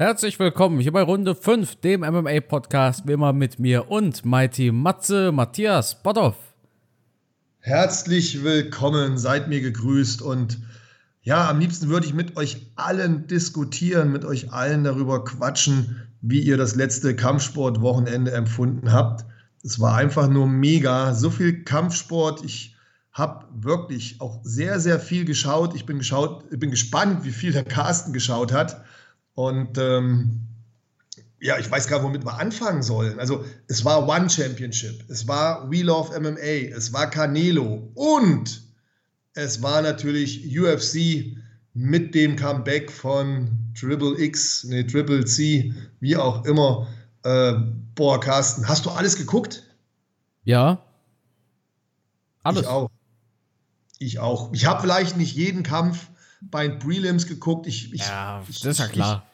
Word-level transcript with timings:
Herzlich 0.00 0.38
willkommen 0.38 0.80
hier 0.80 0.92
bei 0.92 1.02
Runde 1.02 1.34
5, 1.34 1.76
dem 1.82 2.00
MMA-Podcast, 2.00 3.06
wie 3.06 3.12
immer 3.12 3.34
mit 3.34 3.58
mir 3.58 3.90
und 3.90 4.24
Mighty 4.24 4.72
Matze 4.72 5.30
Matthias 5.30 6.02
Botthoff. 6.02 6.36
Herzlich 7.58 8.42
willkommen, 8.42 9.18
seid 9.18 9.48
mir 9.48 9.60
gegrüßt 9.60 10.22
und 10.22 10.58
ja, 11.20 11.50
am 11.50 11.58
liebsten 11.58 11.90
würde 11.90 12.06
ich 12.06 12.14
mit 12.14 12.38
euch 12.38 12.72
allen 12.76 13.26
diskutieren, 13.26 14.10
mit 14.10 14.24
euch 14.24 14.54
allen 14.54 14.84
darüber 14.84 15.22
quatschen, 15.22 16.08
wie 16.22 16.40
ihr 16.40 16.56
das 16.56 16.76
letzte 16.76 17.14
Kampfsportwochenende 17.14 18.32
empfunden 18.32 18.92
habt. 18.92 19.26
Es 19.62 19.80
war 19.80 19.96
einfach 19.96 20.28
nur 20.28 20.46
mega, 20.46 21.12
so 21.12 21.28
viel 21.28 21.62
Kampfsport. 21.62 22.42
Ich 22.42 22.74
habe 23.12 23.44
wirklich 23.52 24.18
auch 24.22 24.40
sehr, 24.44 24.80
sehr 24.80 24.98
viel 24.98 25.26
geschaut. 25.26 25.74
Ich 25.74 25.84
bin, 25.84 25.98
geschaut, 25.98 26.46
ich 26.50 26.58
bin 26.58 26.70
gespannt, 26.70 27.26
wie 27.26 27.32
viel 27.32 27.52
der 27.52 27.64
Carsten 27.64 28.14
geschaut 28.14 28.50
hat. 28.50 28.82
Und 29.34 29.78
ähm, 29.78 30.40
ja, 31.40 31.58
ich 31.58 31.70
weiß 31.70 31.88
gar 31.88 31.98
nicht, 31.98 32.06
womit 32.06 32.24
wir 32.24 32.38
anfangen 32.38 32.82
sollen. 32.82 33.18
Also 33.18 33.44
es 33.66 33.84
war 33.84 34.06
One 34.06 34.28
Championship, 34.28 35.04
es 35.08 35.26
war 35.26 35.70
We 35.70 35.82
Love 35.82 36.18
MMA, 36.20 36.76
es 36.76 36.92
war 36.92 37.08
Canelo 37.08 37.90
und 37.94 38.62
es 39.34 39.62
war 39.62 39.80
natürlich 39.80 40.58
UFC 40.58 41.36
mit 41.72 42.14
dem 42.14 42.36
Comeback 42.36 42.90
von 42.90 43.72
Triple 43.78 44.18
X, 44.20 44.64
nee, 44.64 44.84
Triple 44.84 45.24
C, 45.24 45.72
wie 46.00 46.16
auch 46.16 46.44
immer. 46.44 46.88
Äh, 47.22 47.54
boah, 47.94 48.20
Carsten, 48.20 48.68
hast 48.68 48.84
du 48.84 48.90
alles 48.90 49.16
geguckt? 49.16 49.64
Ja. 50.44 50.84
Alles. 52.42 52.62
Ich 52.62 52.68
auch. 52.68 52.90
Ich 53.98 54.18
auch. 54.18 54.52
Ich 54.52 54.66
habe 54.66 54.80
vielleicht 54.80 55.16
nicht 55.16 55.36
jeden 55.36 55.62
Kampf 55.62 56.08
bei 56.40 56.66
den 56.66 56.78
Prelims 56.78 57.26
geguckt. 57.26 57.66
Ich, 57.66 57.92
ich, 57.92 58.00
ja, 58.00 58.42
das 58.46 58.64
ist 58.64 58.78
ja 58.78 58.88
klar. 58.88 59.26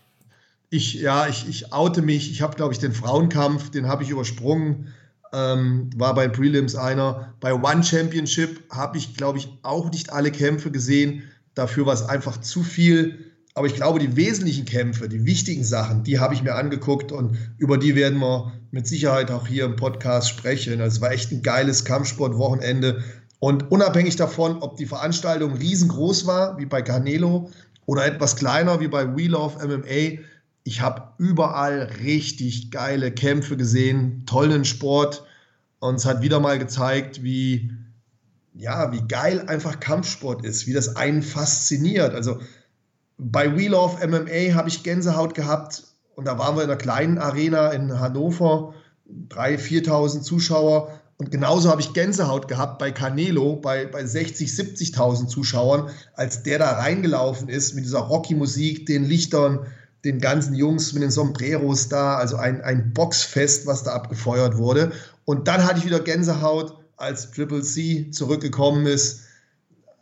Ich, 0.71 0.95
ja, 0.95 1.29
ich, 1.29 1.49
ich 1.49 1.73
oute 1.73 2.03
mich. 2.03 2.31
Ich 2.31 2.43
habe, 2.43 2.57
glaube 2.57 2.73
ich, 2.73 2.79
den 2.79 2.93
Frauenkampf, 2.93 3.71
den 3.71 3.87
habe 3.87 4.03
ich 4.03 4.11
übersprungen. 4.11 4.93
Ähm, 5.33 5.91
war 5.97 6.15
bei 6.15 6.29
Prelims 6.29 6.75
einer. 6.75 7.35
Bei 7.41 7.55
One 7.55 7.83
Championship 7.83 8.63
habe 8.71 8.99
ich, 8.99 9.15
glaube 9.15 9.39
ich, 9.39 9.49
auch 9.63 9.91
nicht 9.91 10.13
alle 10.13 10.31
Kämpfe 10.31 10.71
gesehen. 10.71 11.23
Dafür 11.55 11.87
war 11.87 11.95
es 11.95 12.03
einfach 12.03 12.41
zu 12.41 12.63
viel. 12.63 13.33
Aber 13.55 13.67
ich 13.67 13.75
glaube, 13.75 13.99
die 13.99 14.17
wesentlichen 14.17 14.67
Kämpfe, 14.67 15.09
die 15.09 15.25
wichtigen 15.25 15.65
Sachen, 15.65 16.05
die 16.05 16.19
habe 16.19 16.35
ich 16.35 16.43
mir 16.43 16.55
angeguckt 16.57 17.11
und 17.11 17.39
über 17.57 17.79
die 17.79 17.95
werden 17.95 18.19
wir 18.19 18.53
mit 18.71 18.87
Sicherheit 18.87 19.31
auch 19.31 19.47
hier 19.47 19.65
im 19.65 19.77
Podcast 19.77 20.29
sprechen. 20.29 20.79
Also 20.81 20.97
es 20.97 21.01
war 21.01 21.13
echt 21.13 21.33
ein 21.33 21.43
geiles 21.43 21.87
Kampfsportwochenende. 21.87 23.03
Und 23.39 23.71
unabhängig 23.71 24.17
davon, 24.17 24.63
ob 24.63 24.77
die 24.77 24.87
Veranstaltung 24.87 25.55
riesengroß 25.55 26.27
war, 26.27 26.59
wie 26.59 26.67
bei 26.67 26.83
Canelo, 26.83 27.51
oder 27.85 28.05
etwas 28.05 28.37
kleiner, 28.37 28.81
wie 28.81 28.89
bei 28.89 29.17
We 29.17 29.29
Love 29.29 29.65
MMA, 29.67 30.23
ich 30.65 30.81
habe 30.81 31.13
überall 31.19 31.83
richtig 32.03 32.73
geile 32.73 33.13
Kämpfe 33.13 33.57
gesehen, 33.57 34.25
tollen 34.27 34.65
Sport. 34.65 35.25
Und 35.79 35.97
es 35.97 36.05
hat 36.05 36.23
wieder 36.23 36.41
mal 36.41 36.59
gezeigt, 36.59 37.23
wie, 37.23 37.71
ja, 38.55 38.91
wie 38.91 39.07
geil 39.07 39.45
einfach 39.47 39.79
Kampfsport 39.79 40.45
ist, 40.45 40.67
wie 40.67 40.73
das 40.73 40.97
einen 40.97 41.23
fasziniert. 41.23 42.15
Also 42.15 42.41
bei 43.17 43.57
We 43.57 43.69
Love 43.69 44.05
MMA 44.09 44.55
habe 44.55 44.69
ich 44.69 44.83
Gänsehaut 44.83 45.35
gehabt 45.35 45.85
und 46.17 46.25
da 46.25 46.37
waren 46.39 46.57
wir 46.57 46.65
in 46.65 46.71
einer 46.71 46.79
kleinen 46.79 47.19
Arena 47.19 47.71
in 47.71 48.01
Hannover, 48.01 48.75
3.000, 49.29 49.87
4.000 49.87 50.23
Zuschauer. 50.23 51.01
Und 51.19 51.31
genauso 51.31 51.71
habe 51.71 51.81
ich 51.81 51.95
Gänsehaut 51.95 52.47
gehabt 52.47 52.79
bei 52.79 52.91
Canelo, 52.91 53.57
bei, 53.57 53.87
bei 53.87 54.05
60, 54.05 54.51
70.000 54.51 55.29
Zuschauern, 55.29 55.91
als 56.15 56.43
der 56.43 56.59
da 56.59 56.73
reingelaufen 56.73 57.49
ist 57.49 57.75
mit 57.75 57.85
dieser 57.85 58.01
Rocky-Musik, 58.01 58.85
den 58.85 59.05
Lichtern, 59.05 59.67
den 60.05 60.21
ganzen 60.21 60.55
Jungs 60.55 60.93
mit 60.93 61.03
den 61.03 61.11
Sombreros 61.11 61.89
da, 61.89 62.17
also 62.17 62.37
ein, 62.37 62.61
ein 62.61 62.93
Boxfest, 62.93 63.67
was 63.67 63.83
da 63.83 63.93
abgefeuert 63.93 64.59
wurde. 64.59 64.93
Und 65.25 65.49
dann 65.49 65.65
hatte 65.65 65.79
ich 65.79 65.87
wieder 65.87 66.01
Gänsehaut, 66.01 66.77
als 66.97 67.31
Triple 67.31 67.63
C 67.63 68.11
zurückgekommen 68.11 68.87
ist. 68.87 69.21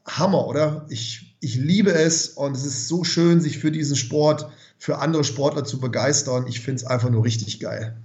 Hammer, 0.06 0.46
oder? 0.46 0.84
Ich, 0.90 1.36
ich 1.40 1.56
liebe 1.56 1.92
es 1.92 2.28
und 2.28 2.56
es 2.56 2.64
ist 2.64 2.88
so 2.88 3.04
schön, 3.04 3.40
sich 3.40 3.58
für 3.58 3.70
diesen 3.70 3.96
Sport, 3.96 4.48
für 4.78 4.98
andere 4.98 5.24
Sportler 5.24 5.64
zu 5.64 5.78
begeistern. 5.78 6.46
Ich 6.46 6.60
finde 6.60 6.82
es 6.82 6.84
einfach 6.84 7.10
nur 7.10 7.24
richtig 7.24 7.60
geil. 7.60 7.96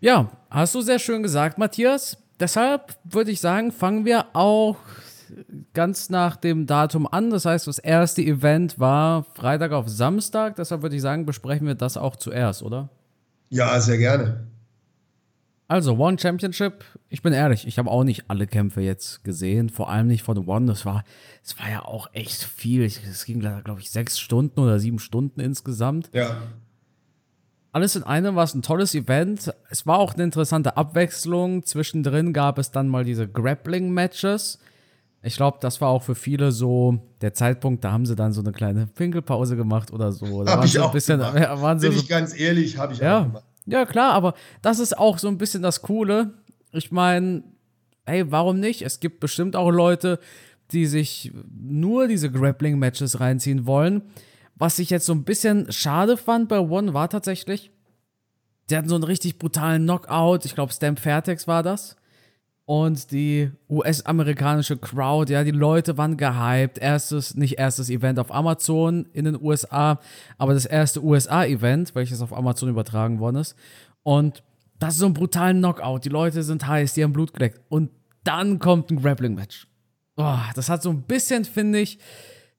Ja, 0.00 0.30
hast 0.50 0.74
du 0.74 0.80
sehr 0.80 0.98
schön 0.98 1.22
gesagt, 1.22 1.58
Matthias. 1.58 2.18
Deshalb 2.38 2.96
würde 3.04 3.30
ich 3.30 3.40
sagen, 3.40 3.72
fangen 3.72 4.04
wir 4.04 4.26
auch 4.34 4.76
ganz 5.72 6.10
nach 6.10 6.36
dem 6.36 6.66
Datum 6.66 7.06
an. 7.06 7.30
Das 7.30 7.44
heißt, 7.44 7.66
das 7.66 7.78
erste 7.78 8.22
Event 8.22 8.78
war 8.78 9.24
Freitag 9.34 9.72
auf 9.72 9.88
Samstag. 9.88 10.56
Deshalb 10.56 10.82
würde 10.82 10.96
ich 10.96 11.02
sagen, 11.02 11.26
besprechen 11.26 11.66
wir 11.66 11.74
das 11.74 11.96
auch 11.96 12.16
zuerst, 12.16 12.62
oder? 12.62 12.90
Ja, 13.48 13.80
sehr 13.80 13.98
gerne. 13.98 14.46
Also, 15.68 15.96
One 15.96 16.16
Championship, 16.18 16.84
ich 17.08 17.22
bin 17.22 17.32
ehrlich, 17.32 17.66
ich 17.66 17.78
habe 17.78 17.90
auch 17.90 18.04
nicht 18.04 18.30
alle 18.30 18.46
Kämpfe 18.46 18.82
jetzt 18.82 19.24
gesehen, 19.24 19.68
vor 19.68 19.90
allem 19.90 20.06
nicht 20.06 20.22
von 20.22 20.46
One. 20.46 20.66
Das 20.66 20.86
war, 20.86 21.02
das 21.42 21.58
war 21.58 21.68
ja 21.68 21.84
auch 21.84 22.08
echt 22.12 22.44
viel. 22.44 22.84
Es 22.84 23.24
ging, 23.24 23.40
glaube 23.40 23.80
ich, 23.80 23.90
sechs 23.90 24.20
Stunden 24.20 24.60
oder 24.60 24.78
sieben 24.78 25.00
Stunden 25.00 25.40
insgesamt. 25.40 26.10
Ja. 26.12 26.36
Alles 27.76 27.94
in 27.94 28.04
einem 28.04 28.36
war 28.36 28.44
es 28.44 28.54
ein 28.54 28.62
tolles 28.62 28.94
Event. 28.94 29.52
Es 29.68 29.86
war 29.86 29.98
auch 29.98 30.14
eine 30.14 30.24
interessante 30.24 30.78
Abwechslung. 30.78 31.62
Zwischendrin 31.62 32.32
gab 32.32 32.58
es 32.58 32.70
dann 32.70 32.88
mal 32.88 33.04
diese 33.04 33.28
Grappling-Matches. 33.28 34.58
Ich 35.22 35.36
glaube, 35.36 35.58
das 35.60 35.82
war 35.82 35.90
auch 35.90 36.02
für 36.02 36.14
viele 36.14 36.52
so 36.52 36.98
der 37.20 37.34
Zeitpunkt, 37.34 37.84
da 37.84 37.92
haben 37.92 38.06
sie 38.06 38.16
dann 38.16 38.32
so 38.32 38.40
eine 38.40 38.52
kleine 38.52 38.86
Pinkelpause 38.86 39.56
gemacht 39.56 39.92
oder 39.92 40.10
so. 40.10 40.42
Da 40.42 40.52
habe 40.52 40.64
ich 40.64 40.78
auch 40.78 40.90
bisschen, 40.90 41.18
gemacht. 41.18 41.34
Waren 41.34 41.78
Bin 41.78 41.92
so, 41.92 41.98
ich 41.98 42.08
ganz 42.08 42.34
ehrlich, 42.34 42.78
habe 42.78 42.94
ich 42.94 43.00
ja, 43.00 43.20
auch 43.20 43.24
gemacht. 43.24 43.44
Ja, 43.66 43.84
klar, 43.84 44.14
aber 44.14 44.32
das 44.62 44.78
ist 44.78 44.96
auch 44.96 45.18
so 45.18 45.28
ein 45.28 45.36
bisschen 45.36 45.62
das 45.62 45.82
Coole. 45.82 46.32
Ich 46.72 46.92
meine, 46.92 47.42
hey, 48.06 48.32
warum 48.32 48.58
nicht? 48.58 48.80
Es 48.80 49.00
gibt 49.00 49.20
bestimmt 49.20 49.54
auch 49.54 49.70
Leute, 49.70 50.18
die 50.72 50.86
sich 50.86 51.30
nur 51.54 52.08
diese 52.08 52.30
Grappling-Matches 52.30 53.20
reinziehen 53.20 53.66
wollen. 53.66 54.00
Was 54.56 54.78
ich 54.78 54.90
jetzt 54.90 55.06
so 55.06 55.12
ein 55.12 55.24
bisschen 55.24 55.70
schade 55.70 56.16
fand 56.16 56.48
bei 56.48 56.58
One 56.58 56.94
war 56.94 57.08
tatsächlich, 57.08 57.70
die 58.68 58.76
hatten 58.76 58.88
so 58.88 58.94
einen 58.94 59.04
richtig 59.04 59.38
brutalen 59.38 59.84
Knockout. 59.84 60.44
Ich 60.44 60.54
glaube, 60.54 60.72
Stamp 60.72 60.98
Fairtex 60.98 61.46
war 61.46 61.62
das 61.62 61.96
und 62.66 63.12
die 63.12 63.52
US-amerikanische 63.70 64.76
Crowd, 64.76 65.32
ja, 65.32 65.44
die 65.44 65.52
Leute 65.52 65.96
waren 65.98 66.16
gehypt. 66.16 66.78
Erstes, 66.78 67.36
nicht 67.36 67.58
erstes 67.58 67.88
Event 67.88 68.18
auf 68.18 68.34
Amazon 68.34 69.06
in 69.12 69.24
den 69.24 69.40
USA, 69.40 70.00
aber 70.36 70.52
das 70.52 70.66
erste 70.66 71.02
USA-Event, 71.02 71.94
welches 71.94 72.20
auf 72.20 72.36
Amazon 72.36 72.68
übertragen 72.68 73.20
worden 73.20 73.36
ist. 73.36 73.54
Und 74.02 74.42
das 74.80 74.94
ist 74.94 75.00
so 75.00 75.06
ein 75.06 75.14
brutaler 75.14 75.54
Knockout. 75.54 76.04
Die 76.04 76.08
Leute 76.08 76.42
sind 76.42 76.66
heiß, 76.66 76.94
die 76.94 77.04
haben 77.04 77.12
Blut 77.12 77.32
geleckt. 77.32 77.60
Und 77.68 77.90
dann 78.24 78.58
kommt 78.58 78.90
ein 78.90 79.00
Grappling-Match. 79.00 79.68
Oh, 80.16 80.38
das 80.56 80.68
hat 80.68 80.82
so 80.82 80.90
ein 80.90 81.02
bisschen, 81.02 81.44
finde 81.44 81.78
ich, 81.78 82.00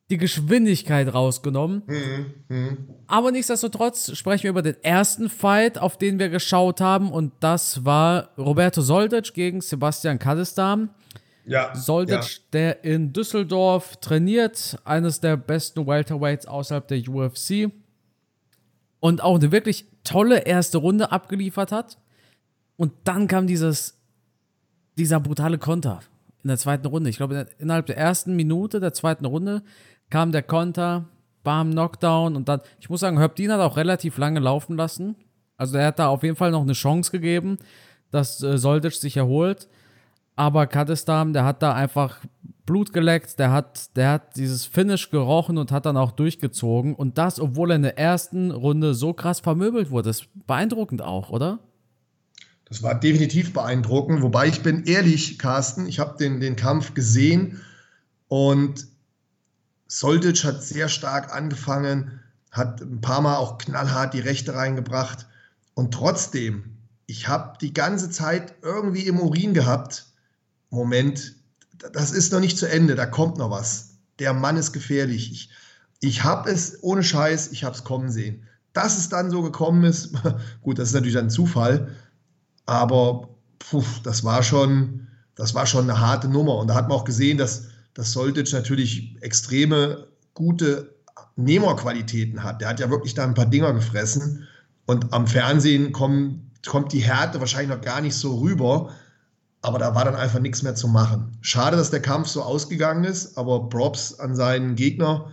die 0.09 0.18
Geschwindigkeit 0.18 1.13
rausgenommen. 1.13 1.84
Mhm, 1.85 2.34
mh. 2.47 2.78
Aber 3.07 3.31
nichtsdestotrotz 3.31 4.16
sprechen 4.16 4.44
wir 4.44 4.51
über 4.51 4.62
den 4.62 4.81
ersten 4.81 5.29
Fight, 5.29 5.78
auf 5.78 5.97
den 5.97 6.18
wir 6.18 6.29
geschaut 6.29 6.79
haben. 6.79 7.12
Und 7.12 7.34
das 7.41 7.84
war 7.84 8.29
Roberto 8.38 8.81
Soldic 8.81 9.34
gegen 9.34 9.62
Sebastian 9.62 10.18
Kadestam. 10.18 10.90
Ja, 11.45 11.73
Soldic, 11.75 12.23
ja. 12.23 12.40
der 12.53 12.84
in 12.84 13.13
Düsseldorf 13.13 13.97
trainiert, 13.97 14.78
eines 14.84 15.19
der 15.19 15.38
besten 15.38 15.88
Welterweights 15.88 16.45
außerhalb 16.45 16.88
der 16.88 17.07
UFC. 17.07 17.72
Und 19.00 19.22
auch 19.22 19.35
eine 19.35 19.51
wirklich 19.51 19.85
tolle 20.03 20.39
erste 20.39 20.78
Runde 20.78 21.12
abgeliefert 21.12 21.72
hat. 21.72 21.97
Und 22.78 22.94
dann 23.03 23.28
kam 23.28 23.47
dieses, 23.47 23.97
dieser 24.97 25.19
brutale 25.19 25.57
Konter 25.57 26.00
in 26.44 26.50
der 26.50 26.57
zweiten 26.57 26.88
Runde. 26.88 27.09
Ich 27.09 27.18
glaube, 27.18 27.47
innerhalb 27.59 27.88
der 27.88 27.97
ersten 27.97 28.35
Minute 28.35 28.79
der 28.79 28.94
zweiten 28.94 29.25
Runde 29.25 29.63
kam 30.09 30.31
der 30.31 30.44
Konter, 30.44 31.06
bam, 31.44 31.72
Knockdown 31.72 32.35
und 32.35 32.50
dann, 32.50 32.62
ich 32.79 32.90
muss 32.90 33.00
sagen, 33.00 33.18
Herb 33.19 33.40
hat 33.40 33.59
auch 33.59 33.78
relativ 33.78 34.18
lange 34.18 34.40
laufen 34.40 34.75
lassen. 34.75 35.15
Also 35.57 35.77
er 35.77 35.88
hat 35.88 36.00
da 36.00 36.07
auf 36.07 36.24
jeden 36.24 36.36
Fall 36.36 36.51
noch 36.51 36.62
eine 36.62 36.74
Chance 36.74 37.12
gegeben, 37.12 37.57
dass 38.12 38.44
äh, 38.44 38.57
Soldic 38.57 38.94
sich 38.94 39.18
erholt. 39.18 39.68
Aber 40.36 40.68
Kadestam, 40.68 41.33
der 41.33 41.45
hat 41.45 41.63
da 41.63 41.74
einfach 41.74 42.19
Blut 42.65 42.94
geleckt, 42.94 43.39
der 43.39 43.51
hat, 43.51 43.95
der 43.95 44.12
hat 44.12 44.36
dieses 44.36 44.65
Finish 44.65 45.09
gerochen 45.09 45.57
und 45.57 45.71
hat 45.71 45.86
dann 45.86 45.98
auch 45.98 46.12
durchgezogen. 46.12 46.94
Und 46.94 47.18
das, 47.18 47.39
obwohl 47.39 47.71
er 47.71 47.77
in 47.77 47.81
der 47.81 47.98
ersten 47.98 48.51
Runde 48.51 48.94
so 48.94 49.13
krass 49.13 49.39
vermöbelt 49.39 49.89
wurde. 49.89 50.09
Das 50.09 50.21
ist 50.21 50.27
beeindruckend 50.45 51.01
auch, 51.01 51.30
oder? 51.30 51.59
Das 52.65 52.83
war 52.83 52.94
definitiv 52.94 53.54
beeindruckend. 53.54 54.21
Wobei 54.21 54.48
ich 54.48 54.62
bin 54.62 54.83
ehrlich, 54.83 55.39
Carsten, 55.39 55.88
ich 55.88 56.00
habe 56.00 56.18
den, 56.18 56.42
den 56.42 56.57
Kampf 56.57 56.94
gesehen 56.94 57.62
und 58.27 58.86
Soldic 59.88 60.44
hat 60.44 60.63
sehr 60.63 60.89
stark 60.89 61.34
angefangen, 61.34 62.19
hat 62.51 62.81
ein 62.81 63.01
paar 63.01 63.22
Mal 63.22 63.38
auch 63.38 63.57
knallhart 63.57 64.13
die 64.13 64.19
Rechte 64.19 64.54
reingebracht. 64.54 65.28
Und 65.74 65.94
trotzdem, 65.94 66.78
ich 67.06 67.28
habe 67.28 67.57
die 67.62 67.74
ganze 67.74 68.10
Zeit 68.10 68.56
irgendwie 68.62 69.07
im 69.07 69.19
Urin 69.19 69.54
gehabt, 69.54 70.07
Moment, 70.69 71.36
das 71.94 72.12
ist 72.12 72.34
noch 72.34 72.39
nicht 72.39 72.57
zu 72.57 72.69
Ende, 72.69 72.95
da 72.95 73.06
kommt 73.06 73.38
noch 73.38 73.51
was. 73.51 73.98
Der 74.19 74.34
Mann 74.34 74.57
ist 74.57 74.74
gefährlich. 74.74 75.31
Ich, 75.31 75.50
ich 76.00 76.24
habe 76.24 76.50
es 76.50 76.83
ohne 76.83 77.04
Scheiß, 77.04 77.51
ich 77.51 77.63
habe 77.63 77.75
es 77.75 77.83
kommen 77.83 78.12
sehen. 78.12 78.45
dass 78.74 78.98
es 78.98 79.10
dann 79.10 79.31
so 79.31 79.42
gekommen 79.42 79.83
ist, 79.83 80.13
gut, 80.62 80.78
das 80.78 80.90
ist 80.90 80.94
natürlich 80.94 81.18
ein 81.18 81.30
Zufall, 81.30 81.95
aber 82.66 83.30
puh, 83.57 83.83
das 84.04 84.24
war 84.24 84.44
schon, 84.44 85.07
das 85.36 85.56
war 85.56 85.66
schon 85.66 85.90
eine 85.90 86.00
harte 86.00 86.28
Nummer. 86.28 86.57
Und 86.57 86.68
da 86.68 86.75
hat 86.75 86.88
man 86.88 86.98
auch 86.98 87.06
gesehen, 87.06 87.38
dass, 87.38 87.69
dass 87.97 88.11
Soldic 88.11 88.53
natürlich 88.53 89.17
extreme 89.21 90.07
gute 90.35 90.94
Nehmerqualitäten 91.35 92.44
hat. 92.44 92.61
Der 92.61 92.69
hat 92.69 92.79
ja 92.79 92.91
wirklich 92.91 93.15
da 93.15 93.23
ein 93.23 93.33
paar 93.33 93.47
Dinger 93.47 93.73
gefressen. 93.73 94.47
Und 94.85 95.11
am 95.13 95.25
Fernsehen 95.25 95.94
kommen, 95.94 96.51
kommt 96.67 96.94
die 96.94 96.99
Härte 96.99 97.39
wahrscheinlich 97.39 97.75
noch 97.75 97.83
gar 97.83 98.01
nicht 98.01 98.13
so 98.13 98.38
rüber. 98.38 98.91
Aber 99.63 99.79
da 99.79 99.95
war 99.95 100.05
dann 100.05 100.15
einfach 100.15 100.39
nichts 100.39 100.61
mehr 100.61 100.75
zu 100.75 100.88
machen. 100.88 101.39
Schade, 101.41 101.75
dass 101.75 101.89
der 101.89 102.01
Kampf 102.01 102.27
so 102.27 102.44
ausgegangen 102.44 103.03
ist, 103.03 103.35
aber 103.35 103.67
Props 103.67 104.19
an 104.19 104.35
seinen 104.35 104.75
Gegner. 104.75 105.31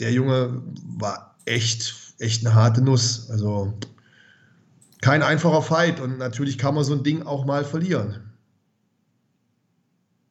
Der 0.00 0.12
Junge 0.12 0.62
war 0.98 1.36
echt, 1.44 1.94
echt 2.18 2.44
eine 2.44 2.56
harte 2.56 2.82
Nuss. 2.82 3.30
Also 3.30 3.72
kein 5.00 5.22
einfacher 5.22 5.62
Fight 5.62 6.00
und 6.00 6.18
natürlich 6.18 6.58
kann 6.58 6.74
man 6.74 6.82
so 6.82 6.92
ein 6.92 7.04
Ding 7.04 7.22
auch 7.22 7.44
mal 7.44 7.64
verlieren. 7.64 8.33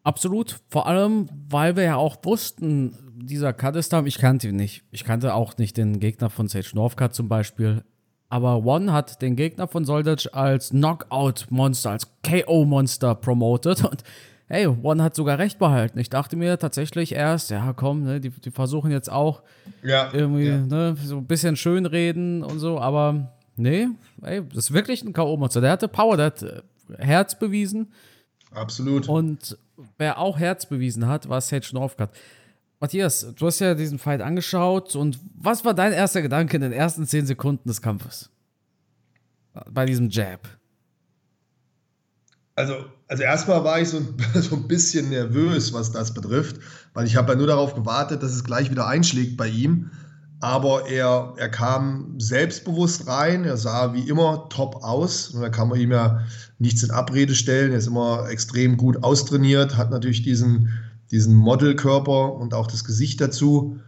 Absolut, 0.04 0.60
vor 0.70 0.88
allem, 0.88 1.30
weil 1.50 1.76
wir 1.76 1.84
ja 1.84 1.96
auch 1.96 2.18
wussten, 2.24 2.98
dieser 3.16 3.54
Kadestam, 3.54 4.06
ich 4.06 4.18
kannte 4.18 4.50
ihn 4.50 4.56
nicht. 4.56 4.84
Ich 4.92 5.04
kannte 5.04 5.34
auch 5.34 5.58
nicht 5.58 5.78
den 5.78 6.00
Gegner 6.00 6.30
von 6.30 6.48
Sage 6.48 6.72
Northcutt 6.74 7.14
zum 7.14 7.30
Beispiel. 7.30 7.84
Aber 8.30 8.66
One 8.66 8.92
hat 8.92 9.22
den 9.22 9.36
Gegner 9.36 9.68
von 9.68 9.86
Soldic 9.86 10.30
als 10.34 10.72
Knockout-Monster, 10.72 11.92
als 11.92 12.08
KO-Monster 12.24 13.16
promotet. 13.16 13.86
Und 13.86 14.04
hey, 14.48 14.68
One 14.68 15.04
hat 15.04 15.16
sogar 15.16 15.38
recht 15.38 15.60
behalten. 15.60 16.00
Ich 16.00 16.10
dachte 16.10 16.36
mir 16.36 16.58
tatsächlich 16.58 17.14
erst, 17.14 17.52
ja 17.52 17.74
komm, 17.74 18.04
ne, 18.04 18.20
die, 18.20 18.32
die 18.32 18.52
versuchen 18.52 18.92
jetzt 18.92 19.12
auch 19.12 19.44
ja, 19.84 20.10
irgendwie 20.12 20.48
ja. 20.48 20.58
Ne, 20.58 20.96
so 21.02 21.18
ein 21.18 21.28
bisschen 21.28 21.56
schönreden 21.56 22.44
und 22.44 22.60
so. 22.60 22.80
Aber 22.80 23.32
nee, 23.56 23.88
ey, 24.24 24.42
das 24.48 24.66
ist 24.66 24.74
wirklich 24.74 25.04
ein 25.04 25.14
KO-Monster. 25.14 25.62
Der 25.62 25.72
hatte 25.72 25.88
Power, 25.88 26.18
der 26.18 26.26
hat 26.26 26.42
äh, 26.42 26.62
Herz 26.98 27.38
bewiesen. 27.38 27.94
Absolut. 28.52 29.08
Und 29.08 29.58
wer 29.98 30.18
auch 30.18 30.40
Herz 30.40 30.66
bewiesen 30.68 31.08
hat, 31.08 31.30
war 31.30 31.42
Sage 31.42 31.70
Northcutt. 31.74 32.10
Matthias, 32.80 33.34
du 33.36 33.46
hast 33.46 33.60
ja 33.60 33.76
diesen 33.76 33.98
Fight 33.98 34.22
angeschaut 34.22 34.96
und 34.96 35.20
was 35.36 35.64
war 35.64 35.74
dein 35.74 35.94
erster 35.94 36.22
Gedanke 36.22 36.58
in 36.58 36.62
den 36.62 36.74
ersten 36.74 37.08
zehn 37.08 37.26
Sekunden 37.26 37.68
des 37.68 37.82
Kampfes? 37.82 38.30
Bei 39.70 39.86
diesem 39.86 40.10
Jab. 40.10 40.50
Also, 42.56 42.86
also 43.08 43.24
erstmal 43.24 43.64
war 43.64 43.80
ich 43.80 43.90
so 43.90 44.00
so 44.34 44.56
ein 44.56 44.68
bisschen 44.68 45.10
nervös, 45.10 45.74
was 45.74 45.92
das 45.92 46.14
betrifft, 46.14 46.58
weil 46.94 47.08
ich 47.08 47.16
habe 47.16 47.32
ja 47.32 47.38
nur 47.38 47.48
darauf 47.48 47.74
gewartet, 47.74 48.22
dass 48.22 48.32
es 48.32 48.44
gleich 48.44 48.70
wieder 48.70 48.88
einschlägt 48.88 49.38
bei 49.38 49.48
ihm. 49.48 49.92
Aber 50.44 50.90
er, 50.90 51.34
er 51.38 51.50
kam 51.50 52.16
selbstbewusst 52.20 53.08
rein, 53.08 53.46
er 53.46 53.56
sah 53.56 53.94
wie 53.94 54.10
immer 54.10 54.50
top 54.50 54.84
aus. 54.84 55.30
Und 55.30 55.42
da 55.42 55.50
kann 55.50 55.70
man 55.70 55.80
ihm 55.80 55.92
ja 55.92 56.20
nichts 56.60 56.84
in 56.84 56.92
Abrede 56.92 57.34
stellen. 57.34 57.72
Er 57.72 57.78
ist 57.78 57.88
immer 57.88 58.28
extrem 58.30 58.76
gut 58.76 59.04
austrainiert, 59.04 59.78
hat 59.78 59.90
natürlich 59.90 60.22
diesen 60.22 60.70
diesen 61.14 61.36
Modelkörper 61.36 62.34
und 62.34 62.56
auch 62.56 62.66
das 62.66 62.84
Gesicht 62.84 63.22
dazu. 63.22 63.80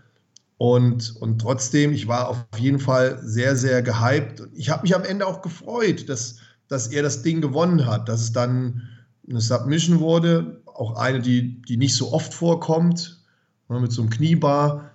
Und, 0.57 1.15
und 1.19 1.39
trotzdem, 1.39 1.91
ich 1.91 2.07
war 2.07 2.29
auf 2.29 2.45
jeden 2.57 2.79
Fall 2.79 3.19
sehr, 3.23 3.55
sehr 3.55 3.81
gehypt. 3.81 4.43
Ich 4.53 4.69
habe 4.69 4.83
mich 4.83 4.95
am 4.95 5.03
Ende 5.03 5.25
auch 5.25 5.41
gefreut, 5.41 6.07
dass, 6.07 6.37
dass 6.67 6.87
er 6.87 7.01
das 7.01 7.23
Ding 7.23 7.41
gewonnen 7.41 7.87
hat, 7.87 8.07
dass 8.07 8.21
es 8.21 8.31
dann 8.31 8.83
eine 9.27 9.41
Submission 9.41 9.99
wurde, 9.99 10.61
auch 10.67 10.97
eine, 10.97 11.19
die, 11.19 11.63
die 11.63 11.77
nicht 11.77 11.95
so 11.95 12.13
oft 12.13 12.31
vorkommt, 12.31 13.23
ne, 13.69 13.79
mit 13.79 13.91
so 13.91 14.03
einem 14.03 14.11
Kniebar. 14.11 14.91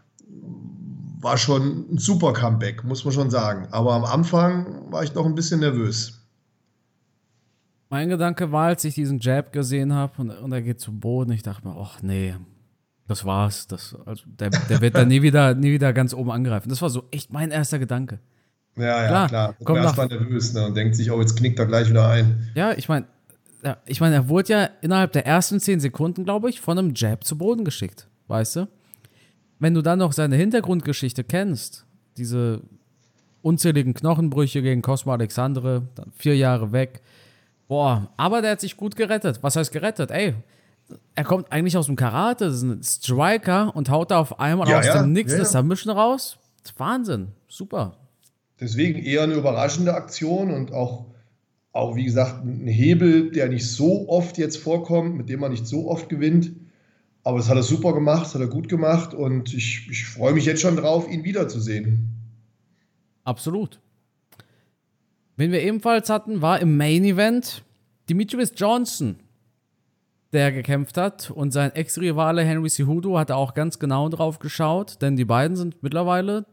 War 1.20 1.37
schon 1.37 1.93
ein 1.93 1.99
super 1.99 2.32
Comeback, 2.32 2.82
muss 2.84 3.05
man 3.05 3.12
schon 3.12 3.31
sagen. 3.31 3.69
Aber 3.70 3.93
am 3.93 4.05
Anfang 4.05 4.90
war 4.90 5.05
ich 5.05 5.14
noch 5.14 5.26
ein 5.26 5.34
bisschen 5.34 5.61
nervös. 5.61 6.20
Mein 7.90 8.08
Gedanke 8.08 8.52
war, 8.52 8.67
als 8.67 8.84
ich 8.84 8.94
diesen 8.94 9.19
Jab 9.19 9.52
gesehen 9.52 9.93
habe 9.93 10.22
und, 10.22 10.31
und 10.31 10.52
er 10.52 10.62
geht 10.62 10.81
zum 10.81 11.00
Boden, 11.00 11.32
ich 11.32 11.43
dachte 11.43 11.67
mir, 11.67 11.76
ach 11.76 12.02
nee, 12.02 12.34
das 13.08 13.25
war's. 13.25 13.67
Das, 13.67 13.96
also 14.06 14.22
der, 14.26 14.50
der 14.50 14.81
wird 14.81 14.94
dann 14.94 15.08
nie 15.08 15.22
wieder, 15.22 15.55
nie 15.55 15.72
wieder 15.72 15.93
ganz 15.93 16.14
oben 16.14 16.31
angreifen. 16.31 16.69
Das 16.69 16.81
war 16.81 16.88
so 16.88 17.05
echt 17.11 17.32
mein 17.32 17.50
erster 17.50 17.81
Gedanke. 17.81 18.20
Ja, 18.76 19.02
ja, 19.02 19.08
klar. 19.08 19.28
klar. 19.28 19.55
Kommt 19.64 19.81
erstmal 19.81 20.06
nervös 20.06 20.55
ne, 20.55 20.66
und 20.66 20.76
denkt 20.76 20.94
sich, 20.94 21.11
oh, 21.11 21.20
jetzt 21.20 21.37
knickt 21.37 21.58
er 21.58 21.66
gleich 21.66 21.90
wieder 21.90 22.08
ein. 22.08 22.49
Ja, 22.55 22.73
ich 22.73 22.88
meine, 22.88 23.06
ja, 23.64 23.78
ich 23.87 24.00
meine, 24.00 24.14
er 24.14 24.28
wurde 24.28 24.52
ja 24.52 24.70
innerhalb 24.81 25.12
der 25.12 25.26
ersten 25.26 25.58
zehn 25.58 25.81
Sekunden, 25.81 26.25
glaube 26.25 26.49
ich, 26.49 26.61
von 26.61 26.78
einem 26.78 26.93
Jab 26.94 27.25
zu 27.25 27.37
Boden 27.37 27.64
geschickt. 27.64 28.08
Weißt 28.28 28.56
du? 28.56 28.69
Wenn 29.60 29.74
du 29.74 29.82
dann 29.82 30.00
noch 30.00 30.12
seine 30.12 30.36
Hintergrundgeschichte 30.36 31.22
kennst, 31.22 31.86
diese 32.16 32.62
unzähligen 33.42 33.94
Knochenbrüche 33.94 34.60
gegen 34.62 34.82
Cosmo 34.82 35.12
Alexandre, 35.12 35.82
dann 35.94 36.10
vier 36.16 36.36
Jahre 36.36 36.72
weg, 36.72 37.00
Boah, 37.70 38.10
aber 38.16 38.42
der 38.42 38.50
hat 38.50 38.60
sich 38.60 38.76
gut 38.76 38.96
gerettet. 38.96 39.38
Was 39.42 39.54
heißt 39.54 39.70
gerettet? 39.70 40.10
Ey, 40.10 40.34
er 41.14 41.22
kommt 41.22 41.52
eigentlich 41.52 41.76
aus 41.76 41.86
dem 41.86 41.94
Karate, 41.94 42.46
das 42.46 42.56
ist 42.56 42.62
ein 42.62 42.82
Striker 42.82 43.76
und 43.76 43.88
haut 43.90 44.10
da 44.10 44.18
auf 44.18 44.40
einmal 44.40 44.68
ja, 44.68 44.80
aus 44.80 44.86
ja, 44.86 45.00
dem 45.00 45.12
Nix 45.12 45.30
ja, 45.30 45.36
eine 45.36 45.46
Submission 45.46 45.96
raus. 45.96 46.36
Wahnsinn, 46.78 47.28
super. 47.46 47.96
Deswegen 48.58 48.98
eher 48.98 49.22
eine 49.22 49.34
überraschende 49.34 49.94
Aktion 49.94 50.50
und 50.50 50.72
auch, 50.72 51.06
auch, 51.70 51.94
wie 51.94 52.06
gesagt, 52.06 52.44
ein 52.44 52.66
Hebel, 52.66 53.30
der 53.30 53.48
nicht 53.48 53.70
so 53.70 54.08
oft 54.08 54.36
jetzt 54.36 54.56
vorkommt, 54.56 55.16
mit 55.16 55.28
dem 55.28 55.38
man 55.38 55.52
nicht 55.52 55.68
so 55.68 55.88
oft 55.88 56.08
gewinnt. 56.08 56.50
Aber 57.22 57.38
das 57.38 57.49
hat 57.49 57.56
er 57.56 57.62
super 57.62 57.93
gemacht, 57.93 58.26
das 58.26 58.34
hat 58.34 58.40
er 58.40 58.49
gut 58.49 58.69
gemacht 58.69 59.12
und 59.14 59.52
ich, 59.52 59.88
ich 59.90 60.06
freue 60.06 60.32
mich 60.32 60.46
jetzt 60.46 60.62
schon 60.62 60.76
drauf, 60.76 61.11
ihn 61.11 61.25
wiederzusehen. 61.25 62.08
Absolut. 63.25 63.81
Wen 65.37 65.52
wir 65.52 65.62
ebenfalls 65.62 66.08
hatten, 66.08 66.43
war 66.43 66.61
im 66.61 66.76
Main 66.76 67.05
Event 67.05 67.62
Demetrius 68.08 68.52
Johnson, 68.56 69.17
der 70.32 70.52
gekämpft 70.52 70.96
hat. 70.96 71.31
Und 71.31 71.52
sein 71.52 71.75
Ex-Rivale 71.75 72.43
Henry 72.44 72.69
Cejudo 72.69 73.19
hat 73.19 73.31
auch 73.31 73.55
ganz 73.55 73.78
genau 73.78 74.08
drauf 74.08 74.38
geschaut, 74.38 75.00
denn 75.00 75.16
die 75.16 75.25
beiden 75.25 75.56
sind 75.56 75.82
mittlerweile, 75.82 76.46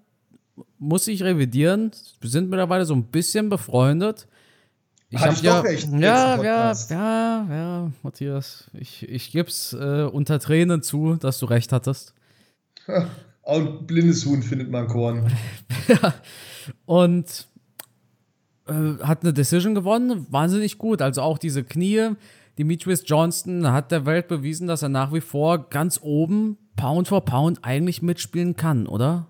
muss 0.77 1.07
ich 1.07 1.23
revidieren, 1.23 1.91
sind 2.21 2.49
mittlerweile 2.49 2.85
so 2.85 2.93
ein 2.93 3.05
bisschen 3.05 3.49
befreundet. 3.49 4.27
Ich 5.09 5.21
habe 5.21 5.37
ja, 5.41 5.59
recht, 5.61 5.87
ja, 5.89 6.43
ja, 6.43 6.73
ja, 6.73 7.47
ja, 7.49 7.91
Matthias, 8.03 8.69
ich, 8.73 9.07
ich 9.07 9.31
gebe 9.31 9.47
es 9.47 9.71
äh, 9.71 10.03
unter 10.03 10.37
Tränen 10.39 10.83
zu, 10.83 11.15
dass 11.15 11.39
du 11.39 11.45
recht 11.45 11.71
hattest. 11.71 12.13
Auch 13.43 13.59
ein 13.59 13.87
blindes 13.87 14.25
Huhn 14.25 14.43
findet 14.43 14.69
man 14.69 14.87
Korn. 14.87 15.31
ja, 15.87 16.13
und 16.85 17.47
äh, 18.67 18.73
hat 19.01 19.23
eine 19.23 19.31
Decision 19.31 19.75
gewonnen, 19.75 20.27
wahnsinnig 20.29 20.77
gut. 20.77 21.01
Also 21.01 21.21
auch 21.21 21.37
diese 21.37 21.63
Knie. 21.63 22.09
Demetrius 22.57 23.03
Johnston 23.05 23.71
hat 23.71 23.91
der 23.91 24.05
Welt 24.05 24.27
bewiesen, 24.27 24.67
dass 24.67 24.81
er 24.81 24.89
nach 24.89 25.13
wie 25.13 25.21
vor 25.21 25.69
ganz 25.69 25.99
oben 26.01 26.57
Pound 26.75 27.07
for 27.07 27.23
Pound 27.23 27.59
eigentlich 27.63 28.01
mitspielen 28.01 28.57
kann, 28.57 28.85
oder? 28.85 29.27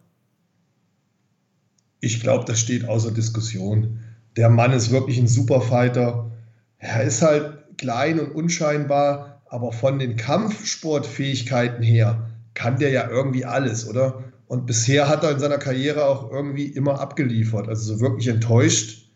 Ich 2.00 2.20
glaube, 2.20 2.46
das 2.46 2.60
steht 2.60 2.88
außer 2.88 3.12
Diskussion. 3.12 4.00
Der 4.38 4.50
Mann 4.50 4.72
ist 4.72 4.92
wirklich 4.92 5.18
ein 5.18 5.28
Superfighter. 5.28 6.32
Er 6.78 7.04
ist 7.04 7.24
halt 7.24 7.58
klein 7.78 8.20
und 8.20 8.36
unscheinbar, 8.36 9.42
aber 9.50 9.72
von 9.72 9.98
den 10.00 10.16
Kampfsportfähigkeiten 10.16 11.84
her 11.84 12.30
kann 12.54 12.78
der 12.78 12.92
ja 12.92 13.10
irgendwie 13.10 13.46
alles, 13.46 13.88
oder? 13.90 14.24
Und 14.48 14.66
bisher 14.66 15.10
hat 15.10 15.24
er 15.24 15.32
in 15.32 15.40
seiner 15.40 15.58
Karriere 15.58 16.06
auch 16.06 16.32
irgendwie 16.32 16.68
immer 16.68 17.00
abgeliefert. 17.00 17.68
Also 17.68 17.96
so 17.96 18.00
wirklich 18.00 18.28
enttäuscht 18.28 19.10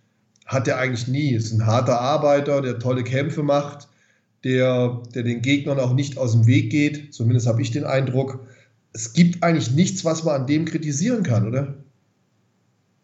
hat 0.45 0.67
er 0.67 0.77
eigentlich 0.77 1.07
nie. 1.07 1.33
Ist 1.33 1.53
ein 1.53 1.65
harter 1.65 2.01
Arbeiter, 2.01 2.61
der 2.61 2.79
tolle 2.79 3.03
Kämpfe 3.03 3.43
macht, 3.43 3.87
der, 4.43 5.01
der 5.13 5.23
den 5.23 5.41
Gegnern 5.41 5.79
auch 5.79 5.93
nicht 5.93 6.17
aus 6.17 6.33
dem 6.33 6.47
Weg 6.47 6.71
geht. 6.71 7.13
Zumindest 7.13 7.47
habe 7.47 7.61
ich 7.61 7.71
den 7.71 7.85
Eindruck. 7.85 8.39
Es 8.91 9.13
gibt 9.13 9.43
eigentlich 9.43 9.71
nichts, 9.71 10.03
was 10.03 10.23
man 10.23 10.41
an 10.41 10.47
dem 10.47 10.65
kritisieren 10.65 11.23
kann, 11.23 11.47
oder? 11.47 11.75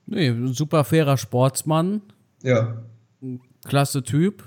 Nee, 0.08 0.30
ein 0.30 0.54
super 0.54 0.84
fairer 0.84 1.18
Sportsmann. 1.18 2.02
Ja. 2.42 2.82
Klasse 3.66 4.04
Typ. 4.04 4.44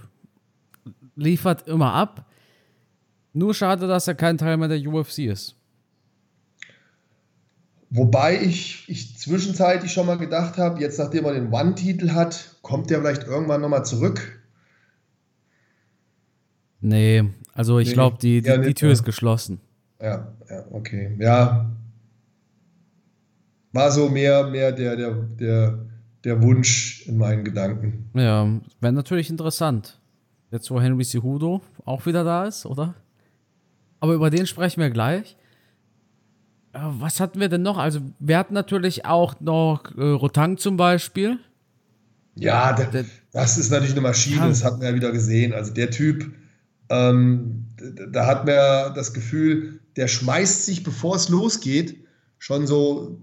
Liefert 1.14 1.69
immer 1.69 1.93
ab. 1.93 2.26
Nur 3.33 3.55
schade, 3.55 3.87
dass 3.87 4.09
er 4.09 4.14
kein 4.14 4.38
Teil 4.38 4.57
mehr 4.57 4.69
der 4.69 4.81
UFC 4.81 5.21
ist. 5.21 5.55
Wobei 7.90 8.40
ich, 8.40 8.85
ich 8.88 9.19
zwischenzeitlich 9.19 9.93
schon 9.93 10.07
mal 10.07 10.17
gedacht 10.17 10.59
habe, 10.59 10.81
jetzt 10.81 10.99
nachdem 10.99 11.25
er 11.25 11.35
den 11.35 11.52
One-Titel 11.52 12.12
hat, 12.12 12.57
kommt 12.62 12.88
der 12.88 13.00
vielleicht 13.00 13.25
irgendwann 13.25 13.61
nochmal 13.61 13.85
zurück. 13.85 14.40
Nee, 16.81 17.25
also 17.52 17.79
ich 17.79 17.88
nee, 17.88 17.95
glaube, 17.95 18.17
die, 18.23 18.43
die, 18.43 18.61
die, 18.61 18.75
Tür 18.75 18.93
ist 18.93 19.05
geschlossen. 19.05 19.61
Ja, 20.00 20.33
ja, 20.49 20.64
okay. 20.71 21.14
Ja. 21.19 21.71
War 23.72 23.90
so 23.90 24.08
mehr, 24.08 24.46
mehr 24.48 24.72
der, 24.72 24.96
der, 24.96 25.12
der, 25.12 25.78
der 26.24 26.42
Wunsch 26.42 27.06
in 27.06 27.18
meinen 27.18 27.44
Gedanken. 27.44 28.10
Ja, 28.14 28.48
wäre 28.80 28.92
natürlich 28.92 29.30
interessant. 29.30 30.00
Jetzt, 30.50 30.70
wo 30.70 30.80
Henry 30.80 31.04
Cejudo 31.04 31.60
auch 31.84 32.06
wieder 32.06 32.24
da 32.24 32.46
ist, 32.46 32.66
oder? 32.66 32.94
Aber 34.00 34.14
über 34.14 34.30
den 34.30 34.46
sprechen 34.46 34.80
wir 34.80 34.90
gleich. 34.90 35.36
was 36.72 37.20
hatten 37.20 37.38
wir 37.38 37.48
denn 37.48 37.62
noch? 37.62 37.78
Also, 37.78 38.00
wir 38.18 38.36
hatten 38.36 38.54
natürlich 38.54 39.04
auch 39.04 39.40
noch 39.40 39.96
äh, 39.96 40.02
Rotang 40.02 40.56
zum 40.56 40.76
Beispiel. 40.76 41.38
Ja, 42.34 42.72
der, 42.72 43.04
das 43.32 43.58
ist 43.58 43.70
natürlich 43.70 43.92
eine 43.92 44.00
Maschine, 44.00 44.48
das 44.48 44.64
hat 44.64 44.78
man 44.78 44.86
ja 44.86 44.94
wieder 44.94 45.12
gesehen. 45.12 45.52
Also, 45.52 45.72
der 45.72 45.90
Typ, 45.90 46.32
ähm, 46.88 47.66
da 48.10 48.26
hat 48.26 48.46
man 48.46 48.94
das 48.94 49.12
Gefühl, 49.12 49.80
der 49.96 50.08
schmeißt 50.08 50.66
sich, 50.66 50.82
bevor 50.82 51.16
es 51.16 51.28
losgeht, 51.28 52.04
schon 52.38 52.66
so, 52.66 53.20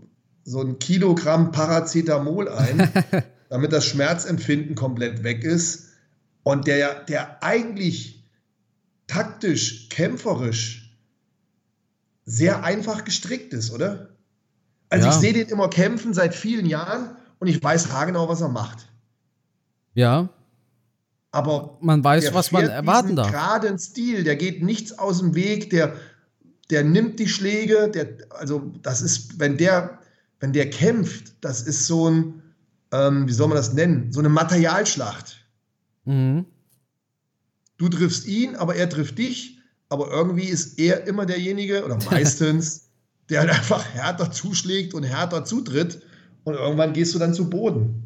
so 0.47 0.61
ein 0.61 0.79
Kilogramm 0.79 1.51
Paracetamol 1.51 2.47
ein, 2.47 2.89
damit 3.49 3.73
das 3.73 3.85
Schmerzempfinden 3.85 4.75
komplett 4.75 5.23
weg 5.23 5.43
ist. 5.43 5.89
Und 6.43 6.67
der, 6.67 7.03
der 7.03 7.43
eigentlich 7.43 8.23
taktisch, 9.07 9.89
kämpferisch 9.89 10.97
sehr 12.23 12.63
einfach 12.63 13.03
gestrickt 13.03 13.53
ist, 13.53 13.71
oder? 13.71 14.15
Also 14.89 15.07
ja. 15.07 15.13
ich 15.13 15.19
sehe 15.19 15.33
den 15.33 15.49
immer 15.49 15.69
kämpfen 15.69 16.13
seit 16.13 16.33
vielen 16.33 16.65
Jahren 16.65 17.17
und 17.39 17.47
ich 17.47 17.61
weiß 17.61 17.91
haargenau, 17.91 18.29
was 18.29 18.39
er 18.39 18.47
macht. 18.47 18.87
Ja. 19.95 20.29
Aber 21.31 21.77
man 21.81 22.01
weiß, 22.01 22.33
was 22.33 22.53
man 22.53 22.69
erwarten 22.69 23.17
darf. 23.17 23.31
Geraden 23.31 23.77
Stil, 23.79 24.23
der 24.23 24.37
geht 24.37 24.63
nichts 24.63 24.97
aus 24.97 25.19
dem 25.19 25.35
Weg, 25.35 25.71
der, 25.71 25.93
der 26.69 26.85
nimmt 26.85 27.19
die 27.19 27.27
Schläge, 27.27 27.91
der, 27.93 28.07
also 28.29 28.71
das 28.81 29.01
ist, 29.01 29.41
wenn 29.41 29.57
der, 29.57 29.99
wenn 30.39 30.53
der 30.53 30.69
kämpft, 30.69 31.35
das 31.41 31.61
ist 31.61 31.87
so 31.87 32.09
ein, 32.09 32.41
ähm, 32.91 33.27
wie 33.27 33.33
soll 33.33 33.47
man 33.47 33.57
das 33.57 33.73
nennen, 33.73 34.11
so 34.11 34.19
eine 34.19 34.29
Materialschlacht. 34.29 35.45
Mhm. 36.05 36.45
Du 37.77 37.89
triffst 37.89 38.27
ihn, 38.27 38.55
aber 38.55 38.75
er 38.75 38.89
trifft 38.89 39.17
dich 39.17 39.57
aber 39.89 40.09
irgendwie 40.09 40.45
ist 40.45 40.79
er 40.79 41.07
immer 41.07 41.25
derjenige 41.25 41.85
oder 41.85 41.97
meistens, 42.11 42.89
der 43.29 43.41
halt 43.41 43.49
einfach 43.51 43.85
härter 43.85 44.31
zuschlägt 44.31 44.93
und 44.93 45.03
härter 45.03 45.45
zutritt 45.45 46.01
und 46.43 46.53
irgendwann 46.55 46.93
gehst 46.93 47.13
du 47.13 47.19
dann 47.19 47.33
zu 47.33 47.49
Boden. 47.49 48.03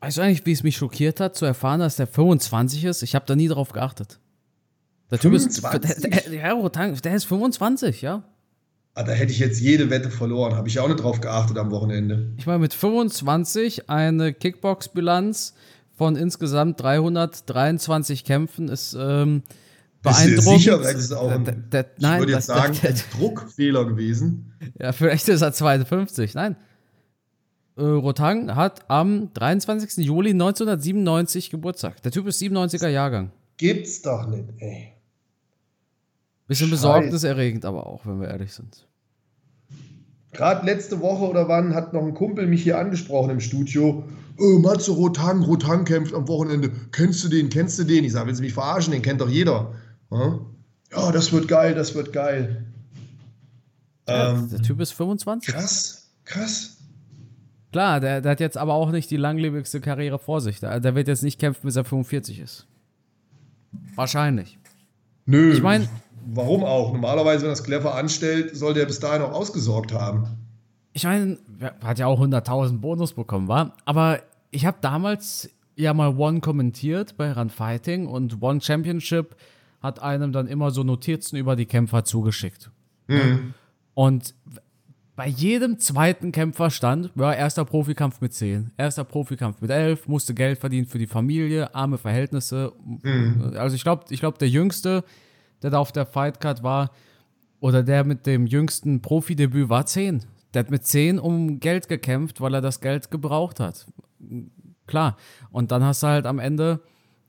Weißt 0.00 0.16
du 0.16 0.22
eigentlich, 0.22 0.46
wie 0.46 0.52
es 0.52 0.62
mich 0.62 0.76
schockiert 0.76 1.20
hat, 1.20 1.36
zu 1.36 1.44
erfahren, 1.44 1.80
dass 1.80 1.96
der 1.96 2.06
25 2.06 2.84
ist? 2.84 3.02
Ich 3.02 3.14
habe 3.14 3.26
da 3.26 3.36
nie 3.36 3.48
drauf 3.48 3.72
geachtet. 3.72 4.18
Der 5.10 5.18
25? 5.18 5.62
Typ 5.62 5.84
ist, 5.84 6.04
der, 6.04 6.20
der, 6.70 6.92
der 6.92 7.14
ist 7.14 7.24
25, 7.24 8.00
ja. 8.02 8.24
Ah, 8.94 9.04
da 9.04 9.12
hätte 9.12 9.32
ich 9.32 9.38
jetzt 9.38 9.60
jede 9.60 9.88
Wette 9.88 10.10
verloren. 10.10 10.56
Habe 10.56 10.68
ich 10.68 10.80
auch 10.80 10.88
nicht 10.88 11.00
drauf 11.00 11.20
geachtet 11.20 11.56
am 11.58 11.70
Wochenende. 11.70 12.32
Ich 12.36 12.46
meine, 12.46 12.58
mit 12.58 12.74
25 12.74 13.88
eine 13.88 14.34
Kickbox-Bilanz 14.34 15.54
von 15.96 16.16
insgesamt 16.16 16.80
323 16.80 18.24
Kämpfen 18.24 18.68
ist 18.68 18.96
ähm, 18.98 19.42
beeindruckend. 20.02 20.60
sicher, 20.60 20.80
ist 20.80 20.96
es 20.96 21.12
auch 21.12 21.30
ein, 21.30 21.44
da, 21.44 21.82
da, 21.82 21.88
nein, 21.98 22.14
ich 22.14 22.20
würde 22.20 22.32
jetzt 22.32 22.46
sagen, 22.46 22.76
ein 22.82 23.00
Druckfehler 23.18 23.84
gewesen. 23.84 24.52
Ja, 24.78 24.92
vielleicht 24.92 25.28
ist 25.28 25.42
er 25.42 25.52
52. 25.52 26.34
Nein. 26.34 26.56
Äh, 27.76 27.82
Rotang 27.82 28.54
hat 28.56 28.90
am 28.90 29.32
23. 29.34 30.04
Juli 30.04 30.30
1997 30.30 31.50
Geburtstag. 31.50 32.02
Der 32.02 32.10
Typ 32.12 32.26
ist 32.26 32.40
97er 32.42 32.88
Jahrgang. 32.88 33.30
Gibt's 33.56 34.02
doch 34.02 34.26
nicht, 34.26 34.48
ey. 34.58 34.94
Bisschen 36.50 36.68
besorgniserregend, 36.68 37.64
aber 37.64 37.86
auch, 37.86 38.04
wenn 38.06 38.20
wir 38.20 38.26
ehrlich 38.26 38.52
sind. 38.52 38.84
Gerade 40.32 40.66
letzte 40.66 41.00
Woche 41.00 41.22
oder 41.22 41.46
wann 41.46 41.76
hat 41.76 41.92
noch 41.92 42.02
ein 42.02 42.12
Kumpel 42.12 42.48
mich 42.48 42.64
hier 42.64 42.76
angesprochen 42.76 43.30
im 43.30 43.38
Studio. 43.38 44.02
Oh, 44.36 44.58
Matze 44.58 44.90
Rotang, 44.90 45.44
Rotang 45.44 45.84
kämpft 45.84 46.12
am 46.12 46.26
Wochenende. 46.26 46.72
Kennst 46.90 47.22
du 47.22 47.28
den? 47.28 47.50
Kennst 47.50 47.78
du 47.78 47.84
den? 47.84 48.02
Ich 48.02 48.10
sage, 48.10 48.26
willst 48.26 48.40
du 48.40 48.42
mich 48.42 48.52
verarschen? 48.52 48.92
Den 48.92 49.02
kennt 49.02 49.20
doch 49.20 49.28
jeder. 49.28 49.74
Ja, 50.10 51.12
das 51.12 51.32
wird 51.32 51.46
geil, 51.46 51.76
das 51.76 51.94
wird 51.94 52.12
geil. 52.12 52.66
Ja, 54.08 54.32
ähm, 54.32 54.50
der 54.50 54.60
Typ 54.60 54.80
ist 54.80 54.90
25. 54.90 55.54
Krass, 55.54 56.10
krass. 56.24 56.78
Klar, 57.70 58.00
der, 58.00 58.22
der, 58.22 58.32
hat 58.32 58.40
jetzt 58.40 58.56
aber 58.56 58.74
auch 58.74 58.90
nicht 58.90 59.08
die 59.12 59.16
langlebigste 59.16 59.80
Karriere 59.80 60.18
vor 60.18 60.40
sich. 60.40 60.58
Der, 60.58 60.80
der 60.80 60.96
wird 60.96 61.06
jetzt 61.06 61.22
nicht 61.22 61.38
kämpfen, 61.38 61.60
bis 61.62 61.76
er 61.76 61.84
45 61.84 62.40
ist. 62.40 62.66
Wahrscheinlich. 63.94 64.58
Nö. 65.26 65.52
Ich 65.52 65.62
meine. 65.62 65.88
Warum 66.26 66.64
auch? 66.64 66.92
Normalerweise, 66.92 67.44
wenn 67.44 67.52
es 67.52 67.64
clever 67.64 67.94
anstellt, 67.94 68.56
soll 68.56 68.74
der 68.74 68.86
bis 68.86 69.00
dahin 69.00 69.22
auch 69.22 69.32
ausgesorgt 69.32 69.92
haben. 69.92 70.26
Ich 70.92 71.04
meine, 71.04 71.38
hat 71.82 71.98
ja 71.98 72.06
auch 72.06 72.20
100.000 72.20 72.78
Bonus 72.78 73.12
bekommen, 73.12 73.48
war. 73.48 73.76
Aber 73.84 74.20
ich 74.50 74.66
habe 74.66 74.78
damals 74.80 75.50
ja 75.76 75.94
mal 75.94 76.16
One 76.16 76.40
kommentiert 76.40 77.16
bei 77.16 77.32
Run 77.32 77.50
Fighting 77.50 78.06
und 78.06 78.42
One 78.42 78.60
Championship 78.60 79.36
hat 79.80 80.02
einem 80.02 80.32
dann 80.32 80.46
immer 80.46 80.70
so 80.70 80.82
Notizen 80.82 81.36
über 81.36 81.56
die 81.56 81.66
Kämpfer 81.66 82.04
zugeschickt. 82.04 82.70
Mhm. 83.06 83.54
Und 83.94 84.34
bei 85.16 85.26
jedem 85.26 85.78
zweiten 85.78 86.32
Kämpfer 86.32 86.70
stand, 86.70 87.10
ja, 87.14 87.32
erster 87.32 87.64
Profikampf 87.64 88.20
mit 88.20 88.32
10, 88.32 88.72
erster 88.76 89.04
Profikampf 89.04 89.60
mit 89.60 89.70
11, 89.70 90.08
musste 90.08 90.32
Geld 90.32 90.58
verdienen 90.58 90.86
für 90.86 90.98
die 90.98 91.06
Familie, 91.06 91.74
arme 91.74 91.98
Verhältnisse. 91.98 92.72
Mhm. 93.02 93.52
Also 93.56 93.76
ich 93.76 93.82
glaube, 93.82 94.04
ich 94.10 94.20
glaub, 94.20 94.38
der 94.38 94.48
Jüngste, 94.48 95.04
der 95.62 95.70
da 95.70 95.78
auf 95.78 95.92
der 95.92 96.06
Fightcard 96.06 96.62
war, 96.62 96.90
oder 97.60 97.82
der 97.82 98.04
mit 98.04 98.26
dem 98.26 98.46
jüngsten 98.46 99.02
Profidebüt 99.02 99.68
war 99.68 99.86
10. 99.86 100.24
Der 100.54 100.60
hat 100.60 100.70
mit 100.70 100.86
10 100.86 101.18
um 101.18 101.60
Geld 101.60 101.88
gekämpft, 101.88 102.40
weil 102.40 102.54
er 102.54 102.60
das 102.60 102.80
Geld 102.80 103.10
gebraucht 103.10 103.60
hat. 103.60 103.86
Klar. 104.86 105.16
Und 105.50 105.70
dann 105.70 105.84
hast 105.84 106.02
du 106.02 106.08
halt 106.08 106.26
am 106.26 106.38
Ende 106.38 106.80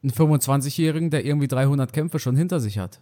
einen 0.01 0.11
25-Jährigen, 0.11 1.09
der 1.09 1.25
irgendwie 1.25 1.47
300 1.47 1.93
Kämpfe 1.93 2.17
schon 2.17 2.35
hinter 2.35 2.59
sich 2.59 2.79
hat. 2.79 2.99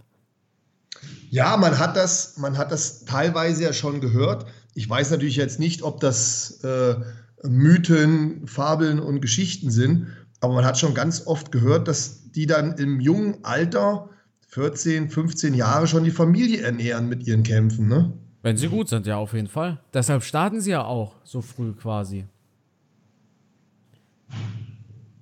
Ja, 1.30 1.56
man 1.58 1.78
hat 1.78 1.96
das, 1.96 2.38
man 2.38 2.58
hat 2.58 2.72
das 2.72 3.06
teilweise 3.06 3.64
ja 3.64 3.74
schon 3.74 4.02
gehört. 4.02 4.48
Ich 4.74 4.90
weiß 4.90 5.12
natürlich 5.12 5.36
jetzt 5.36 5.60
nicht, 5.60 5.84
ob 5.84 6.00
das 6.00 6.64
äh, 6.64 6.96
Mythen, 7.44 8.48
Fabeln 8.48 9.00
und 9.00 9.22
Geschichten 9.22 9.72
sind, 9.72 10.08
aber 10.42 10.56
man 10.56 10.66
hat 10.66 10.80
schon 10.80 10.94
ganz 10.94 11.26
oft 11.28 11.52
gehört, 11.52 11.88
dass 11.88 12.32
die 12.32 12.48
dann 12.48 12.74
im 12.74 13.00
jungen 13.00 13.44
Alter, 13.44 14.10
14, 14.50 15.10
15 15.10 15.54
Jahre, 15.54 15.88
schon 15.88 16.04
die 16.04 16.12
Familie 16.12 16.62
ernähren 16.62 17.08
mit 17.08 17.26
ihren 17.26 17.44
Kämpfen, 17.44 17.88
ne? 17.88 18.14
Wenn 18.42 18.58
sie 18.58 18.68
gut 18.68 18.90
sind, 18.90 19.06
ja, 19.06 19.18
auf 19.18 19.34
jeden 19.34 19.48
Fall. 19.48 19.80
Deshalb 19.94 20.24
starten 20.24 20.62
sie 20.62 20.72
ja 20.72 20.84
auch 20.84 21.16
so 21.24 21.42
früh 21.42 21.74
quasi. 21.74 22.26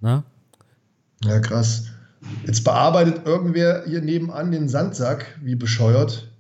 Na? 0.02 0.24
Ja, 1.24 1.40
krass. 1.40 1.88
Jetzt 2.46 2.64
bearbeitet 2.64 3.26
irgendwer 3.26 3.84
hier 3.86 4.02
nebenan 4.02 4.52
den 4.52 4.70
Sandsack, 4.70 5.40
wie 5.42 5.56
bescheuert, 5.56 6.32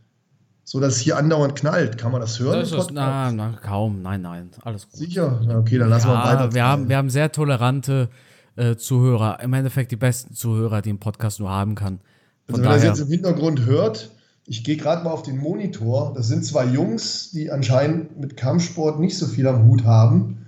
so 0.63 0.79
dass 0.79 0.95
es 0.95 0.99
hier 0.99 1.17
andauernd 1.17 1.55
knallt. 1.55 1.97
Kann 1.97 2.11
man 2.11 2.21
das 2.21 2.39
hören? 2.39 2.59
Das 2.59 2.71
ist, 2.71 2.91
na, 2.91 3.31
na, 3.31 3.53
kaum. 3.63 4.01
Nein, 4.01 4.21
nein. 4.21 4.51
Alles 4.61 4.87
gut. 4.87 4.97
Sicher? 4.97 5.41
Ja, 5.47 5.57
okay, 5.57 5.79
dann 5.79 5.89
lassen 5.89 6.07
ja, 6.07 6.13
wir 6.13 6.23
weiter. 6.23 6.53
Wir 6.53 6.63
haben, 6.63 6.89
wir 6.89 6.97
haben 6.97 7.09
sehr 7.09 7.31
tolerante 7.31 8.09
äh, 8.55 8.75
Zuhörer. 8.75 9.39
Im 9.41 9.53
Endeffekt 9.53 9.91
die 9.91 9.95
besten 9.95 10.35
Zuhörer, 10.35 10.81
die 10.81 10.93
ein 10.93 10.99
Podcast 10.99 11.39
nur 11.39 11.49
haben 11.49 11.75
kann. 11.75 11.99
Also, 12.47 12.61
wenn 12.61 12.69
ihr 12.69 12.75
das 12.75 12.83
jetzt 12.83 12.99
im 12.99 13.07
Hintergrund 13.07 13.65
hört, 13.65 14.11
ich 14.45 14.63
gehe 14.63 14.77
gerade 14.77 15.03
mal 15.03 15.11
auf 15.11 15.23
den 15.23 15.37
Monitor. 15.37 16.13
Das 16.15 16.27
sind 16.27 16.45
zwei 16.45 16.65
Jungs, 16.65 17.31
die 17.31 17.51
anscheinend 17.51 18.17
mit 18.19 18.37
Kampfsport 18.37 18.99
nicht 18.99 19.17
so 19.17 19.27
viel 19.27 19.47
am 19.47 19.65
Hut 19.65 19.83
haben. 19.83 20.45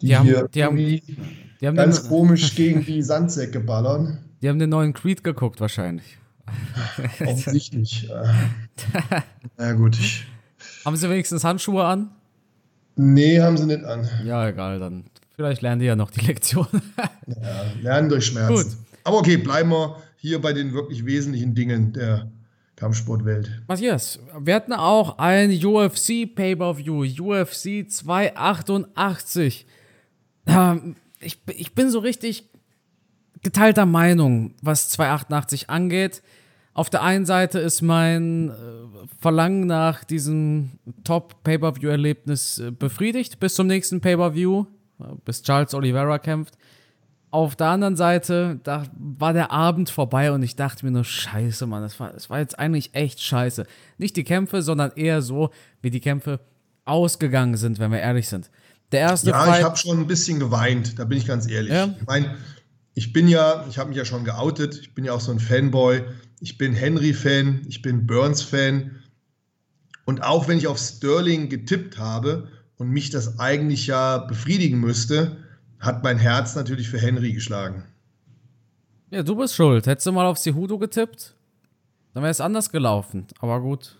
Die, 0.00 0.08
die 0.08 0.18
hier 0.18 0.48
die 0.48 0.64
haben, 0.64 0.76
die 0.76 1.02
haben 1.62 1.76
ganz 1.76 2.08
komisch 2.08 2.54
gegen 2.56 2.84
die 2.84 3.02
Sandsäcke 3.02 3.60
ballern. 3.60 4.18
Die 4.40 4.48
haben 4.48 4.58
den 4.58 4.70
neuen 4.70 4.94
Creed 4.94 5.22
geguckt 5.22 5.60
wahrscheinlich. 5.60 6.18
Offensichtlich. 7.24 8.10
Na 9.58 9.72
gut. 9.74 9.98
Ich 9.98 10.26
haben 10.84 10.96
sie 10.96 11.08
wenigstens 11.08 11.44
Handschuhe 11.44 11.84
an? 11.84 12.10
Nee, 12.96 13.40
haben 13.40 13.56
sie 13.56 13.66
nicht 13.66 13.84
an. 13.84 14.08
Ja, 14.24 14.48
egal, 14.48 14.80
dann. 14.80 15.04
Vielleicht 15.36 15.62
lernen 15.62 15.80
die 15.80 15.86
ja 15.86 15.96
noch 15.96 16.10
die 16.10 16.26
Lektion. 16.26 16.66
ja, 17.26 17.64
lernen 17.80 18.08
durch 18.08 18.26
Schmerzen. 18.26 18.54
Gut. 18.54 18.76
Aber 19.04 19.18
okay, 19.18 19.36
bleiben 19.36 19.70
wir 19.70 19.96
hier 20.22 20.40
bei 20.40 20.52
den 20.52 20.72
wirklich 20.72 21.04
wesentlichen 21.04 21.52
Dingen 21.56 21.92
der 21.92 22.30
Kampfsportwelt. 22.76 23.62
Matthias, 23.66 24.20
wir 24.38 24.54
hatten 24.54 24.72
auch 24.72 25.18
ein 25.18 25.50
UFC 25.50 26.32
Pay-Per-View, 26.32 27.04
UFC 27.20 27.90
288. 27.90 29.66
Ähm, 30.46 30.94
ich, 31.18 31.42
ich 31.48 31.74
bin 31.74 31.90
so 31.90 31.98
richtig 31.98 32.48
geteilter 33.42 33.84
Meinung, 33.84 34.54
was 34.62 34.90
288 34.90 35.68
angeht. 35.68 36.22
Auf 36.72 36.88
der 36.88 37.02
einen 37.02 37.26
Seite 37.26 37.58
ist 37.58 37.82
mein 37.82 38.50
äh, 38.50 38.52
Verlangen 39.20 39.66
nach 39.66 40.04
diesem 40.04 40.78
Top-Pay-Per-View-Erlebnis 41.02 42.60
äh, 42.60 42.70
befriedigt 42.70 43.40
bis 43.40 43.56
zum 43.56 43.66
nächsten 43.66 44.00
Pay-Per-View, 44.00 44.66
äh, 45.00 45.04
bis 45.24 45.42
Charles 45.42 45.74
Oliveira 45.74 46.20
kämpft. 46.20 46.56
Auf 47.32 47.56
der 47.56 47.68
anderen 47.68 47.96
Seite, 47.96 48.60
da 48.62 48.84
war 48.94 49.32
der 49.32 49.50
Abend 49.50 49.88
vorbei 49.88 50.32
und 50.32 50.42
ich 50.42 50.54
dachte 50.54 50.84
mir 50.84 50.92
nur, 50.92 51.04
scheiße, 51.04 51.66
Mann, 51.66 51.82
das 51.82 51.98
war, 51.98 52.12
das 52.12 52.28
war 52.28 52.38
jetzt 52.38 52.58
eigentlich 52.58 52.94
echt 52.94 53.22
scheiße. 53.22 53.66
Nicht 53.96 54.16
die 54.16 54.22
Kämpfe, 54.22 54.60
sondern 54.60 54.92
eher 54.96 55.22
so, 55.22 55.50
wie 55.80 55.90
die 55.90 56.00
Kämpfe 56.00 56.40
ausgegangen 56.84 57.56
sind, 57.56 57.78
wenn 57.78 57.90
wir 57.90 58.00
ehrlich 58.00 58.28
sind. 58.28 58.50
Der 58.92 59.00
erste 59.00 59.30
ja, 59.30 59.44
Fight, 59.44 59.60
ich 59.60 59.64
habe 59.64 59.76
schon 59.78 59.98
ein 60.00 60.06
bisschen 60.06 60.38
geweint, 60.38 60.98
da 60.98 61.06
bin 61.06 61.16
ich 61.16 61.26
ganz 61.26 61.48
ehrlich. 61.48 61.72
Ja? 61.72 61.94
Ich 61.98 62.06
meine, 62.06 62.36
ich 62.92 63.14
bin 63.14 63.26
ja, 63.26 63.64
ich 63.68 63.78
habe 63.78 63.88
mich 63.88 63.96
ja 63.96 64.04
schon 64.04 64.24
geoutet, 64.24 64.78
ich 64.82 64.94
bin 64.94 65.04
ja 65.04 65.14
auch 65.14 65.20
so 65.20 65.32
ein 65.32 65.40
Fanboy. 65.40 66.02
Ich 66.40 66.58
bin 66.58 66.74
Henry-Fan, 66.74 67.62
ich 67.66 67.80
bin 67.80 68.06
Burns-Fan. 68.06 68.90
Und 70.04 70.22
auch 70.22 70.48
wenn 70.48 70.58
ich 70.58 70.66
auf 70.66 70.78
Sterling 70.78 71.48
getippt 71.48 71.96
habe 71.96 72.48
und 72.76 72.90
mich 72.90 73.10
das 73.10 73.38
eigentlich 73.38 73.86
ja 73.86 74.18
befriedigen 74.18 74.80
müsste, 74.80 75.41
hat 75.82 76.02
mein 76.02 76.18
Herz 76.18 76.54
natürlich 76.54 76.88
für 76.88 76.98
Henry 76.98 77.32
geschlagen. 77.32 77.84
Ja, 79.10 79.22
du 79.22 79.36
bist 79.36 79.54
schuld. 79.54 79.86
Hättest 79.86 80.06
du 80.06 80.12
mal 80.12 80.24
auf 80.24 80.38
Cejudo 80.38 80.78
getippt, 80.78 81.36
dann 82.14 82.22
wäre 82.22 82.30
es 82.30 82.40
anders 82.40 82.70
gelaufen. 82.70 83.26
Aber 83.40 83.60
gut. 83.60 83.98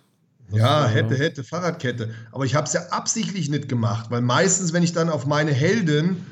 Ja, 0.51 0.87
hätte, 0.87 1.17
hätte, 1.17 1.45
Fahrradkette. 1.45 2.15
Aber 2.31 2.45
ich 2.45 2.55
habe 2.55 2.67
es 2.67 2.73
ja 2.73 2.81
absichtlich 2.91 3.51
nicht 3.51 3.69
gemacht, 3.69 4.11
weil 4.11 4.23
meistens, 4.23 4.73
wenn 4.73 4.83
ich 4.83 4.93
dann 4.93 5.09
auf 5.09 5.27
meine 5.27 5.53
Helden, 5.53 6.25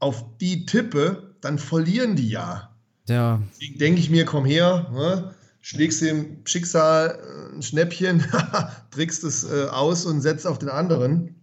auf 0.00 0.24
die 0.40 0.66
tippe, 0.66 1.34
dann 1.40 1.58
verlieren 1.58 2.16
die 2.16 2.28
ja. 2.28 2.76
Ja. 3.08 3.42
Deswegen 3.50 3.78
denke 3.78 4.00
ich 4.00 4.10
mir, 4.10 4.24
komm 4.24 4.44
her, 4.44 4.88
ne? 4.92 5.34
schlägst 5.60 6.02
dem 6.02 6.38
Schicksal 6.44 7.18
äh, 7.18 7.56
ein 7.56 7.62
Schnäppchen, 7.62 8.24
trickst 8.90 9.24
es 9.24 9.44
äh, 9.44 9.66
aus 9.70 10.06
und 10.06 10.20
setzt 10.20 10.46
auf 10.46 10.58
den 10.58 10.68
anderen. 10.68 11.34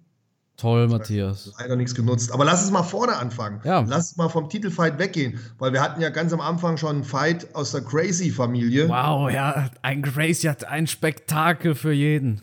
Toll, 0.57 0.87
Matthias. 0.87 1.51
Leider 1.59 1.75
nichts 1.75 1.93
genutzt. 1.93 2.31
Aber 2.31 2.45
lass 2.45 2.63
es 2.63 2.71
mal 2.71 2.83
vorne 2.83 3.17
anfangen. 3.17 3.59
Ja. 3.65 3.81
Lass 3.81 4.11
es 4.11 4.17
mal 4.17 4.29
vom 4.29 4.49
Titelfight 4.49 4.97
weggehen. 4.99 5.37
Weil 5.57 5.73
wir 5.73 5.81
hatten 5.81 5.99
ja 5.99 6.09
ganz 6.09 6.31
am 6.31 6.39
Anfang 6.39 6.77
schon 6.77 6.95
einen 6.95 7.03
Fight 7.03 7.53
aus 7.53 7.71
der 7.71 7.81
Crazy-Familie. 7.81 8.87
Wow, 8.87 9.29
ja, 9.29 9.69
ein 9.81 10.01
Crazy 10.01 10.47
hat 10.47 10.63
ein 10.63 10.87
Spektakel 10.87 11.75
für 11.75 11.91
jeden. 11.91 12.41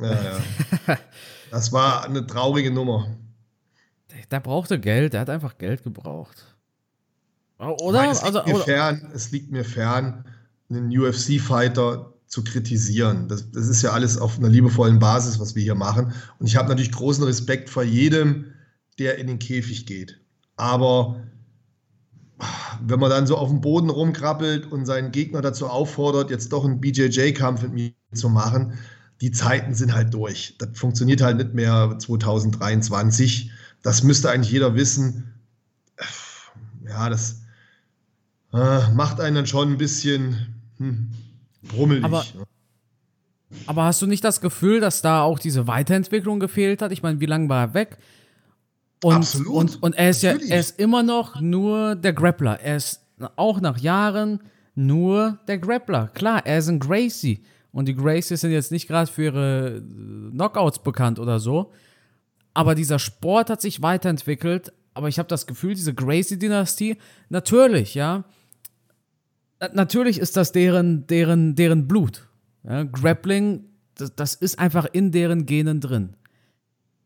Ja, 0.00 0.12
ja. 0.12 0.98
Das 1.50 1.72
war 1.72 2.04
eine 2.04 2.26
traurige 2.26 2.70
Nummer. 2.70 3.08
Der, 4.10 4.26
der 4.30 4.40
brauchte 4.40 4.78
Geld, 4.78 5.14
der 5.14 5.20
hat 5.20 5.30
einfach 5.30 5.56
Geld 5.56 5.82
gebraucht. 5.82 6.44
Oder? 7.58 8.00
Nein, 8.00 8.10
es, 8.10 8.22
liegt 8.22 8.36
also, 8.36 8.48
mir 8.48 8.54
oder 8.56 8.64
fern, 8.64 9.10
es 9.14 9.30
liegt 9.30 9.50
mir 9.50 9.64
fern, 9.64 10.24
einen 10.70 10.96
UFC-Fighter 10.96 12.12
zu 12.28 12.44
kritisieren. 12.44 13.26
Das, 13.28 13.50
das 13.50 13.68
ist 13.68 13.82
ja 13.82 13.90
alles 13.90 14.18
auf 14.18 14.38
einer 14.38 14.48
liebevollen 14.48 14.98
Basis, 14.98 15.40
was 15.40 15.54
wir 15.54 15.62
hier 15.62 15.74
machen. 15.74 16.12
Und 16.38 16.46
ich 16.46 16.56
habe 16.56 16.68
natürlich 16.68 16.92
großen 16.92 17.24
Respekt 17.24 17.70
vor 17.70 17.82
jedem, 17.82 18.52
der 18.98 19.18
in 19.18 19.26
den 19.26 19.38
Käfig 19.38 19.86
geht. 19.86 20.20
Aber 20.56 21.16
wenn 22.84 23.00
man 23.00 23.10
dann 23.10 23.26
so 23.26 23.36
auf 23.36 23.48
dem 23.48 23.60
Boden 23.60 23.90
rumkrabbelt 23.90 24.70
und 24.70 24.86
seinen 24.86 25.10
Gegner 25.10 25.40
dazu 25.40 25.66
auffordert, 25.68 26.30
jetzt 26.30 26.52
doch 26.52 26.64
einen 26.64 26.80
BJJ-Kampf 26.80 27.62
mit 27.62 27.72
mir 27.72 27.92
zu 28.14 28.28
machen, 28.28 28.74
die 29.20 29.32
Zeiten 29.32 29.74
sind 29.74 29.94
halt 29.94 30.14
durch. 30.14 30.54
Das 30.58 30.78
funktioniert 30.78 31.20
halt 31.20 31.38
nicht 31.38 31.54
mehr 31.54 31.96
2023. 31.98 33.50
Das 33.82 34.02
müsste 34.04 34.30
eigentlich 34.30 34.52
jeder 34.52 34.74
wissen. 34.74 35.34
Ja, 36.86 37.08
das 37.08 37.42
äh, 38.52 38.90
macht 38.92 39.20
einen 39.20 39.36
dann 39.36 39.46
schon 39.46 39.72
ein 39.72 39.78
bisschen 39.78 40.54
hm, 40.78 41.10
brummelig. 41.62 42.04
Aber, 42.04 42.24
aber 43.66 43.84
hast 43.84 44.02
du 44.02 44.06
nicht 44.06 44.24
das 44.24 44.40
Gefühl, 44.40 44.80
dass 44.80 45.02
da 45.02 45.22
auch 45.22 45.38
diese 45.38 45.66
Weiterentwicklung 45.66 46.40
gefehlt 46.40 46.82
hat? 46.82 46.92
Ich 46.92 47.02
meine, 47.02 47.20
wie 47.20 47.26
lange 47.26 47.48
war 47.48 47.68
er 47.68 47.74
weg? 47.74 47.98
Und, 49.02 49.16
Absolut. 49.16 49.54
Und, 49.54 49.82
und 49.82 49.94
er 49.94 50.10
ist 50.10 50.22
ja, 50.22 50.32
Natürlich. 50.32 50.52
er 50.52 50.60
ist 50.60 50.78
immer 50.78 51.02
noch 51.02 51.40
nur 51.40 51.94
der 51.94 52.12
Grappler. 52.12 52.60
Er 52.60 52.76
ist 52.76 53.02
auch 53.36 53.60
nach 53.60 53.78
Jahren 53.78 54.40
nur 54.74 55.38
der 55.48 55.58
Grappler. 55.58 56.08
Klar, 56.14 56.44
er 56.44 56.58
ist 56.58 56.68
ein 56.68 56.78
Gracie. 56.78 57.42
Und 57.70 57.86
die 57.86 57.94
Gracies 57.94 58.40
sind 58.40 58.50
jetzt 58.50 58.72
nicht 58.72 58.88
gerade 58.88 59.10
für 59.10 59.24
ihre 59.24 59.82
Knockouts 60.32 60.80
bekannt 60.80 61.18
oder 61.18 61.38
so. 61.38 61.72
Aber 62.54 62.74
dieser 62.74 62.98
Sport 62.98 63.50
hat 63.50 63.60
sich 63.60 63.82
weiterentwickelt. 63.82 64.72
Aber 64.94 65.08
ich 65.08 65.18
habe 65.18 65.28
das 65.28 65.46
Gefühl, 65.46 65.74
diese 65.74 65.94
Gracie-Dynastie, 65.94 66.96
natürlich, 67.28 67.94
ja. 67.94 68.24
Na- 69.60 69.70
Natürlich 69.72 70.18
ist 70.18 70.36
das 70.36 70.52
deren, 70.52 71.06
deren, 71.06 71.54
deren 71.54 71.88
Blut. 71.88 72.28
Ja, 72.64 72.82
Grappling, 72.84 73.64
das, 73.94 74.14
das 74.14 74.34
ist 74.34 74.58
einfach 74.58 74.86
in 74.92 75.10
deren 75.12 75.46
Genen 75.46 75.80
drin. 75.80 76.14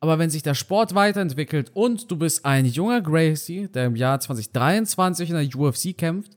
Aber 0.00 0.18
wenn 0.18 0.30
sich 0.30 0.42
der 0.42 0.54
Sport 0.54 0.94
weiterentwickelt 0.94 1.70
und 1.74 2.10
du 2.10 2.16
bist 2.16 2.44
ein 2.44 2.66
junger 2.66 3.00
Gracie, 3.00 3.68
der 3.68 3.86
im 3.86 3.94
Jahr 3.96 4.18
2023 4.18 5.30
in 5.30 5.36
der 5.36 5.58
UFC 5.60 5.96
kämpft, 5.96 6.36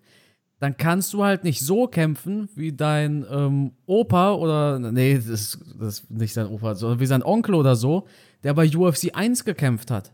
dann 0.59 0.77
kannst 0.77 1.11
du 1.13 1.23
halt 1.23 1.43
nicht 1.43 1.59
so 1.61 1.87
kämpfen 1.87 2.47
wie 2.55 2.71
dein 2.71 3.25
ähm, 3.29 3.71
Opa 3.87 4.33
oder, 4.33 4.79
nee, 4.79 5.15
das, 5.15 5.25
ist- 5.27 5.59
das 5.79 5.99
ist 5.99 6.11
nicht 6.11 6.33
sein 6.33 6.47
Opa, 6.47 6.75
sondern 6.75 6.99
wie 6.99 7.05
sein 7.07 7.23
Onkel 7.23 7.55
oder 7.55 7.75
so, 7.75 8.07
der 8.43 8.53
bei 8.53 8.67
UFC 8.73 9.09
1 9.15 9.43
gekämpft 9.45 9.89
hat. 9.91 10.13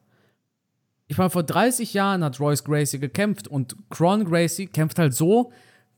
Ich 1.08 1.18
meine, 1.18 1.30
vor 1.30 1.44
30 1.44 1.94
Jahren 1.94 2.24
hat 2.24 2.40
Royce 2.40 2.64
Gracie 2.64 3.00
gekämpft 3.00 3.50
und 3.50 3.76
Cron 3.90 4.24
Gracie 4.24 4.68
kämpft 4.68 4.98
halt 4.98 5.14
so 5.14 5.52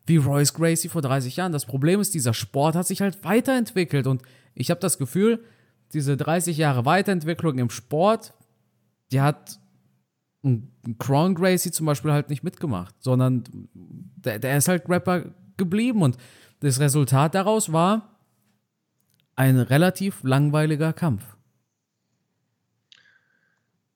wie 0.06 0.18
Royce 0.18 0.54
Gracie 0.54 0.90
vor 0.90 1.02
30 1.02 1.38
Jahren. 1.38 1.52
Das 1.52 1.66
Problem 1.66 2.00
ist, 2.00 2.14
dieser 2.14 2.34
Sport 2.34 2.76
hat 2.76 2.88
sich 2.88 3.02
halt 3.02 3.24
weiterentwickelt 3.24 4.08
und 4.08 4.22
ich 4.54 4.70
habe 4.70 4.80
das 4.80 4.98
Gefühl, 4.98 5.44
diese 5.94 6.18
30 6.18 6.58
Jahre 6.58 6.86
Weiterentwicklung 6.86 7.58
im 7.60 7.70
Sport, 7.70 8.34
die 9.12 9.22
hat 9.22 9.60
ein 10.44 10.74
Crown 11.00 11.36
Gracie 11.36 11.72
zum 11.72 11.86
Beispiel 11.86 12.12
halt 12.12 12.30
nicht 12.30 12.44
mitgemacht, 12.44 12.96
sondern 13.00 13.44
der, 13.74 14.40
der 14.40 14.58
ist 14.58 14.68
halt 14.68 14.90
Rapper 14.90 15.34
geblieben 15.58 16.02
und 16.02 16.18
das 16.60 16.80
Resultat 16.80 17.36
daraus 17.36 17.72
war 17.72 18.20
ein 19.36 19.60
relativ 19.60 20.24
langweiliger 20.24 20.94
Kampf. 20.94 21.24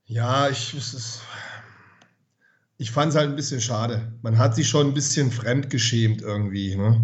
Ja, 0.06 0.50
ich, 0.50 0.74
es 0.74 0.94
ist, 0.94 1.22
ich 2.78 2.92
fand 2.92 3.10
es 3.10 3.16
halt 3.16 3.30
ein 3.30 3.36
bisschen 3.36 3.62
schade. 3.62 4.12
Man 4.22 4.38
hat 4.38 4.56
sich 4.56 4.68
schon 4.68 4.88
ein 4.88 4.94
bisschen 4.94 5.32
fremdgeschämt 5.32 6.22
irgendwie. 6.22 6.76
Ne? 6.76 7.02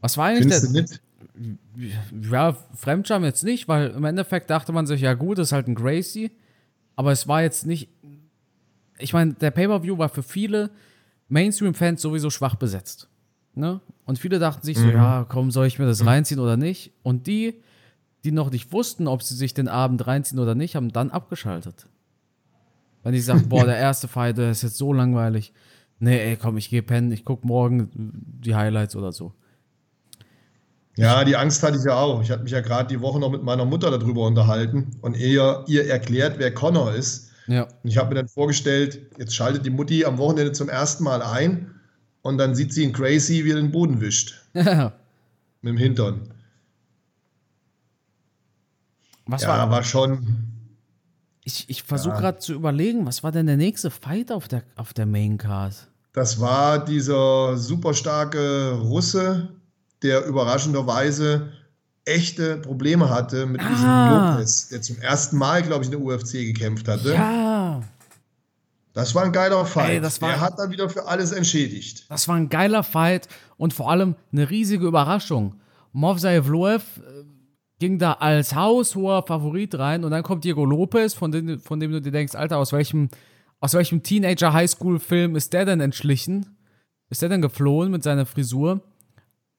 Was 0.00 0.16
war 0.16 0.26
eigentlich 0.26 0.54
Findest 0.54 1.00
der? 1.00 1.00
Ja, 2.30 2.56
Fremdscham 2.74 3.24
jetzt 3.24 3.44
nicht, 3.44 3.68
weil 3.68 3.90
im 3.90 4.04
Endeffekt 4.04 4.50
dachte 4.50 4.72
man 4.72 4.86
sich, 4.86 5.00
ja 5.00 5.14
gut, 5.14 5.38
das 5.38 5.48
ist 5.48 5.52
halt 5.52 5.68
ein 5.68 5.74
Gracie. 5.74 6.30
Aber 6.96 7.12
es 7.12 7.26
war 7.26 7.42
jetzt 7.42 7.64
nicht. 7.64 7.88
Ich 8.98 9.14
meine, 9.14 9.32
der 9.32 9.50
Pay-Per-View 9.50 9.96
war 9.96 10.10
für 10.10 10.22
viele 10.22 10.70
Mainstream-Fans 11.28 12.02
sowieso 12.02 12.28
schwach 12.28 12.56
besetzt. 12.56 13.08
Ne? 13.54 13.80
Und 14.04 14.18
viele 14.18 14.38
dachten 14.38 14.64
sich 14.64 14.76
so, 14.76 14.88
ja, 14.88 15.24
komm, 15.26 15.50
soll 15.50 15.66
ich 15.66 15.78
mir 15.78 15.86
das 15.86 16.04
reinziehen 16.04 16.40
oder 16.40 16.58
nicht? 16.58 16.92
Und 17.02 17.26
die, 17.26 17.54
die 18.24 18.32
noch 18.32 18.50
nicht 18.50 18.72
wussten, 18.72 19.08
ob 19.08 19.22
sie 19.22 19.34
sich 19.34 19.54
den 19.54 19.68
Abend 19.68 20.06
reinziehen 20.06 20.38
oder 20.38 20.54
nicht, 20.54 20.76
haben 20.76 20.92
dann 20.92 21.10
abgeschaltet. 21.10 21.86
Wenn 23.02 23.12
die 23.12 23.20
sagen, 23.20 23.48
boah, 23.48 23.64
der 23.64 23.76
erste 23.76 24.08
Fight, 24.08 24.38
der 24.38 24.50
ist 24.50 24.62
jetzt 24.62 24.76
so 24.76 24.92
langweilig. 24.92 25.52
Nee, 25.98 26.18
ey, 26.18 26.36
komm, 26.36 26.56
ich 26.56 26.70
gehe 26.70 26.82
pennen, 26.82 27.12
ich 27.12 27.24
guck 27.24 27.44
morgen 27.44 27.90
die 27.94 28.54
Highlights 28.54 28.96
oder 28.96 29.12
so. 29.12 29.32
Ja, 30.96 31.24
die 31.24 31.36
Angst 31.36 31.62
hatte 31.62 31.78
ich 31.78 31.84
ja 31.84 31.94
auch. 31.94 32.22
Ich 32.22 32.30
hatte 32.30 32.42
mich 32.42 32.52
ja 32.52 32.60
gerade 32.60 32.88
die 32.88 33.00
Woche 33.00 33.20
noch 33.20 33.30
mit 33.30 33.42
meiner 33.42 33.64
Mutter 33.64 33.90
darüber 33.90 34.26
unterhalten 34.26 34.90
und 35.00 35.16
ihr, 35.16 35.64
ihr 35.66 35.88
erklärt, 35.88 36.38
wer 36.38 36.52
Connor 36.52 36.92
ist. 36.92 37.30
Ja. 37.46 37.62
Und 37.62 37.90
ich 37.90 37.96
habe 37.96 38.10
mir 38.10 38.16
dann 38.16 38.28
vorgestellt, 38.28 39.00
jetzt 39.18 39.34
schaltet 39.34 39.64
die 39.64 39.70
Mutti 39.70 40.04
am 40.04 40.18
Wochenende 40.18 40.52
zum 40.52 40.68
ersten 40.68 41.04
Mal 41.04 41.22
ein 41.22 41.74
und 42.22 42.38
dann 42.38 42.54
sieht 42.54 42.72
sie 42.72 42.82
ihn 42.82 42.92
crazy, 42.92 43.44
wie 43.44 43.50
er 43.50 43.56
den 43.56 43.70
Boden 43.70 44.00
wischt. 44.00 44.34
Ja. 44.54 44.92
Mit 45.62 45.72
dem 45.72 45.78
Hintern. 45.78 46.34
Was 49.26 49.42
Ja, 49.42 49.48
war, 49.48 49.70
war 49.70 49.84
schon. 49.84 50.59
Ich, 51.44 51.64
ich 51.68 51.82
versuche 51.82 52.14
Ja. 52.14 52.20
gerade 52.20 52.38
zu 52.38 52.52
überlegen, 52.52 53.06
was 53.06 53.22
war 53.22 53.32
denn 53.32 53.46
der 53.46 53.56
nächste 53.56 53.90
Fight 53.90 54.30
auf 54.30 54.46
der, 54.48 54.62
auf 54.76 54.92
der 54.92 55.06
Main 55.06 55.38
Card? 55.38 55.74
Das 56.12 56.40
war 56.40 56.84
dieser 56.84 57.56
super 57.56 57.94
starke 57.94 58.72
Russe, 58.82 59.48
der 60.02 60.26
überraschenderweise 60.26 61.52
echte 62.04 62.56
Probleme 62.56 63.08
hatte 63.10 63.46
mit 63.46 63.60
diesem 63.60 63.86
Ah. 63.86 64.32
Lopez, 64.34 64.68
der 64.68 64.82
zum 64.82 64.98
ersten 64.98 65.36
Mal, 65.36 65.62
glaube 65.62 65.84
ich, 65.84 65.90
in 65.92 65.98
der 65.98 66.00
UFC 66.04 66.32
gekämpft 66.46 66.88
hatte. 66.88 67.12
Ja, 67.14 67.82
Das 68.92 69.14
war 69.14 69.22
ein 69.22 69.32
geiler 69.32 69.64
Fight. 69.64 69.90
Ey, 69.90 70.02
war- 70.02 70.28
der 70.30 70.40
hat 70.40 70.58
dann 70.58 70.70
wieder 70.72 70.88
für 70.90 71.06
alles 71.06 71.30
entschädigt. 71.32 72.06
das 72.10 72.26
war 72.26 72.34
ein 72.36 72.48
geiler 72.48 72.82
Fight 72.82 73.28
und 73.56 73.72
vor 73.72 73.90
allem 73.90 74.16
eine 74.32 74.50
riesige 74.50 74.86
Überraschung. 74.86 75.54
Movsar 75.92 76.32
Evloev 76.32 76.82
äh, 76.98 77.24
ging 77.80 77.98
da 77.98 78.12
als 78.12 78.54
haushoher 78.54 79.24
Favorit 79.26 79.76
rein 79.76 80.04
und 80.04 80.12
dann 80.12 80.22
kommt 80.22 80.44
Diego 80.44 80.64
Lopez, 80.64 81.14
von 81.14 81.32
dem, 81.32 81.58
von 81.58 81.80
dem 81.80 81.90
du 81.90 82.00
dir 82.00 82.12
denkst, 82.12 82.36
Alter, 82.36 82.58
aus 82.58 82.72
welchem, 82.72 83.08
aus 83.58 83.74
welchem 83.74 84.02
Teenager-Highschool-Film 84.02 85.34
ist 85.34 85.52
der 85.52 85.64
denn 85.64 85.80
entschlichen? 85.80 86.56
Ist 87.08 87.22
der 87.22 87.30
denn 87.30 87.42
geflohen 87.42 87.90
mit 87.90 88.04
seiner 88.04 88.26
Frisur? 88.26 88.82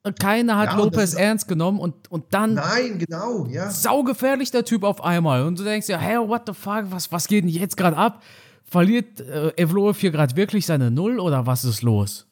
Und 0.04 0.20
keiner 0.20 0.58
hat 0.58 0.72
Ja, 0.72 0.78
Lopez 0.78 1.14
ernst 1.14 1.48
genommen 1.48 1.80
und, 1.80 2.10
und 2.10 2.26
dann 2.32 2.56
Nein, 2.56 2.98
genau, 2.98 3.46
ja. 3.48 3.70
saugefährlich 3.70 4.50
der 4.50 4.66
Typ 4.66 4.84
auf 4.84 5.04
einmal. 5.04 5.44
Und 5.44 5.60
du 5.60 5.64
denkst 5.64 5.90
ja, 5.90 5.98
hey, 5.98 6.18
what 6.18 6.44
the 6.48 6.54
fuck, 6.54 6.86
was, 6.90 7.12
was 7.12 7.28
geht 7.28 7.44
denn 7.44 7.50
jetzt 7.50 7.76
gerade 7.76 7.98
ab? 7.98 8.24
Verliert 8.64 9.20
äh, 9.20 9.52
Evloev 9.58 10.00
hier 10.00 10.12
gerade 10.12 10.36
wirklich 10.36 10.66
seine 10.66 10.90
Null 10.90 11.20
oder 11.20 11.46
was 11.46 11.66
ist 11.66 11.82
los? 11.82 12.31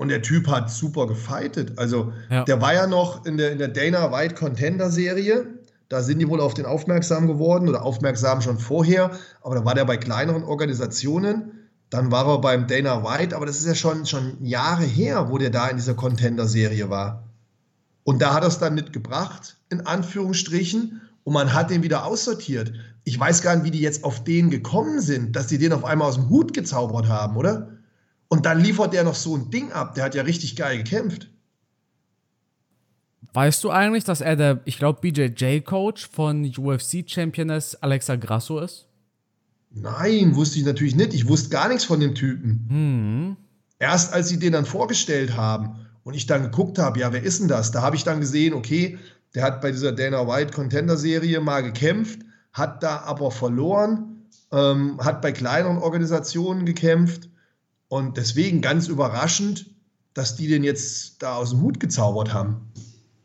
Und 0.00 0.08
der 0.08 0.22
Typ 0.22 0.48
hat 0.48 0.70
super 0.70 1.06
gefightet. 1.06 1.78
Also, 1.78 2.10
Ja. 2.30 2.44
der 2.44 2.62
war 2.62 2.72
ja 2.72 2.86
noch 2.86 3.26
in 3.26 3.36
der, 3.36 3.52
in 3.52 3.58
der 3.58 3.68
Dana 3.68 4.10
White 4.10 4.34
Contender 4.34 4.90
Serie. 4.90 5.46
Da 5.90 6.00
sind 6.00 6.20
die 6.20 6.26
wohl 6.28 6.40
auf 6.40 6.54
den 6.54 6.64
aufmerksam 6.64 7.26
geworden 7.26 7.68
oder 7.68 7.82
aufmerksam 7.82 8.40
schon 8.40 8.58
vorher. 8.58 9.10
Aber 9.42 9.56
da 9.56 9.64
war 9.66 9.74
der 9.74 9.84
bei 9.84 9.98
kleineren 9.98 10.42
Organisationen. 10.42 11.68
Dann 11.90 12.10
war 12.10 12.26
er 12.26 12.40
beim 12.40 12.66
Dana 12.66 13.04
White. 13.04 13.36
Aber 13.36 13.44
das 13.44 13.58
ist 13.58 13.66
ja 13.66 13.74
schon, 13.74 14.06
schon 14.06 14.42
Jahre 14.42 14.84
her, 14.84 15.28
wo 15.28 15.36
der 15.36 15.50
da 15.50 15.68
in 15.68 15.76
dieser 15.76 15.92
Contender 15.92 16.46
Serie 16.46 16.88
war. 16.88 17.24
Und 18.02 18.22
da 18.22 18.32
hat 18.32 18.42
er 18.42 18.48
es 18.48 18.58
dann 18.58 18.76
nicht 18.76 18.94
gebracht, 18.94 19.58
in 19.68 19.82
Anführungsstrichen, 19.86 21.02
und 21.24 21.34
man 21.34 21.52
hat 21.52 21.68
den 21.68 21.82
wieder 21.82 22.06
aussortiert. 22.06 22.72
Ich 23.04 23.20
weiß 23.20 23.42
gar 23.42 23.54
nicht, 23.54 23.66
wie 23.66 23.70
die 23.70 23.80
jetzt 23.82 24.04
auf 24.04 24.24
den 24.24 24.48
gekommen 24.48 25.00
sind, 25.02 25.36
dass 25.36 25.48
die 25.48 25.58
den 25.58 25.74
auf 25.74 25.84
einmal 25.84 26.08
aus 26.08 26.14
dem 26.14 26.30
Hut 26.30 26.54
gezaubert 26.54 27.06
haben, 27.08 27.36
oder? 27.36 27.68
Und 28.30 28.46
dann 28.46 28.60
liefert 28.60 28.92
der 28.94 29.02
noch 29.02 29.16
so 29.16 29.36
ein 29.36 29.50
Ding 29.50 29.72
ab. 29.72 29.96
Der 29.96 30.04
hat 30.04 30.14
ja 30.14 30.22
richtig 30.22 30.54
geil 30.54 30.78
gekämpft. 30.78 31.28
Weißt 33.32 33.62
du 33.64 33.70
eigentlich, 33.70 34.04
dass 34.04 34.20
er 34.20 34.36
der, 34.36 34.60
ich 34.64 34.78
glaube, 34.78 35.00
BJJ-Coach 35.00 36.08
von 36.08 36.44
UFC-Championess 36.44 37.74
Alexa 37.76 38.14
Grasso 38.14 38.60
ist? 38.60 38.86
Nein, 39.72 40.36
wusste 40.36 40.60
ich 40.60 40.64
natürlich 40.64 40.94
nicht. 40.94 41.12
Ich 41.12 41.28
wusste 41.28 41.50
gar 41.50 41.68
nichts 41.68 41.84
von 41.84 41.98
dem 41.98 42.14
Typen. 42.14 42.66
Mhm. 42.68 43.36
Erst 43.80 44.12
als 44.12 44.28
sie 44.28 44.38
den 44.38 44.52
dann 44.52 44.64
vorgestellt 44.64 45.36
haben 45.36 45.86
und 46.04 46.14
ich 46.14 46.26
dann 46.26 46.42
geguckt 46.42 46.78
habe, 46.78 47.00
ja, 47.00 47.12
wer 47.12 47.24
ist 47.24 47.40
denn 47.40 47.48
das? 47.48 47.72
Da 47.72 47.82
habe 47.82 47.96
ich 47.96 48.04
dann 48.04 48.20
gesehen, 48.20 48.54
okay, 48.54 48.98
der 49.34 49.42
hat 49.42 49.60
bei 49.60 49.72
dieser 49.72 49.92
Dana 49.92 50.26
White 50.28 50.52
Contender-Serie 50.52 51.40
mal 51.40 51.64
gekämpft, 51.64 52.20
hat 52.52 52.82
da 52.82 53.00
aber 53.00 53.32
verloren, 53.32 54.26
ähm, 54.52 55.00
hat 55.00 55.20
bei 55.20 55.32
kleineren 55.32 55.78
Organisationen 55.78 56.64
gekämpft 56.64 57.29
und 57.90 58.16
deswegen 58.16 58.60
ganz 58.60 58.86
überraschend, 58.86 59.66
dass 60.14 60.36
die 60.36 60.46
den 60.46 60.62
jetzt 60.62 61.20
da 61.22 61.34
aus 61.34 61.50
dem 61.50 61.60
Hut 61.60 61.80
gezaubert 61.80 62.32
haben. 62.32 62.70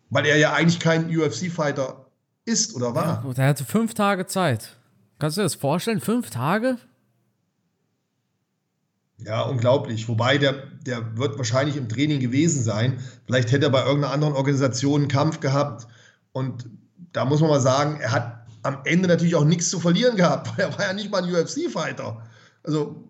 Weil 0.10 0.25
er 0.25 0.38
ja 0.38 0.54
eigentlich 0.54 0.80
kein 0.80 1.06
UFC-Fighter 1.15 2.08
ist 2.45 2.75
oder 2.75 2.95
war. 2.95 3.23
Ja, 3.23 3.34
der 3.34 3.47
hatte 3.47 3.63
fünf 3.63 3.93
Tage 3.93 4.25
Zeit. 4.25 4.75
Kannst 5.19 5.38
du 5.38 5.41
dir 5.41 5.45
das 5.45 5.54
vorstellen? 5.54 6.01
Fünf 6.01 6.32
Tage? 6.32 6.80
Ja, 9.19 9.43
unglaublich. 9.43 10.08
Wobei 10.08 10.39
der, 10.39 10.54
der 10.84 11.15
wird 11.15 11.38
wahrscheinlich 11.38 11.78
im 11.78 11.88
Training 11.88 12.19
gewesen 12.19 12.63
sein. 12.63 12.99
Vielleicht 13.28 13.51
hätte 13.51 13.67
er 13.67 13.71
bei 13.71 13.86
irgendeiner 13.86 14.13
anderen 14.13 14.34
Organisation 14.34 15.01
einen 15.01 15.10
Kampf 15.10 15.41
gehabt. 15.41 15.88
Und 16.32 16.67
da 17.13 17.23
muss 17.23 17.39
man 17.39 17.51
mal 17.51 17.62
sagen, 17.62 17.99
er 18.01 18.12
hat 18.12 18.47
am 18.63 18.80
Ende 18.84 19.08
natürlich 19.08 19.36
auch 19.36 19.45
nichts 19.45 19.69
zu 19.69 19.80
verlieren 19.80 20.17
gehabt, 20.17 20.47
weil 20.58 20.65
er 20.65 20.75
war 20.75 20.86
ja 20.88 20.93
nicht 20.93 21.12
mal 21.12 21.23
ein 21.23 21.32
UFC-Fighter. 21.32 22.23
Also, 22.63 23.04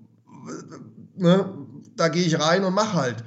ne, 1.17 1.53
da 1.95 2.07
gehe 2.07 2.25
ich 2.25 2.39
rein 2.39 2.63
und 2.63 2.73
mache 2.73 2.93
halt. 2.93 3.23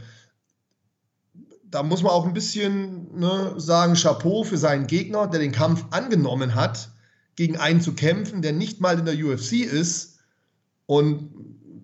Da 1.70 1.82
muss 1.82 2.02
man 2.02 2.12
auch 2.12 2.26
ein 2.26 2.32
bisschen 2.32 3.18
ne, 3.18 3.54
sagen, 3.58 3.94
Chapeau 3.94 4.44
für 4.44 4.56
seinen 4.56 4.86
Gegner, 4.86 5.26
der 5.26 5.40
den 5.40 5.52
Kampf 5.52 5.84
angenommen 5.90 6.54
hat, 6.54 6.90
gegen 7.36 7.56
einen 7.56 7.80
zu 7.80 7.92
kämpfen, 7.92 8.42
der 8.42 8.52
nicht 8.52 8.80
mal 8.80 8.98
in 8.98 9.04
der 9.04 9.14
UFC 9.14 9.64
ist 9.64 10.18
und 10.86 11.30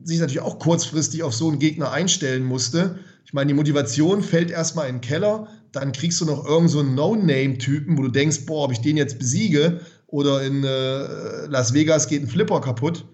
sich 0.03 0.21
natürlich 0.21 0.40
auch 0.40 0.59
kurzfristig 0.59 1.23
auf 1.23 1.35
so 1.35 1.49
einen 1.49 1.59
Gegner 1.59 1.93
einstellen 1.93 2.45
musste. 2.45 2.99
Ich 3.25 3.33
meine, 3.33 3.49
die 3.49 3.55
Motivation 3.55 4.23
fällt 4.23 4.51
erstmal 4.51 4.88
in 4.88 4.97
den 4.97 5.01
Keller, 5.01 5.49
dann 5.73 5.93
kriegst 5.93 6.21
du 6.21 6.25
noch 6.25 6.45
irgendeinen 6.45 6.69
so 6.69 6.83
No-Name-Typen, 6.83 7.99
wo 7.99 8.03
du 8.03 8.09
denkst, 8.09 8.47
boah, 8.47 8.64
ob 8.64 8.73
ich 8.73 8.81
den 8.81 8.97
jetzt 8.97 9.19
besiege 9.19 9.81
oder 10.07 10.43
in 10.43 10.62
äh, 10.64 11.47
Las 11.47 11.75
Vegas 11.75 12.09
geht 12.09 12.23
ein 12.23 12.29
Flipper 12.29 12.61
kaputt. 12.61 13.05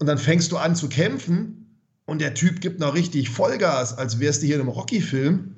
Und 0.00 0.06
dann 0.06 0.18
fängst 0.18 0.52
du 0.52 0.56
an 0.56 0.76
zu 0.76 0.88
kämpfen 0.88 1.58
und 2.08 2.22
der 2.22 2.32
Typ 2.32 2.62
gibt 2.62 2.80
noch 2.80 2.94
richtig 2.94 3.28
Vollgas, 3.28 3.98
als 3.98 4.18
wärst 4.18 4.40
du 4.40 4.46
hier 4.46 4.54
in 4.54 4.62
einem 4.62 4.70
Rocky-Film. 4.70 5.56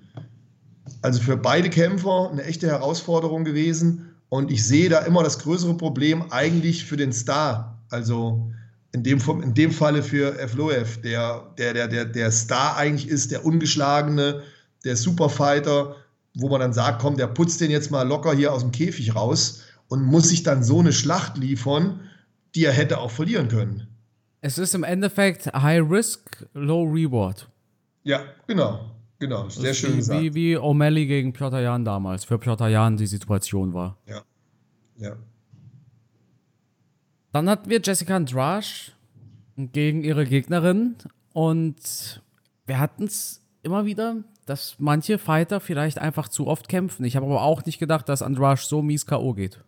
Also 1.01 1.23
für 1.23 1.37
beide 1.37 1.71
Kämpfer 1.71 2.29
eine 2.29 2.43
echte 2.43 2.67
Herausforderung 2.67 3.45
gewesen. 3.45 4.17
Und 4.31 4.51
ich 4.51 4.67
sehe 4.67 4.89
da 4.89 4.99
immer 4.99 5.23
das 5.23 5.39
größere 5.39 5.77
Problem 5.77 6.25
eigentlich 6.33 6.87
für 6.87 6.97
den 6.97 7.13
Star. 7.13 7.81
Also 7.89 8.51
in 8.91 9.05
dem, 9.05 9.21
in 9.45 9.55
dem 9.55 9.71
Falle 9.71 10.03
für 10.03 10.41
Evloev, 10.41 11.01
der, 11.03 11.55
der, 11.57 11.73
der, 11.73 11.87
der, 11.87 12.05
der 12.07 12.33
Star 12.33 12.77
eigentlich 12.77 13.09
ist, 13.09 13.31
der 13.31 13.47
Ungeschlagene, 13.47 14.43
der 14.85 14.97
Superfighter, 14.97 15.95
wo 16.35 16.49
man 16.49 16.61
dann 16.61 16.73
sagt, 16.73 17.01
komm, 17.01 17.17
der 17.17 17.29
putzt 17.29 17.61
den 17.61 17.71
jetzt 17.71 17.93
mal 17.93 18.03
locker 18.03 18.35
hier 18.35 18.53
aus 18.53 18.63
dem 18.63 18.73
Käfig 18.73 19.15
raus 19.15 19.63
und 19.87 20.03
muss 20.03 20.31
sich 20.31 20.43
dann 20.43 20.65
so 20.65 20.81
eine 20.81 20.93
Schlacht 20.93 21.39
liefern, 21.39 22.01
die 22.57 22.65
er 22.65 22.73
hätte 22.73 22.99
auch 22.99 23.13
verlieren 23.13 23.47
können. 23.47 23.87
Es 24.41 24.59
ist 24.59 24.75
im 24.75 24.85
Endeffekt 24.85 25.53
High 25.53 25.83
Risk, 25.89 26.47
Low 26.55 26.85
Reward. 26.85 27.49
Ja, 28.03 28.23
genau. 28.47 28.91
Genau, 29.19 29.51
sehr 29.51 29.75
schön 29.75 29.93
wie, 29.93 29.97
gesagt. 29.97 30.21
Wie, 30.23 30.35
wie 30.35 30.57
O'Malley 30.57 31.07
gegen 31.07 31.35
Piotr 31.35 31.61
Jan 31.61 31.85
damals, 31.85 32.25
für 32.25 32.39
Piotr 32.39 32.69
Jan 32.69 32.97
die 32.97 33.07
Situation 33.07 33.75
war. 33.75 33.99
Ja. 34.07 34.23
Ja. 34.97 35.17
Dann 37.33 37.49
hatten 37.49 37.69
wir 37.69 37.81
Jessica 37.83 38.17
Andrasch 38.17 38.93
gegen 39.57 40.03
ihre 40.03 40.25
Gegnerin 40.25 40.97
und 41.35 42.23
wir 42.67 42.79
hatten 42.79 43.05
es 43.05 43.43
immer 43.63 43.85
wieder, 43.85 44.25
dass 44.47 44.77
manche 44.79 45.19
Fighter 45.19 45.61
vielleicht 45.61 45.99
einfach 45.99 46.29
zu 46.29 46.47
oft 46.47 46.69
kämpfen. 46.69 47.05
Ich 47.05 47.15
habe 47.15 47.27
aber 47.27 47.43
auch 47.43 47.65
nicht 47.67 47.79
gedacht, 47.79 48.09
dass 48.09 48.23
Andrasch 48.23 48.63
so 48.63 48.81
mies 48.81 49.05
K.O. 49.05 49.35
geht. 49.35 49.63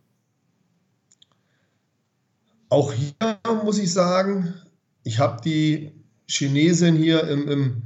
Auch 2.72 2.94
hier 2.94 3.38
muss 3.64 3.76
ich 3.76 3.92
sagen, 3.92 4.54
ich 5.02 5.18
habe 5.18 5.42
die 5.42 5.92
Chinesin 6.26 6.96
hier 6.96 7.28
im, 7.28 7.46
im, 7.46 7.82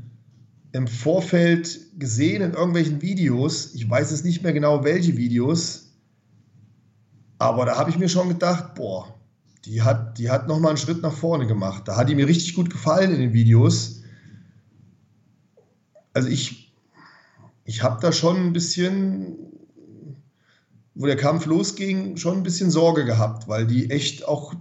im 0.71 0.87
Vorfeld 0.87 1.99
gesehen 1.99 2.41
in 2.41 2.53
irgendwelchen 2.53 3.03
Videos. 3.03 3.75
Ich 3.75 3.91
weiß 3.91 4.13
es 4.13 4.23
nicht 4.23 4.45
mehr 4.45 4.53
genau, 4.53 4.85
welche 4.85 5.17
Videos. 5.17 5.91
Aber 7.39 7.67
da 7.67 7.77
habe 7.77 7.91
ich 7.91 7.99
mir 7.99 8.09
schon 8.09 8.29
gedacht, 8.29 8.77
boah, 8.77 9.13
die 9.65 9.83
hat, 9.83 10.19
die 10.19 10.31
hat 10.31 10.47
nochmal 10.47 10.69
einen 10.69 10.79
Schritt 10.79 11.03
nach 11.03 11.15
vorne 11.15 11.49
gemacht. 11.49 11.89
Da 11.89 11.97
hat 11.97 12.09
die 12.09 12.15
mir 12.15 12.29
richtig 12.29 12.55
gut 12.55 12.71
gefallen 12.71 13.13
in 13.13 13.19
den 13.19 13.33
Videos. 13.33 14.03
Also 16.13 16.29
ich, 16.29 16.73
ich 17.65 17.83
habe 17.83 18.01
da 18.01 18.13
schon 18.13 18.37
ein 18.37 18.53
bisschen, 18.53 19.37
wo 20.95 21.07
der 21.07 21.17
Kampf 21.17 21.45
losging, 21.47 22.17
schon 22.19 22.37
ein 22.37 22.45
bisschen 22.45 22.71
Sorge 22.71 23.05
gehabt, 23.05 23.49
weil 23.49 23.67
die 23.67 23.91
echt 23.91 24.29
auch 24.29 24.55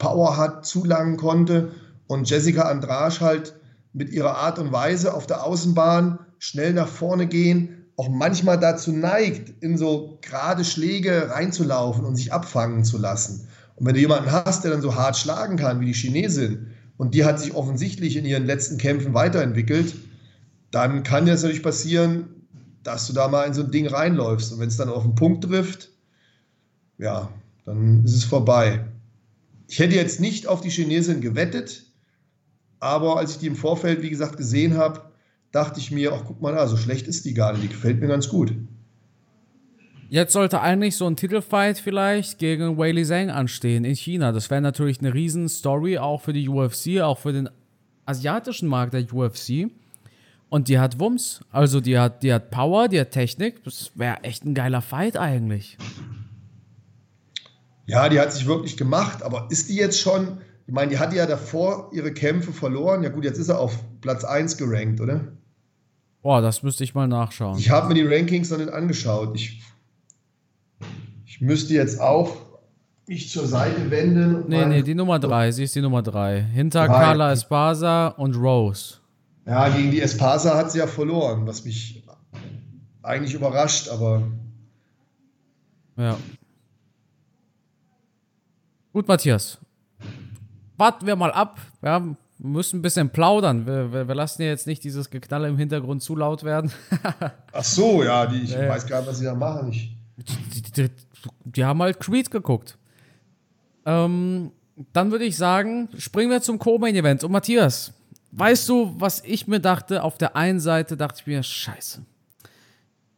Power 0.00 0.36
hat, 0.36 0.66
zulangen 0.66 1.16
konnte 1.16 1.70
und 2.08 2.28
Jessica 2.28 2.62
Andrasch 2.62 3.20
halt 3.20 3.54
mit 3.92 4.10
ihrer 4.10 4.36
Art 4.36 4.58
und 4.58 4.72
Weise 4.72 5.14
auf 5.14 5.28
der 5.28 5.44
Außenbahn 5.44 6.18
schnell 6.40 6.72
nach 6.72 6.88
vorne 6.88 7.28
gehen, 7.28 7.84
auch 7.96 8.08
manchmal 8.08 8.58
dazu 8.58 8.90
neigt, 8.90 9.62
in 9.62 9.78
so 9.78 10.18
gerade 10.22 10.64
Schläge 10.64 11.30
reinzulaufen 11.30 12.04
und 12.04 12.16
sich 12.16 12.32
abfangen 12.32 12.82
zu 12.82 12.98
lassen. 12.98 13.46
Und 13.76 13.86
wenn 13.86 13.94
du 13.94 14.00
jemanden 14.00 14.32
hast, 14.32 14.64
der 14.64 14.72
dann 14.72 14.82
so 14.82 14.96
hart 14.96 15.16
schlagen 15.16 15.56
kann 15.56 15.80
wie 15.80 15.86
die 15.86 15.92
Chinesin, 15.92 16.72
und 17.00 17.14
die 17.14 17.24
hat 17.24 17.40
sich 17.40 17.54
offensichtlich 17.54 18.16
in 18.16 18.26
ihren 18.26 18.44
letzten 18.44 18.76
Kämpfen 18.76 19.14
weiterentwickelt, 19.14 19.94
dann 20.70 21.02
kann 21.02 21.26
es 21.28 21.40
natürlich 21.40 21.62
passieren, 21.62 22.46
dass 22.82 23.06
du 23.06 23.14
da 23.14 23.28
mal 23.28 23.44
in 23.44 23.54
so 23.54 23.62
ein 23.62 23.70
Ding 23.70 23.86
reinläufst. 23.86 24.52
Und 24.52 24.60
wenn 24.60 24.68
es 24.68 24.76
dann 24.76 24.90
auf 24.90 25.04
den 25.04 25.14
Punkt 25.14 25.44
trifft, 25.44 25.88
ja, 26.98 27.30
dann 27.64 28.04
ist 28.04 28.14
es 28.14 28.24
vorbei. 28.24 28.84
Ich 29.70 29.78
hätte 29.78 29.94
jetzt 29.94 30.18
nicht 30.18 30.48
auf 30.48 30.60
die 30.60 30.68
Chinesin 30.68 31.20
gewettet, 31.20 31.84
aber 32.80 33.18
als 33.18 33.30
ich 33.30 33.38
die 33.38 33.46
im 33.46 33.54
Vorfeld, 33.54 34.02
wie 34.02 34.10
gesagt, 34.10 34.36
gesehen 34.36 34.76
habe, 34.76 35.12
dachte 35.52 35.78
ich 35.78 35.92
mir, 35.92 36.12
ach 36.12 36.24
guck 36.26 36.42
mal, 36.42 36.66
so 36.66 36.76
schlecht 36.76 37.06
ist 37.06 37.24
die 37.24 37.34
gar 37.34 37.52
nicht, 37.52 37.62
die 37.62 37.68
gefällt 37.68 38.00
mir 38.00 38.08
ganz 38.08 38.28
gut. 38.28 38.52
Jetzt 40.08 40.32
sollte 40.32 40.60
eigentlich 40.60 40.96
so 40.96 41.06
ein 41.06 41.14
Titelfight 41.14 41.78
vielleicht 41.78 42.40
gegen 42.40 42.78
Weili 42.78 43.04
Zhang 43.04 43.30
anstehen 43.30 43.84
in 43.84 43.94
China. 43.94 44.32
Das 44.32 44.50
wäre 44.50 44.60
natürlich 44.60 44.98
eine 44.98 45.14
riesen 45.14 45.48
Story, 45.48 45.98
auch 45.98 46.20
für 46.20 46.32
die 46.32 46.48
UFC, 46.48 47.00
auch 47.00 47.18
für 47.20 47.32
den 47.32 47.48
asiatischen 48.06 48.68
Markt 48.68 48.92
der 48.92 49.06
UFC. 49.14 49.70
Und 50.48 50.66
die 50.66 50.80
hat 50.80 50.98
Wumms. 50.98 51.42
Also 51.52 51.80
die 51.80 51.96
hat, 51.96 52.24
die 52.24 52.32
hat 52.32 52.50
Power, 52.50 52.88
die 52.88 52.98
hat 52.98 53.12
Technik. 53.12 53.62
Das 53.62 53.92
wäre 53.94 54.24
echt 54.24 54.44
ein 54.44 54.54
geiler 54.54 54.82
Fight 54.82 55.16
eigentlich. 55.16 55.78
Ja, 57.90 58.08
die 58.08 58.20
hat 58.20 58.32
sich 58.32 58.46
wirklich 58.46 58.76
gemacht, 58.76 59.22
aber 59.22 59.48
ist 59.50 59.68
die 59.68 59.76
jetzt 59.76 60.00
schon, 60.00 60.38
ich 60.66 60.72
meine, 60.72 60.90
die 60.90 60.98
hatte 60.98 61.16
ja 61.16 61.26
davor 61.26 61.90
ihre 61.92 62.12
Kämpfe 62.12 62.52
verloren. 62.52 63.02
Ja 63.02 63.10
gut, 63.10 63.24
jetzt 63.24 63.38
ist 63.38 63.48
er 63.48 63.58
auf 63.58 63.78
Platz 64.00 64.24
1 64.24 64.56
gerankt, 64.56 65.00
oder? 65.00 65.28
Boah, 66.22 66.40
das 66.40 66.62
müsste 66.62 66.84
ich 66.84 66.94
mal 66.94 67.08
nachschauen. 67.08 67.58
Ich 67.58 67.70
habe 67.70 67.88
mir 67.88 67.94
die 67.94 68.06
Rankings 68.06 68.50
noch 68.50 68.58
nicht 68.58 68.72
angeschaut. 68.72 69.34
Ich 69.34 69.62
ich 71.40 71.46
müsste 71.46 71.72
jetzt 71.72 71.98
auch 71.98 72.36
mich 73.06 73.30
zur 73.30 73.46
Seite 73.46 73.90
wenden. 73.90 74.44
Nee, 74.46 74.66
nee, 74.66 74.82
die 74.82 74.94
Nummer 74.94 75.18
3, 75.18 75.52
sie 75.52 75.64
ist 75.64 75.74
die 75.74 75.80
Nummer 75.80 76.02
3. 76.02 76.42
Hinter 76.42 76.86
drei. 76.86 76.92
Carla 76.92 77.32
Espasa 77.32 78.08
und 78.08 78.36
Rose. 78.36 78.96
Ja, 79.46 79.70
gegen 79.70 79.90
die 79.90 80.02
Espasa 80.02 80.54
hat 80.54 80.70
sie 80.70 80.80
ja 80.80 80.86
verloren, 80.86 81.46
was 81.46 81.64
mich 81.64 82.04
eigentlich 83.02 83.32
überrascht, 83.32 83.88
aber. 83.88 84.22
Ja. 85.96 86.18
Gut, 88.92 89.06
Matthias. 89.06 89.58
Warten 90.76 91.06
wir 91.06 91.14
mal 91.14 91.30
ab. 91.32 91.58
Ja, 91.82 92.00
wir 92.02 92.16
müssen 92.38 92.78
ein 92.78 92.82
bisschen 92.82 93.10
plaudern. 93.10 93.66
Wir, 93.66 93.92
wir, 93.92 94.08
wir 94.08 94.14
lassen 94.14 94.42
ja 94.42 94.48
jetzt 94.48 94.66
nicht 94.66 94.82
dieses 94.82 95.10
Geknalle 95.10 95.48
im 95.48 95.58
Hintergrund 95.58 96.02
zu 96.02 96.16
laut 96.16 96.42
werden. 96.42 96.72
Ach 97.52 97.64
so, 97.64 98.02
ja, 98.02 98.26
die, 98.26 98.42
ich 98.42 98.50
ja, 98.50 98.68
weiß 98.68 98.86
gar 98.86 99.00
nicht, 99.00 99.10
was 99.10 99.18
sie 99.18 99.26
da 99.26 99.34
machen. 99.34 99.70
Ich 99.70 99.94
die, 100.16 100.62
die, 100.62 100.90
die 101.44 101.64
haben 101.64 101.80
halt 101.82 102.00
Creed 102.00 102.30
geguckt. 102.30 102.78
Ähm, 103.86 104.52
dann 104.92 105.10
würde 105.10 105.24
ich 105.24 105.36
sagen, 105.36 105.88
springen 105.96 106.30
wir 106.30 106.42
zum 106.42 106.58
Co-Main-Event. 106.58 107.24
Und 107.24 107.32
Matthias, 107.32 107.92
weißt 108.32 108.68
du, 108.68 108.94
was 108.98 109.22
ich 109.24 109.46
mir 109.46 109.60
dachte? 109.60 110.02
Auf 110.02 110.18
der 110.18 110.36
einen 110.36 110.60
Seite 110.60 110.96
dachte 110.96 111.20
ich 111.20 111.26
mir, 111.26 111.42
scheiße. 111.42 112.02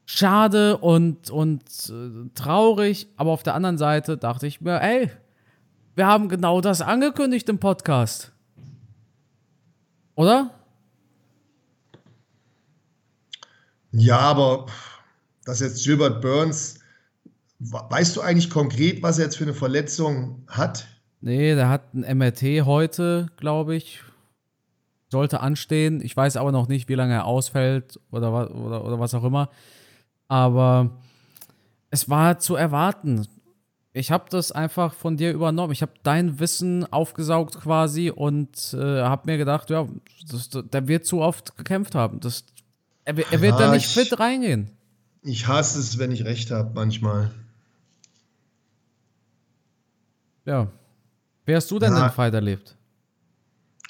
schade 0.04 0.76
und, 0.78 1.30
und 1.30 1.62
äh, 1.88 2.28
traurig, 2.34 3.06
aber 3.16 3.30
auf 3.30 3.42
der 3.42 3.54
anderen 3.54 3.78
Seite 3.78 4.16
dachte 4.16 4.46
ich 4.46 4.60
mir, 4.60 4.80
ey, 4.80 5.10
wir 5.94 6.06
haben 6.06 6.28
genau 6.28 6.60
das 6.60 6.80
angekündigt 6.80 7.48
im 7.48 7.58
Podcast. 7.58 8.32
Oder? 10.14 10.50
Ja, 13.92 14.18
aber 14.18 14.66
dass 15.44 15.60
jetzt 15.60 15.84
Gilbert 15.84 16.22
Burns, 16.22 16.80
weißt 17.58 18.16
du 18.16 18.20
eigentlich 18.20 18.50
konkret, 18.50 19.02
was 19.02 19.18
er 19.18 19.26
jetzt 19.26 19.36
für 19.36 19.44
eine 19.44 19.54
Verletzung 19.54 20.44
hat? 20.48 20.86
Nee, 21.20 21.54
der 21.54 21.68
hat 21.68 21.94
ein 21.94 22.18
MRT 22.18 22.64
heute, 22.64 23.28
glaube 23.36 23.76
ich. 23.76 24.02
Sollte 25.08 25.40
anstehen. 25.40 26.00
Ich 26.00 26.16
weiß 26.16 26.36
aber 26.36 26.52
noch 26.52 26.68
nicht, 26.68 26.88
wie 26.88 26.94
lange 26.94 27.14
er 27.14 27.26
ausfällt 27.26 28.00
oder, 28.10 28.50
oder, 28.54 28.84
oder 28.84 28.98
was 28.98 29.14
auch 29.14 29.24
immer. 29.24 29.50
Aber 30.26 30.98
es 31.90 32.08
war 32.08 32.38
zu 32.38 32.56
erwarten. 32.56 33.28
Ich 33.94 34.10
habe 34.10 34.24
das 34.30 34.52
einfach 34.52 34.94
von 34.94 35.18
dir 35.18 35.32
übernommen. 35.32 35.72
Ich 35.72 35.82
habe 35.82 35.92
dein 36.02 36.40
Wissen 36.40 36.90
aufgesaugt 36.90 37.60
quasi 37.60 38.10
und 38.10 38.72
äh, 38.72 39.02
habe 39.02 39.30
mir 39.30 39.36
gedacht, 39.36 39.68
ja, 39.68 39.86
das, 40.30 40.48
der 40.50 40.88
wird 40.88 41.04
zu 41.04 41.20
oft 41.20 41.56
gekämpft 41.58 41.94
haben. 41.94 42.20
Das, 42.20 42.44
er, 43.04 43.18
er 43.18 43.40
wird 43.42 43.52
ja, 43.52 43.66
da 43.66 43.72
nicht 43.72 43.86
ich, 43.86 43.92
fit 43.92 44.18
reingehen. 44.18 44.70
Ich 45.22 45.46
hasse 45.46 45.78
es, 45.78 45.98
wenn 45.98 46.10
ich 46.10 46.24
recht 46.24 46.50
habe, 46.50 46.72
manchmal. 46.74 47.30
Ja. 50.46 50.68
Wie 51.44 51.54
hast 51.54 51.70
du 51.70 51.78
denn 51.78 51.92
ja, 51.92 52.08
den 52.08 52.14
Fight 52.14 52.32
erlebt? 52.32 52.76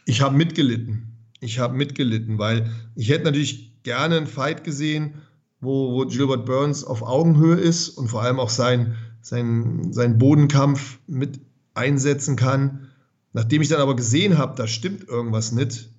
Ich 0.04 0.20
habe 0.20 0.34
mitgelitten. 0.36 1.16
Ich 1.38 1.60
habe 1.60 1.74
mitgelitten, 1.74 2.38
weil 2.38 2.70
ich 2.96 3.08
hätte 3.08 3.24
natürlich 3.24 3.82
gerne 3.84 4.16
einen 4.16 4.26
Fight 4.26 4.64
gesehen, 4.64 5.22
wo, 5.60 5.92
wo 5.92 6.06
Gilbert 6.06 6.44
Burns 6.44 6.82
auf 6.82 7.02
Augenhöhe 7.02 7.56
ist 7.56 7.90
und 7.90 8.08
vor 8.08 8.22
allem 8.22 8.40
auch 8.40 8.50
sein, 8.50 8.96
sein, 9.22 9.92
sein 9.92 10.18
Bodenkampf 10.18 10.98
mit 11.06 11.40
einsetzen 11.74 12.36
kann. 12.36 12.88
Nachdem 13.32 13.62
ich 13.62 13.68
dann 13.68 13.80
aber 13.80 13.96
gesehen 13.96 14.36
habe, 14.36 14.56
da 14.56 14.66
stimmt 14.66 15.08
irgendwas 15.08 15.52
nicht, 15.52 15.90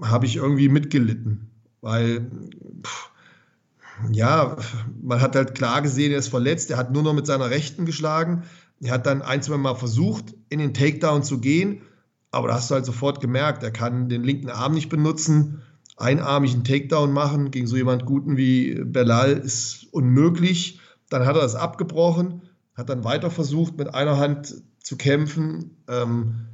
habe 0.00 0.26
ich 0.26 0.36
irgendwie 0.36 0.68
mitgelitten, 0.68 1.50
weil 1.80 2.30
pff, 2.82 3.10
ja, 4.10 4.56
man 5.00 5.20
hat 5.20 5.36
halt 5.36 5.54
klar 5.54 5.82
gesehen, 5.82 6.10
er 6.10 6.18
ist 6.18 6.28
verletzt, 6.28 6.70
er 6.70 6.78
hat 6.78 6.92
nur 6.92 7.04
noch 7.04 7.14
mit 7.14 7.26
seiner 7.26 7.50
Rechten 7.50 7.86
geschlagen. 7.86 8.42
Er 8.80 8.92
hat 8.92 9.06
dann 9.06 9.22
ein, 9.22 9.40
zwei 9.40 9.56
Mal 9.56 9.76
versucht, 9.76 10.34
in 10.48 10.58
den 10.58 10.74
Takedown 10.74 11.22
zu 11.22 11.38
gehen, 11.38 11.82
aber 12.32 12.48
da 12.48 12.54
hast 12.54 12.70
du 12.70 12.74
halt 12.74 12.84
sofort 12.84 13.20
gemerkt, 13.20 13.62
er 13.62 13.70
kann 13.70 14.08
den 14.08 14.24
linken 14.24 14.50
Arm 14.50 14.74
nicht 14.74 14.88
benutzen 14.88 15.62
einarmig 15.96 16.54
einen 16.54 16.64
Takedown 16.64 17.12
machen 17.12 17.50
gegen 17.50 17.66
so 17.66 17.76
jemand 17.76 18.04
Guten 18.04 18.36
wie 18.36 18.74
Belal 18.84 19.32
ist 19.32 19.86
unmöglich. 19.92 20.80
Dann 21.14 21.26
hat 21.26 21.36
er 21.36 21.42
das 21.42 21.54
abgebrochen, 21.54 22.42
hat 22.74 22.88
dann 22.88 23.04
weiter 23.04 23.30
versucht, 23.30 23.78
mit 23.78 23.94
einer 23.94 24.18
Hand 24.18 24.62
zu 24.80 24.96
kämpfen. 24.96 25.76
Ähm, 25.86 26.46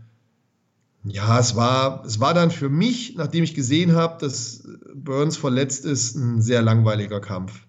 ja, 1.05 1.38
es 1.38 1.57
war, 1.57 2.05
es 2.05 2.20
war 2.20 2.35
dann 2.35 2.51
für 2.51 2.68
mich, 2.68 3.16
nachdem 3.16 3.42
ich 3.42 3.55
gesehen 3.55 3.94
habe, 3.94 4.18
dass 4.20 4.68
Burns 4.94 5.38
verletzt 5.38 5.87
ist, 5.87 6.14
ein 6.14 6.42
sehr 6.42 6.61
langweiliger 6.61 7.20
Kampf. 7.20 7.66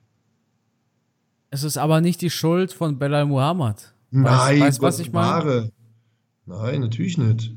Es 1.49 1.63
ist 1.63 1.77
aber 1.77 2.01
nicht 2.01 2.19
die 2.19 2.29
Schuld 2.29 2.73
von 2.73 2.99
Belal 2.99 3.25
Muhammad. 3.25 3.93
Nein, 4.09 4.59
weißt, 4.59 4.81
was 4.81 4.99
ich 4.99 5.13
meine? 5.13 5.71
Nein, 6.45 6.81
natürlich 6.81 7.17
nicht. 7.17 7.55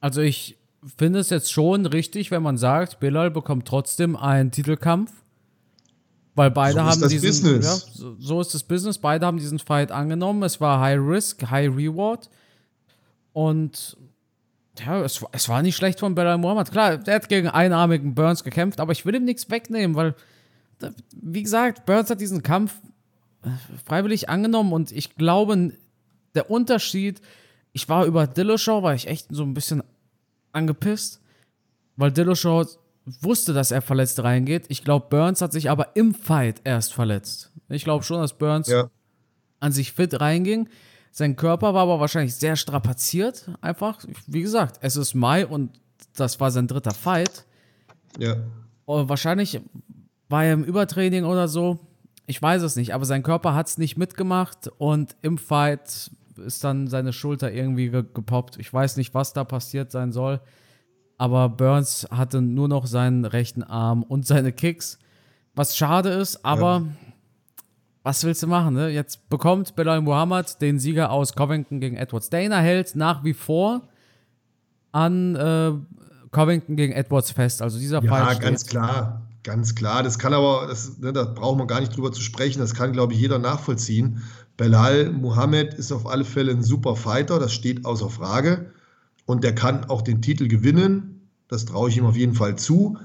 Also 0.00 0.20
ich 0.20 0.58
finde 0.96 1.18
es 1.18 1.30
jetzt 1.30 1.50
schon 1.50 1.86
richtig, 1.86 2.30
wenn 2.30 2.44
man 2.44 2.56
sagt, 2.56 3.00
Bilal 3.00 3.32
bekommt 3.32 3.66
trotzdem 3.66 4.14
einen 4.14 4.52
Titelkampf. 4.52 5.12
Weil 6.34 6.50
beide 6.50 6.74
so 6.74 6.82
haben 6.82 7.08
diesen. 7.08 7.20
Business. 7.20 7.64
Ja, 7.64 7.92
so, 7.94 8.16
so, 8.18 8.40
ist 8.40 8.54
das 8.54 8.62
Business. 8.62 8.98
Beide 8.98 9.26
haben 9.26 9.38
diesen 9.38 9.58
Fight 9.58 9.90
angenommen. 9.90 10.42
Es 10.42 10.60
war 10.60 10.80
High 10.80 11.00
Risk, 11.00 11.50
High 11.50 11.70
Reward. 11.74 12.30
Und 13.32 13.96
ja, 14.78 15.02
es, 15.02 15.24
es 15.32 15.48
war 15.48 15.62
nicht 15.62 15.76
schlecht 15.76 16.00
von 16.00 16.14
Belal 16.14 16.38
Muhammad. 16.38 16.70
Klar, 16.70 16.98
der 16.98 17.16
hat 17.16 17.28
gegen 17.28 17.48
einarmigen 17.48 18.14
Burns 18.14 18.44
gekämpft, 18.44 18.80
aber 18.80 18.92
ich 18.92 19.04
will 19.04 19.14
ihm 19.14 19.24
nichts 19.24 19.50
wegnehmen, 19.50 19.96
weil, 19.96 20.14
wie 21.20 21.42
gesagt, 21.42 21.86
Burns 21.86 22.10
hat 22.10 22.20
diesen 22.20 22.42
Kampf 22.42 22.74
äh, 23.42 23.50
freiwillig 23.84 24.28
angenommen 24.28 24.72
und 24.72 24.92
ich 24.92 25.16
glaube, 25.16 25.72
der 26.34 26.50
Unterschied, 26.50 27.20
ich 27.72 27.88
war 27.88 28.04
über 28.06 28.26
Dillashaw, 28.26 28.82
war 28.82 28.94
ich 28.94 29.06
echt 29.06 29.26
so 29.30 29.42
ein 29.42 29.54
bisschen 29.54 29.82
angepisst, 30.52 31.20
weil 31.96 32.12
Dillashaw 32.12 32.66
wusste, 33.20 33.52
dass 33.52 33.70
er 33.70 33.82
verletzt 33.82 34.22
reingeht. 34.22 34.66
Ich 34.68 34.84
glaube, 34.84 35.06
Burns 35.08 35.40
hat 35.40 35.52
sich 35.52 35.70
aber 35.70 35.96
im 35.96 36.14
Fight 36.14 36.60
erst 36.64 36.92
verletzt. 36.92 37.52
Ich 37.68 37.84
glaube 37.84 38.04
schon, 38.04 38.20
dass 38.20 38.36
Burns 38.36 38.68
ja. 38.68 38.88
an 39.60 39.72
sich 39.72 39.92
fit 39.92 40.20
reinging. 40.20 40.68
Sein 41.12 41.36
Körper 41.36 41.74
war 41.74 41.82
aber 41.82 42.00
wahrscheinlich 42.00 42.34
sehr 42.34 42.56
strapaziert. 42.56 43.50
Einfach, 43.60 44.04
wie 44.26 44.42
gesagt, 44.42 44.78
es 44.82 44.96
ist 44.96 45.14
Mai 45.14 45.46
und 45.46 45.80
das 46.14 46.38
war 46.40 46.50
sein 46.50 46.68
dritter 46.68 46.94
Fight. 46.94 47.44
Ja. 48.18 48.36
Und 48.84 49.08
wahrscheinlich 49.08 49.60
war 50.28 50.44
er 50.44 50.54
im 50.54 50.64
Übertraining 50.64 51.24
oder 51.24 51.48
so. 51.48 51.78
Ich 52.26 52.40
weiß 52.40 52.62
es 52.62 52.76
nicht, 52.76 52.94
aber 52.94 53.04
sein 53.04 53.22
Körper 53.22 53.54
hat 53.54 53.68
es 53.68 53.78
nicht 53.78 53.96
mitgemacht 53.96 54.70
und 54.78 55.16
im 55.22 55.36
Fight 55.36 56.10
ist 56.36 56.64
dann 56.64 56.86
seine 56.86 57.12
Schulter 57.12 57.52
irgendwie 57.52 57.90
ge 57.90 58.04
gepoppt. 58.14 58.56
Ich 58.58 58.72
weiß 58.72 58.96
nicht, 58.96 59.14
was 59.14 59.32
da 59.32 59.44
passiert 59.44 59.90
sein 59.90 60.12
soll. 60.12 60.40
Aber 61.20 61.50
Burns 61.50 62.08
hatte 62.10 62.40
nur 62.40 62.66
noch 62.66 62.86
seinen 62.86 63.26
rechten 63.26 63.62
Arm 63.62 64.02
und 64.02 64.26
seine 64.26 64.52
Kicks. 64.52 64.98
Was 65.54 65.76
schade 65.76 66.08
ist, 66.08 66.46
aber 66.46 66.78
ja. 66.78 66.86
was 68.02 68.24
willst 68.24 68.42
du 68.42 68.46
machen? 68.46 68.72
Ne? 68.72 68.88
Jetzt 68.88 69.28
bekommt 69.28 69.76
Belal 69.76 70.00
Muhammad 70.00 70.62
den 70.62 70.78
Sieger 70.78 71.10
aus 71.10 71.34
Covington 71.34 71.78
gegen 71.78 71.94
Edwards. 71.98 72.30
Dana 72.30 72.60
hält 72.60 72.96
nach 72.96 73.22
wie 73.22 73.34
vor 73.34 73.82
an 74.92 75.36
äh, 75.36 75.72
Covington 76.30 76.76
gegen 76.76 76.94
Edwards 76.94 77.32
fest. 77.32 77.60
Also 77.60 77.78
dieser 77.78 78.02
ja, 78.02 78.10
Fall. 78.10 78.32
Ja, 78.32 78.38
ganz 78.38 78.64
klar. 78.64 79.20
Ganz 79.42 79.74
klar. 79.74 80.02
Das 80.02 80.18
kann 80.18 80.32
aber, 80.32 80.68
das, 80.68 81.00
ne, 81.00 81.12
da 81.12 81.24
braucht 81.24 81.58
man 81.58 81.66
gar 81.66 81.80
nicht 81.80 81.94
drüber 81.94 82.12
zu 82.12 82.22
sprechen. 82.22 82.60
Das 82.60 82.72
kann, 82.72 82.94
glaube 82.94 83.12
ich, 83.12 83.20
jeder 83.20 83.38
nachvollziehen. 83.38 84.22
Belal 84.56 85.10
Muhammad 85.10 85.74
ist 85.74 85.92
auf 85.92 86.06
alle 86.06 86.24
Fälle 86.24 86.52
ein 86.52 86.62
super 86.62 86.96
Fighter, 86.96 87.38
das 87.38 87.52
steht 87.52 87.84
außer 87.84 88.08
Frage. 88.08 88.72
Und 89.26 89.44
der 89.44 89.54
kann 89.54 89.84
auch 89.84 90.02
den 90.02 90.22
Titel 90.22 90.48
gewinnen, 90.48 91.09
das 91.50 91.64
traue 91.64 91.90
ich 91.90 91.96
ihm 91.96 92.06
auf 92.06 92.16
jeden 92.16 92.34
Fall 92.34 92.56
zu. 92.56 92.96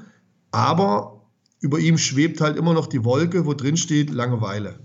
Aber 0.52 1.28
über 1.60 1.80
ihm 1.80 1.98
schwebt 1.98 2.40
halt 2.42 2.58
immer 2.58 2.74
noch 2.74 2.88
die 2.88 3.04
Wolke, 3.04 3.46
wo 3.46 3.54
drin 3.54 3.76
steht 3.76 4.12
Langeweile. 4.12 4.80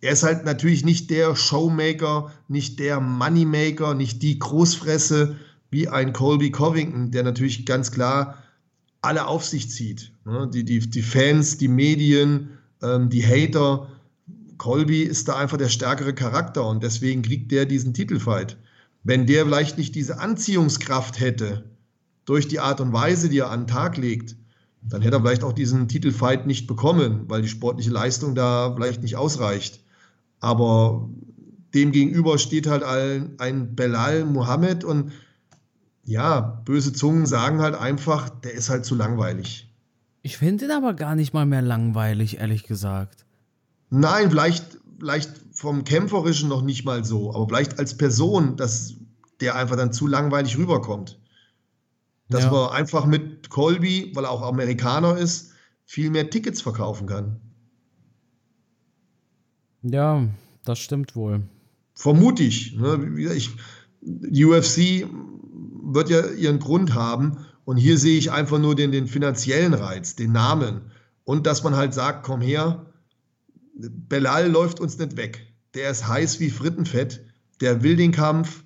Er 0.00 0.12
ist 0.12 0.22
halt 0.22 0.44
natürlich 0.44 0.84
nicht 0.84 1.10
der 1.10 1.36
Showmaker, 1.36 2.32
nicht 2.48 2.78
der 2.78 3.00
Moneymaker, 3.00 3.94
nicht 3.94 4.22
die 4.22 4.38
Großfresse 4.38 5.36
wie 5.70 5.88
ein 5.88 6.12
Colby 6.12 6.50
Covington, 6.50 7.10
der 7.10 7.24
natürlich 7.24 7.66
ganz 7.66 7.90
klar 7.90 8.38
alle 9.00 9.26
auf 9.26 9.44
sich 9.44 9.68
zieht. 9.70 10.12
Ne? 10.24 10.48
Die, 10.52 10.64
die, 10.64 10.78
die 10.78 11.02
Fans, 11.02 11.58
die 11.58 11.68
Medien, 11.68 12.58
ähm, 12.80 13.10
die 13.10 13.26
Hater, 13.26 13.88
Colby 14.58 15.02
ist 15.02 15.26
da 15.26 15.36
einfach 15.36 15.56
der 15.56 15.68
stärkere 15.68 16.14
Charakter 16.14 16.64
und 16.68 16.84
deswegen 16.84 17.22
kriegt 17.22 17.50
der 17.50 17.66
diesen 17.66 17.94
Titelfight. 17.94 18.56
Wenn 19.02 19.26
der 19.26 19.44
vielleicht 19.44 19.78
nicht 19.78 19.96
diese 19.96 20.20
Anziehungskraft 20.20 21.18
hätte, 21.18 21.71
durch 22.24 22.48
die 22.48 22.60
Art 22.60 22.80
und 22.80 22.92
Weise, 22.92 23.28
die 23.28 23.38
er 23.38 23.50
an 23.50 23.62
den 23.62 23.66
Tag 23.66 23.96
legt, 23.96 24.36
dann 24.82 25.02
hätte 25.02 25.16
er 25.16 25.20
vielleicht 25.20 25.44
auch 25.44 25.52
diesen 25.52 25.88
Titelfight 25.88 26.46
nicht 26.46 26.66
bekommen, 26.66 27.24
weil 27.28 27.42
die 27.42 27.48
sportliche 27.48 27.90
Leistung 27.90 28.34
da 28.34 28.72
vielleicht 28.74 29.02
nicht 29.02 29.16
ausreicht. 29.16 29.80
Aber 30.40 31.08
dem 31.74 31.92
gegenüber 31.92 32.38
steht 32.38 32.66
halt 32.66 32.82
ein, 32.82 33.34
ein 33.38 33.74
Belal 33.74 34.24
Muhammad 34.24 34.84
und 34.84 35.12
ja, 36.04 36.40
böse 36.64 36.92
Zungen 36.92 37.26
sagen 37.26 37.60
halt 37.60 37.76
einfach, 37.76 38.28
der 38.28 38.52
ist 38.52 38.70
halt 38.70 38.84
zu 38.84 38.94
langweilig. 38.94 39.72
Ich 40.22 40.36
finde 40.36 40.64
ihn 40.64 40.70
aber 40.72 40.94
gar 40.94 41.14
nicht 41.14 41.32
mal 41.32 41.46
mehr 41.46 41.62
langweilig, 41.62 42.38
ehrlich 42.38 42.64
gesagt. 42.64 43.24
Nein, 43.90 44.30
vielleicht, 44.30 44.78
vielleicht 44.98 45.30
vom 45.52 45.84
Kämpferischen 45.84 46.48
noch 46.48 46.62
nicht 46.62 46.84
mal 46.84 47.04
so, 47.04 47.34
aber 47.34 47.46
vielleicht 47.48 47.78
als 47.78 47.96
Person, 47.96 48.56
dass 48.56 48.94
der 49.40 49.54
einfach 49.54 49.76
dann 49.76 49.92
zu 49.92 50.06
langweilig 50.06 50.56
rüberkommt. 50.58 51.18
Dass 52.32 52.44
ja. 52.44 52.50
man 52.50 52.70
einfach 52.70 53.06
mit 53.06 53.50
Colby, 53.50 54.12
weil 54.14 54.24
er 54.24 54.30
auch 54.30 54.42
Amerikaner 54.42 55.16
ist, 55.16 55.52
viel 55.84 56.10
mehr 56.10 56.30
Tickets 56.30 56.62
verkaufen 56.62 57.06
kann. 57.06 57.40
Ja, 59.82 60.28
das 60.64 60.78
stimmt 60.78 61.16
wohl. 61.16 61.42
Vermute 61.94 62.42
ich. 62.42 62.76
Ne? 62.76 63.16
ich 63.34 63.50
die 64.00 64.44
UFC 64.44 65.06
wird 65.84 66.10
ja 66.10 66.26
ihren 66.26 66.58
Grund 66.58 66.94
haben 66.94 67.38
und 67.64 67.76
hier 67.76 67.98
sehe 67.98 68.18
ich 68.18 68.32
einfach 68.32 68.58
nur 68.58 68.74
den, 68.74 68.90
den 68.90 69.06
finanziellen 69.06 69.74
Reiz, 69.74 70.16
den 70.16 70.32
Namen 70.32 70.90
und 71.24 71.46
dass 71.46 71.62
man 71.62 71.76
halt 71.76 71.94
sagt, 71.94 72.24
komm 72.24 72.40
her, 72.40 72.86
Belal 73.74 74.50
läuft 74.50 74.80
uns 74.80 74.98
nicht 74.98 75.16
weg. 75.16 75.46
Der 75.74 75.90
ist 75.90 76.06
heiß 76.06 76.40
wie 76.40 76.50
Frittenfett. 76.50 77.24
Der 77.60 77.82
will 77.82 77.96
den 77.96 78.12
Kampf. 78.12 78.64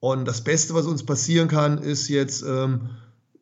Und 0.00 0.26
das 0.26 0.42
Beste, 0.42 0.74
was 0.74 0.86
uns 0.86 1.04
passieren 1.04 1.48
kann, 1.48 1.78
ist 1.78 2.08
jetzt 2.08 2.42
ähm, 2.42 2.90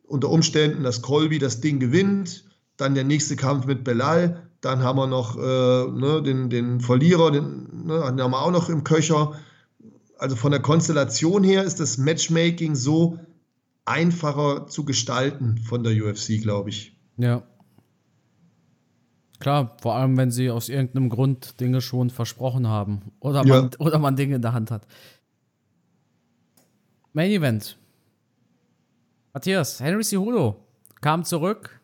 unter 0.07 0.29
Umständen, 0.29 0.83
dass 0.83 1.01
Colby 1.01 1.39
das 1.39 1.61
Ding 1.61 1.79
gewinnt. 1.79 2.45
Dann 2.77 2.95
der 2.95 3.03
nächste 3.03 3.35
Kampf 3.35 3.65
mit 3.65 3.83
Belal. 3.83 4.49
Dann 4.61 4.81
haben 4.81 4.97
wir 4.97 5.07
noch 5.07 5.37
äh, 5.37 5.91
ne, 5.91 6.21
den, 6.23 6.49
den 6.49 6.79
Verlierer, 6.79 7.31
den, 7.31 7.85
ne, 7.85 7.99
den 8.11 8.21
haben 8.21 8.31
wir 8.31 8.41
auch 8.41 8.51
noch 8.51 8.69
im 8.69 8.83
Köcher. 8.83 9.39
Also 10.17 10.35
von 10.35 10.51
der 10.51 10.61
Konstellation 10.61 11.43
her 11.43 11.63
ist 11.63 11.79
das 11.79 11.97
Matchmaking 11.97 12.75
so 12.75 13.19
einfacher 13.85 14.67
zu 14.67 14.83
gestalten 14.83 15.59
von 15.59 15.83
der 15.83 15.93
UFC, 15.93 16.41
glaube 16.41 16.69
ich. 16.69 16.97
Ja. 17.17 17.43
Klar, 19.39 19.77
vor 19.81 19.95
allem 19.95 20.17
wenn 20.17 20.31
sie 20.31 20.49
aus 20.49 20.67
irgendeinem 20.67 21.09
Grund 21.09 21.59
Dinge 21.59 21.81
schon 21.81 22.09
versprochen 22.09 22.67
haben 22.67 23.11
oder 23.19 23.45
man, 23.45 23.65
ja. 23.65 23.79
oder 23.79 23.99
man 23.99 24.15
Dinge 24.15 24.35
in 24.35 24.41
der 24.41 24.53
Hand 24.53 24.71
hat. 24.71 24.87
Main 27.13 27.31
Event. 27.31 27.77
Matthias, 29.37 29.79
Henry 29.79 30.03
Cejudo 30.03 30.55
kam 30.99 31.23
zurück 31.23 31.79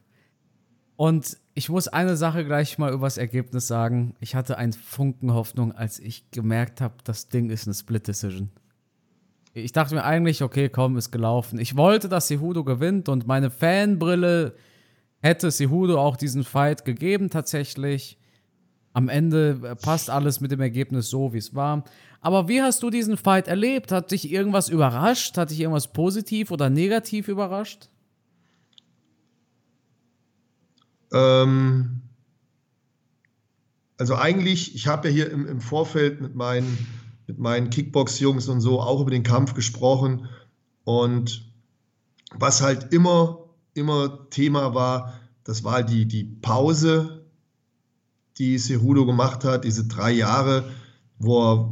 und 0.96 1.38
ich 1.54 1.70
muss 1.70 1.88
eine 1.88 2.18
Sache 2.18 2.46
gleich 2.46 2.80
mal 2.80 2.92
übers 2.92 3.18
Ergebnis 3.18 3.68
sagen. 3.68 4.16
Ich 4.20 4.34
hatte 4.34 4.58
ein 4.58 4.74
Funken 4.74 5.36
Hoffnung, 5.36 5.72
als 5.72 6.00
ich 6.00 6.32
gemerkt 6.32 6.82
habe, 6.82 6.96
das 7.04 7.30
Ding 7.30 7.52
ist 7.52 7.68
eine 7.68 7.76
Split 7.76 8.08
Decision. 8.08 8.50
Ich 9.54 9.72
dachte 9.72 9.94
mir 9.94 10.04
eigentlich, 10.04 10.42
okay, 10.42 10.68
komm, 10.68 10.98
ist 10.98 11.12
gelaufen. 11.12 11.60
Ich 11.60 11.78
wollte, 11.78 12.10
dass 12.10 12.26
Cejudo 12.26 12.64
gewinnt 12.64 13.08
und 13.08 13.28
meine 13.28 13.52
Fanbrille 13.52 14.56
hätte 15.22 15.52
Cejudo 15.52 16.02
auch 16.02 16.18
diesen 16.18 16.44
Fight 16.44 16.86
gegeben 16.86 17.30
tatsächlich. 17.30 18.18
Am 18.94 19.10
Ende 19.10 19.76
passt 19.82 20.10
alles 20.10 20.40
mit 20.40 20.52
dem 20.52 20.62
Ergebnis 20.62 21.10
so, 21.10 21.34
wie 21.34 21.40
es 21.40 21.56
war. 21.56 21.84
Aber 22.22 22.48
wie 22.48 22.62
hast 22.62 22.82
du 22.84 22.90
diesen 22.90 23.18
Fight 23.18 23.48
erlebt? 23.48 23.92
Hat 23.92 24.12
dich 24.12 24.32
irgendwas 24.32 24.70
überrascht? 24.70 25.38
Hat 25.38 25.52
dich 25.52 25.60
irgendwas 25.60 25.92
positiv 25.92 26.52
oder 26.52 26.70
negativ 26.70 27.28
überrascht? 27.28 27.90
Ähm, 31.12 32.02
also 33.98 34.16
eigentlich, 34.16 34.76
ich 34.76 34.88
habe 34.88 35.10
ja 35.10 35.14
hier 35.14 35.32
im, 35.32 35.48
im 35.48 35.60
Vorfeld 35.60 36.22
mit 36.22 36.36
meinen, 36.36 36.88
mit 37.28 37.40
meinen 37.40 37.70
Kickbox-Jungs 37.70 38.48
und 38.48 38.62
so 38.62 38.80
auch 38.80 39.02
über 39.02 39.12
den 39.12 39.24
Kampf 39.24 39.54
gesprochen. 39.54 40.28
Und 40.84 41.52
was 42.32 42.62
halt 42.62 42.94
immer, 42.94 43.50
immer 43.74 44.30
Thema 44.30 44.74
war, 44.74 45.20
das 45.44 45.64
war 45.64 45.84
die, 45.84 46.06
die 46.06 46.24
Pause, 46.24 47.23
die 48.38 48.58
Cerudo 48.58 49.06
gemacht 49.06 49.44
hat, 49.44 49.64
diese 49.64 49.86
drei 49.86 50.12
Jahre, 50.12 50.72
wo 51.20 51.42
er 51.42 51.72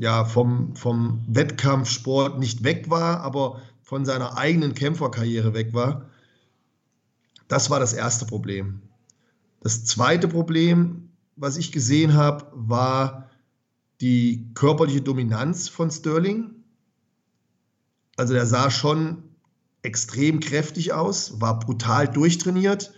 ja, 0.00 0.24
vom, 0.24 0.74
vom 0.76 1.24
Wettkampfsport 1.28 2.38
nicht 2.38 2.64
weg 2.64 2.90
war, 2.90 3.20
aber 3.20 3.60
von 3.82 4.04
seiner 4.04 4.36
eigenen 4.36 4.74
Kämpferkarriere 4.74 5.54
weg 5.54 5.72
war. 5.72 6.10
Das 7.48 7.70
war 7.70 7.80
das 7.80 7.92
erste 7.92 8.26
Problem. 8.26 8.82
Das 9.60 9.84
zweite 9.84 10.28
Problem, 10.28 11.10
was 11.36 11.56
ich 11.56 11.72
gesehen 11.72 12.14
habe, 12.14 12.46
war 12.52 13.30
die 14.00 14.50
körperliche 14.54 15.00
Dominanz 15.00 15.68
von 15.68 15.90
Sterling. 15.90 16.50
Also 18.16 18.34
der 18.34 18.46
sah 18.46 18.70
schon 18.70 19.22
extrem 19.82 20.40
kräftig 20.40 20.92
aus, 20.92 21.40
war 21.40 21.58
brutal 21.58 22.08
durchtrainiert. 22.08 22.92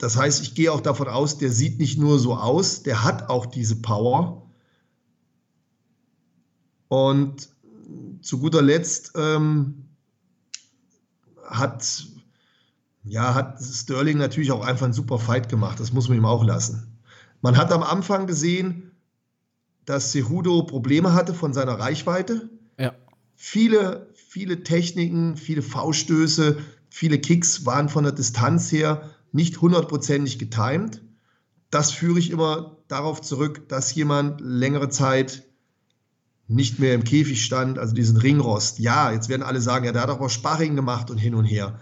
Das 0.00 0.16
heißt, 0.16 0.42
ich 0.42 0.54
gehe 0.54 0.72
auch 0.72 0.80
davon 0.80 1.08
aus, 1.08 1.36
der 1.36 1.52
sieht 1.52 1.78
nicht 1.78 1.98
nur 1.98 2.18
so 2.18 2.34
aus, 2.34 2.82
der 2.82 3.04
hat 3.04 3.28
auch 3.28 3.44
diese 3.44 3.76
Power. 3.76 4.50
Und 6.88 7.50
zu 8.22 8.38
guter 8.38 8.62
Letzt 8.62 9.12
ähm, 9.14 9.84
hat 11.46 12.06
ja, 13.04 13.34
hat 13.34 13.62
Sterling 13.62 14.16
natürlich 14.16 14.52
auch 14.52 14.64
einfach 14.64 14.84
einen 14.84 14.94
super 14.94 15.18
Fight 15.18 15.48
gemacht. 15.48 15.80
Das 15.80 15.92
muss 15.92 16.08
man 16.08 16.16
ihm 16.16 16.24
auch 16.24 16.44
lassen. 16.44 16.98
Man 17.42 17.58
hat 17.58 17.70
am 17.70 17.82
Anfang 17.82 18.26
gesehen, 18.26 18.92
dass 19.84 20.12
Cejudo 20.12 20.62
Probleme 20.62 21.12
hatte 21.12 21.34
von 21.34 21.52
seiner 21.52 21.78
Reichweite. 21.78 22.48
Ja. 22.78 22.94
Viele, 23.34 24.08
viele 24.14 24.62
Techniken, 24.62 25.36
viele 25.36 25.62
V-Stöße, 25.62 26.58
viele 26.88 27.18
Kicks 27.18 27.66
waren 27.66 27.88
von 27.88 28.04
der 28.04 28.12
Distanz 28.12 28.72
her 28.72 29.10
nicht 29.32 29.60
hundertprozentig 29.60 30.38
getimed. 30.38 31.02
Das 31.70 31.92
führe 31.92 32.18
ich 32.18 32.30
immer 32.30 32.78
darauf 32.88 33.20
zurück, 33.20 33.68
dass 33.68 33.94
jemand 33.94 34.40
längere 34.40 34.88
Zeit 34.88 35.44
nicht 36.48 36.80
mehr 36.80 36.94
im 36.94 37.04
Käfig 37.04 37.44
stand, 37.44 37.78
also 37.78 37.94
diesen 37.94 38.16
Ringrost. 38.16 38.80
Ja, 38.80 39.12
jetzt 39.12 39.28
werden 39.28 39.44
alle 39.44 39.60
sagen, 39.60 39.84
ja, 39.84 39.92
der 39.92 40.02
hat 40.02 40.10
auch 40.10 40.28
Sparring 40.28 40.74
gemacht 40.74 41.10
und 41.10 41.18
hin 41.18 41.34
und 41.34 41.44
her 41.44 41.78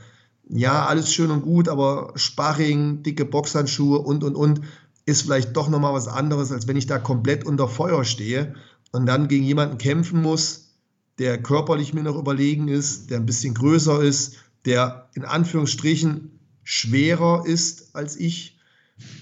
ja, 0.49 0.87
alles 0.87 1.13
schön 1.13 1.31
und 1.31 1.43
gut, 1.43 1.69
aber 1.69 2.13
Sparring, 2.17 3.03
dicke 3.03 3.25
Boxhandschuhe 3.25 3.99
und, 3.99 4.25
und, 4.25 4.35
und, 4.35 4.63
ist 5.05 5.23
vielleicht 5.23 5.57
doch 5.57 5.69
nochmal 5.69 5.95
was 5.95 6.09
anderes, 6.09 6.53
als 6.53 6.67
wenn 6.67 6.77
ich 6.77 6.87
da 6.87 6.99
komplett 6.99 7.47
unter 7.47 7.69
Feuer 7.69 8.05
stehe 8.05 8.55
und 8.93 9.07
dann 9.07 9.29
gegen 9.29 9.45
jemanden 9.45 9.79
kämpfen 9.79 10.21
muss, 10.21 10.75
der 11.19 11.43
körperlich 11.43 11.95
mir 11.95 12.03
noch 12.03 12.17
überlegen 12.17 12.69
ist, 12.69 13.11
der 13.11 13.19
ein 13.19 13.27
bisschen 13.27 13.55
größer 13.55 14.03
ist, 14.03 14.37
der 14.65 15.09
in 15.15 15.25
Anführungsstrichen 15.25 16.38
schwerer 16.71 17.45
ist 17.47 17.97
als 17.97 18.15
ich. 18.17 18.59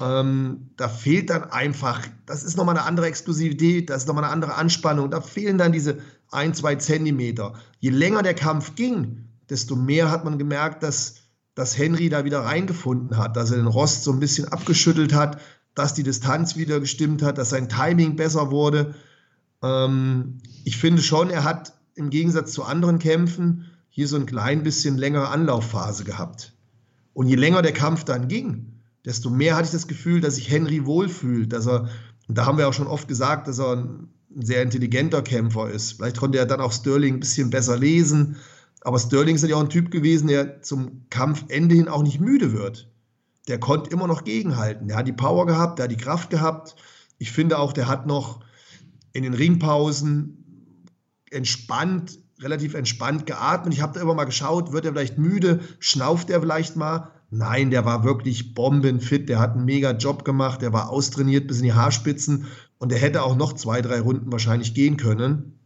Ähm, 0.00 0.70
da 0.76 0.88
fehlt 0.88 1.30
dann 1.30 1.44
einfach, 1.44 2.04
das 2.26 2.42
ist 2.42 2.56
nochmal 2.56 2.76
eine 2.76 2.87
andere 2.87 3.06
Exklusivität, 3.06 3.88
das 3.88 4.02
ist 4.02 4.09
nochmal 4.09 4.24
eine 4.24 4.32
andere 4.32 4.56
Anspannung, 4.56 5.12
da 5.12 5.20
fehlen 5.20 5.56
dann 5.56 5.70
diese 5.70 5.98
ein, 6.32 6.54
zwei 6.54 6.74
Zentimeter. 6.74 7.54
Je 7.78 7.90
länger 7.90 8.24
der 8.24 8.35
Kampf 8.35 8.74
ging, 8.74 9.28
desto 9.48 9.76
mehr 9.76 10.11
hat 10.11 10.24
man 10.24 10.38
gemerkt, 10.38 10.82
dass, 10.82 11.18
dass 11.54 11.78
Henry 11.78 12.09
da 12.09 12.24
wieder 12.24 12.40
reingefunden 12.40 13.16
hat, 13.16 13.37
dass 13.37 13.52
er 13.52 13.59
den 13.59 13.68
Rost 13.68 14.02
so 14.02 14.11
ein 14.11 14.18
bisschen 14.18 14.48
abgeschüttelt 14.48 15.14
hat, 15.14 15.40
dass 15.76 15.94
die 15.94 16.02
Distanz 16.02 16.56
wieder 16.56 16.80
gestimmt 16.80 17.22
hat, 17.22 17.38
dass 17.38 17.50
sein 17.50 17.68
Timing 17.68 18.16
besser 18.16 18.50
wurde. 18.50 18.96
Ähm, 19.62 20.38
ich 20.64 20.78
finde 20.78 21.00
schon, 21.00 21.30
er 21.30 21.44
hat 21.44 21.74
im 21.94 22.11
Gegensatz 22.11 22.50
zu 22.50 22.64
anderen 22.64 22.98
Kämpfen 22.98 23.70
hier 23.88 24.09
so 24.09 24.16
ein 24.16 24.26
klein 24.26 24.64
bisschen 24.64 24.98
längere 24.98 25.28
Anlaufphase 25.28 26.02
gehabt. 26.02 26.56
Und 27.16 27.29
je 27.29 27.37
länger 27.37 27.62
der 27.62 27.72
Kampf 27.72 28.05
dann 28.05 28.29
ging, 28.29 28.74
desto 29.07 29.31
mehr 29.31 29.57
hatte 29.57 29.64
ich 29.64 29.72
das 29.72 29.88
Gefühl, 29.88 30.20
dass 30.20 30.35
sich 30.35 30.50
Henry 30.50 30.85
wohlfühlt, 30.85 31.50
dass 31.50 31.66
er, 31.66 31.88
und 32.29 32.37
da 32.37 32.44
haben 32.44 32.59
wir 32.59 32.68
auch 32.68 32.74
schon 32.74 32.88
oft 32.88 33.09
gesagt, 33.09 33.48
dass 33.48 33.59
er 33.59 33.74
ein 33.74 34.09
sehr 34.38 34.62
intelligenter 34.62 35.22
Kämpfer 35.22 35.70
ist. 35.70 35.92
Vielleicht 35.92 36.18
konnte 36.18 36.37
er 36.37 36.44
dann 36.44 36.61
auch 36.61 36.72
Sterling 36.72 37.14
ein 37.14 37.20
bisschen 37.20 37.48
besser 37.48 37.79
lesen. 37.79 38.37
Aber 38.83 38.98
Sterling 38.98 39.35
ist 39.35 39.44
ja 39.44 39.57
auch 39.57 39.62
ein 39.62 39.70
Typ 39.70 39.90
gewesen, 39.90 40.29
der 40.29 40.61
zum 40.61 41.07
Kampfende 41.09 41.74
hin 41.74 41.88
auch 41.88 42.02
nicht 42.02 42.20
müde 42.20 42.52
wird. 42.52 42.92
Der 43.48 43.59
konnte 43.59 43.88
immer 43.88 44.09
noch 44.09 44.24
gegenhalten. 44.24 44.88
Der 44.88 44.98
hat 44.98 45.09
die 45.09 45.14
Power 45.14 45.46
gehabt, 45.46 45.79
der 45.79 45.85
hat 45.85 45.92
die 45.92 45.96
Kraft 45.96 46.29
gehabt. 46.29 46.76
Ich 47.16 47.33
finde 47.33 47.59
auch, 47.59 47.72
der 47.72 47.88
hat 47.88 48.07
noch 48.07 48.40
in 49.14 49.22
den 49.22 49.33
Ringpausen 49.33 50.74
entspannt, 51.31 52.18
relativ 52.40 52.75
entspannt 52.75 53.27
geatmet. 53.27 53.75
Ich 53.75 53.83
habe 53.83 53.94
da 53.94 54.01
immer 54.01 54.14
mal 54.14 54.25
geschaut, 54.25 54.72
wird 54.72 54.85
er 54.85 54.92
vielleicht 54.92 55.18
müde, 55.18 55.61
schnauft 55.79 56.31
er 56.31 56.40
vielleicht 56.40 56.77
mal. 56.77 57.11
Nein, 57.31 57.70
der 57.70 57.85
war 57.85 58.05
wirklich 58.05 58.55
bombenfit, 58.55 59.29
der 59.29 59.40
hat 59.40 59.55
einen 59.55 59.64
mega 59.64 59.92
Job 59.92 60.25
gemacht, 60.25 60.62
der 60.62 60.72
war 60.72 60.90
austrainiert 60.90 61.49
bis 61.49 61.59
in 61.59 61.64
die 61.64 61.72
Haarspitzen 61.72 62.46
und 62.79 62.92
der 62.92 62.99
hätte 62.99 63.22
auch 63.22 63.37
noch 63.37 63.55
zwei, 63.55 63.83
drei 63.83 64.01
Runden 64.01 64.31
wahrscheinlich 64.31 64.75
gehen 64.75 64.96
können. 64.96 65.59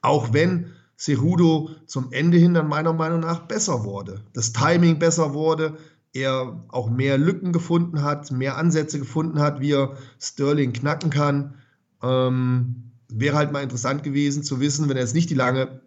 Auch 0.00 0.32
wenn 0.32 0.72
Cerudo 0.98 1.70
zum 1.86 2.12
Ende 2.12 2.38
hin 2.38 2.54
dann 2.54 2.68
meiner 2.68 2.94
Meinung 2.94 3.20
nach 3.20 3.40
besser 3.40 3.84
wurde. 3.84 4.22
Das 4.32 4.52
Timing 4.52 4.98
besser 4.98 5.34
wurde, 5.34 5.76
er 6.14 6.64
auch 6.68 6.88
mehr 6.88 7.18
Lücken 7.18 7.52
gefunden 7.52 8.02
hat, 8.02 8.30
mehr 8.30 8.56
Ansätze 8.56 8.98
gefunden 8.98 9.40
hat, 9.40 9.60
wie 9.60 9.72
er 9.72 9.96
Sterling 10.18 10.72
knacken 10.72 11.10
kann. 11.10 11.56
Ähm, 12.02 12.92
wäre 13.08 13.36
halt 13.36 13.52
mal 13.52 13.62
interessant 13.62 14.02
gewesen 14.02 14.42
zu 14.42 14.60
wissen, 14.60 14.88
wenn 14.88 14.96
er 14.96 15.02
jetzt 15.02 15.14
nicht 15.14 15.28
die 15.28 15.34
lange 15.34 15.80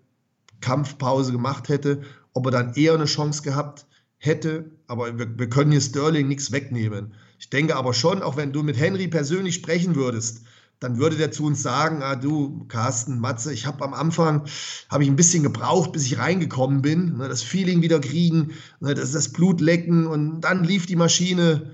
Kampfpause 0.62 1.32
gemacht 1.32 1.70
hätte, 1.70 2.02
ob 2.34 2.46
er 2.46 2.52
dann 2.52 2.74
eher 2.74 2.94
eine 2.94 3.06
Chance 3.06 3.42
gehabt 3.44 3.86
hätte. 4.18 4.72
Aber 4.88 5.18
wir, 5.18 5.38
wir 5.38 5.50
können 5.50 5.72
hier 5.72 5.82
Sterling 5.82 6.28
nichts 6.28 6.52
wegnehmen. 6.52 7.14
Ich 7.40 7.50
denke 7.50 7.76
aber 7.76 7.94
schon, 7.94 8.22
auch 8.22 8.38
wenn 8.38 8.52
du 8.52 8.64
mit 8.64 8.78
Henry 8.78 9.08
persönlich 9.08 9.56
sprechen 9.56 9.96
würdest, 9.96 10.44
dann 10.80 10.98
würde 10.98 11.18
der 11.18 11.32
zu 11.32 11.46
uns 11.46 11.62
sagen, 11.62 12.02
ah, 12.04 12.16
du, 12.16 12.66
Carsten, 12.68 13.20
Matze, 13.20 13.52
ich 13.54 13.66
habe 13.66 13.84
am 13.84 13.94
Anfang, 13.94 14.46
habe 14.90 15.04
ich 15.04 15.10
ein 15.10 15.16
bisschen 15.16 15.44
gebraucht, 15.44 15.92
bis 15.92 16.06
ich 16.06 16.18
reingekommen 16.18 16.82
bin, 16.82 17.18
ne, 17.18 17.28
das 17.28 17.44
Feeling 17.44 17.82
wieder 17.82 18.00
kriegen, 18.00 18.54
ne, 18.80 18.94
das, 18.94 19.12
das 19.12 19.30
Blut 19.30 19.60
lecken 19.60 20.08
und 20.08 20.42
dann 20.42 20.64
lief 20.64 20.86
die 20.86 20.96
Maschine 20.96 21.72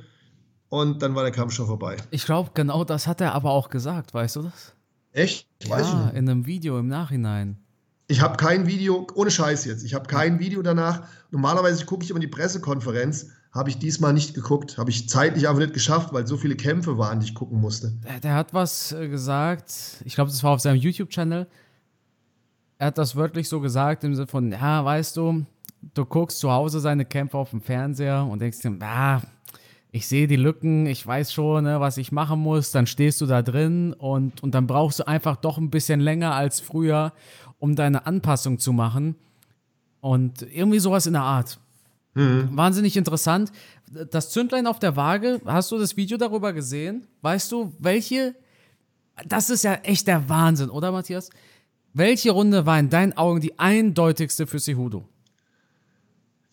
und 0.70 1.02
dann 1.04 1.14
war 1.14 1.24
der 1.24 1.32
Kampf 1.32 1.54
schon 1.54 1.68
vorbei. 1.68 1.98
Ich 2.10 2.26
glaube, 2.26 2.52
genau 2.54 2.84
das 2.84 3.06
hat 3.06 3.22
er 3.22 3.34
aber 3.34 3.52
auch 3.52 3.70
gesagt, 3.70 4.14
weißt 4.14 4.38
du 4.38 4.42
das? 4.44 4.74
Echt? 5.12 5.48
Ich 5.60 5.70
ja, 5.70 6.10
in 6.10 6.28
einem 6.28 6.46
Video 6.46 6.78
im 6.80 6.88
Nachhinein. 6.88 7.65
Ich 8.08 8.22
habe 8.22 8.38
kein 8.38 8.68
Video, 8.68 9.08
ohne 9.16 9.32
Scheiß 9.32 9.66
jetzt, 9.66 9.84
ich 9.84 9.94
habe 9.94 10.08
kein 10.08 10.40
Video 10.40 10.62
danach. 10.62 11.08
Normalerweise 11.32 11.86
gucke 11.86 12.04
ich 12.04 12.12
immer 12.12 12.20
die 12.20 12.28
Pressekonferenz 12.28 13.28
habe 13.56 13.70
ich 13.70 13.80
diesmal 13.80 14.12
nicht 14.12 14.34
geguckt. 14.34 14.78
Habe 14.78 14.90
ich 14.90 15.08
zeitlich 15.08 15.48
einfach 15.48 15.62
nicht 15.62 15.74
geschafft, 15.74 16.14
weil 16.14 16.28
so 16.28 16.36
viele 16.36 16.58
Kämpfe 16.58 16.98
waren, 16.98 17.22
die 17.22 17.28
ich 17.28 17.34
gucken 17.34 17.62
musste. 17.62 17.94
Der, 18.04 18.20
der 18.20 18.36
hat 18.36 18.54
was 18.54 18.92
äh, 18.92 19.08
gesagt, 19.08 20.04
ich 20.04 20.14
glaube, 20.14 20.30
das 20.30 20.44
war 20.44 20.52
auf 20.52 20.60
seinem 20.60 20.76
YouTube-Channel. 20.76 21.48
Er 22.78 22.88
hat 22.88 22.98
das 22.98 23.16
wörtlich 23.16 23.48
so 23.48 23.62
gesagt, 23.62 24.04
im 24.04 24.14
Sinne 24.14 24.28
von, 24.28 24.52
ja, 24.52 24.84
weißt 24.84 25.16
du, 25.16 25.46
du 25.94 26.06
guckst 26.06 26.40
zu 26.40 26.52
Hause 26.52 26.82
seine 26.82 27.06
Kämpfe 27.06 27.38
auf 27.38 27.52
dem 27.52 27.62
Fernseher 27.62 28.28
und 28.30 28.40
denkst 28.40 28.60
dir, 28.60 28.78
ah, 28.82 29.22
ich 29.94 30.08
sehe 30.08 30.28
die 30.28 30.36
Lücken, 30.36 30.88
ich 30.88 31.08
weiß 31.08 31.32
schon, 31.32 31.64
ne, 31.64 31.80
was 31.80 31.96
ich 31.96 32.12
machen 32.12 32.42
muss, 32.42 32.72
dann 32.72 32.86
stehst 32.86 33.22
du 33.22 33.26
da 33.26 33.42
drin 33.42 33.94
und, 33.94 34.44
und 34.44 34.54
dann 34.54 34.68
brauchst 34.68 35.00
du 35.00 35.08
einfach 35.08 35.38
doch 35.38 35.58
ein 35.58 35.70
bisschen 35.70 36.02
länger 36.02 36.36
als 36.36 36.60
früher, 36.60 37.14
um 37.60 37.76
deine 37.76 38.06
Anpassung 38.06 38.60
zu 38.60 38.74
machen. 38.74 39.16
Und 40.02 40.44
irgendwie 40.54 40.80
sowas 40.80 41.08
in 41.08 41.14
der 41.14 41.24
Art. 41.24 41.60
Mhm. 42.14 42.50
Wahnsinnig 42.52 42.96
interessant. 42.96 43.52
Das 44.12 44.30
Zündlein 44.30 44.68
auf 44.68 44.80
der 44.80 44.96
Waage, 44.96 45.42
hast 45.46 45.72
du 45.72 45.78
das 45.78 45.98
Video 45.98 46.18
darüber 46.18 46.54
gesehen? 46.54 47.08
Weißt 47.22 47.52
du, 47.52 47.74
welche? 47.80 48.36
Das 49.28 49.50
ist 49.50 49.64
ja 49.64 49.74
echt 49.76 50.08
der 50.08 50.28
Wahnsinn, 50.30 50.70
oder 50.70 50.92
Matthias? 50.92 51.30
Welche 51.94 52.32
Runde 52.32 52.66
war 52.66 52.78
in 52.78 52.90
deinen 52.90 53.16
Augen 53.16 53.40
die 53.40 53.58
eindeutigste 53.58 54.48
für 54.48 54.60
Sehudo? 54.60 55.08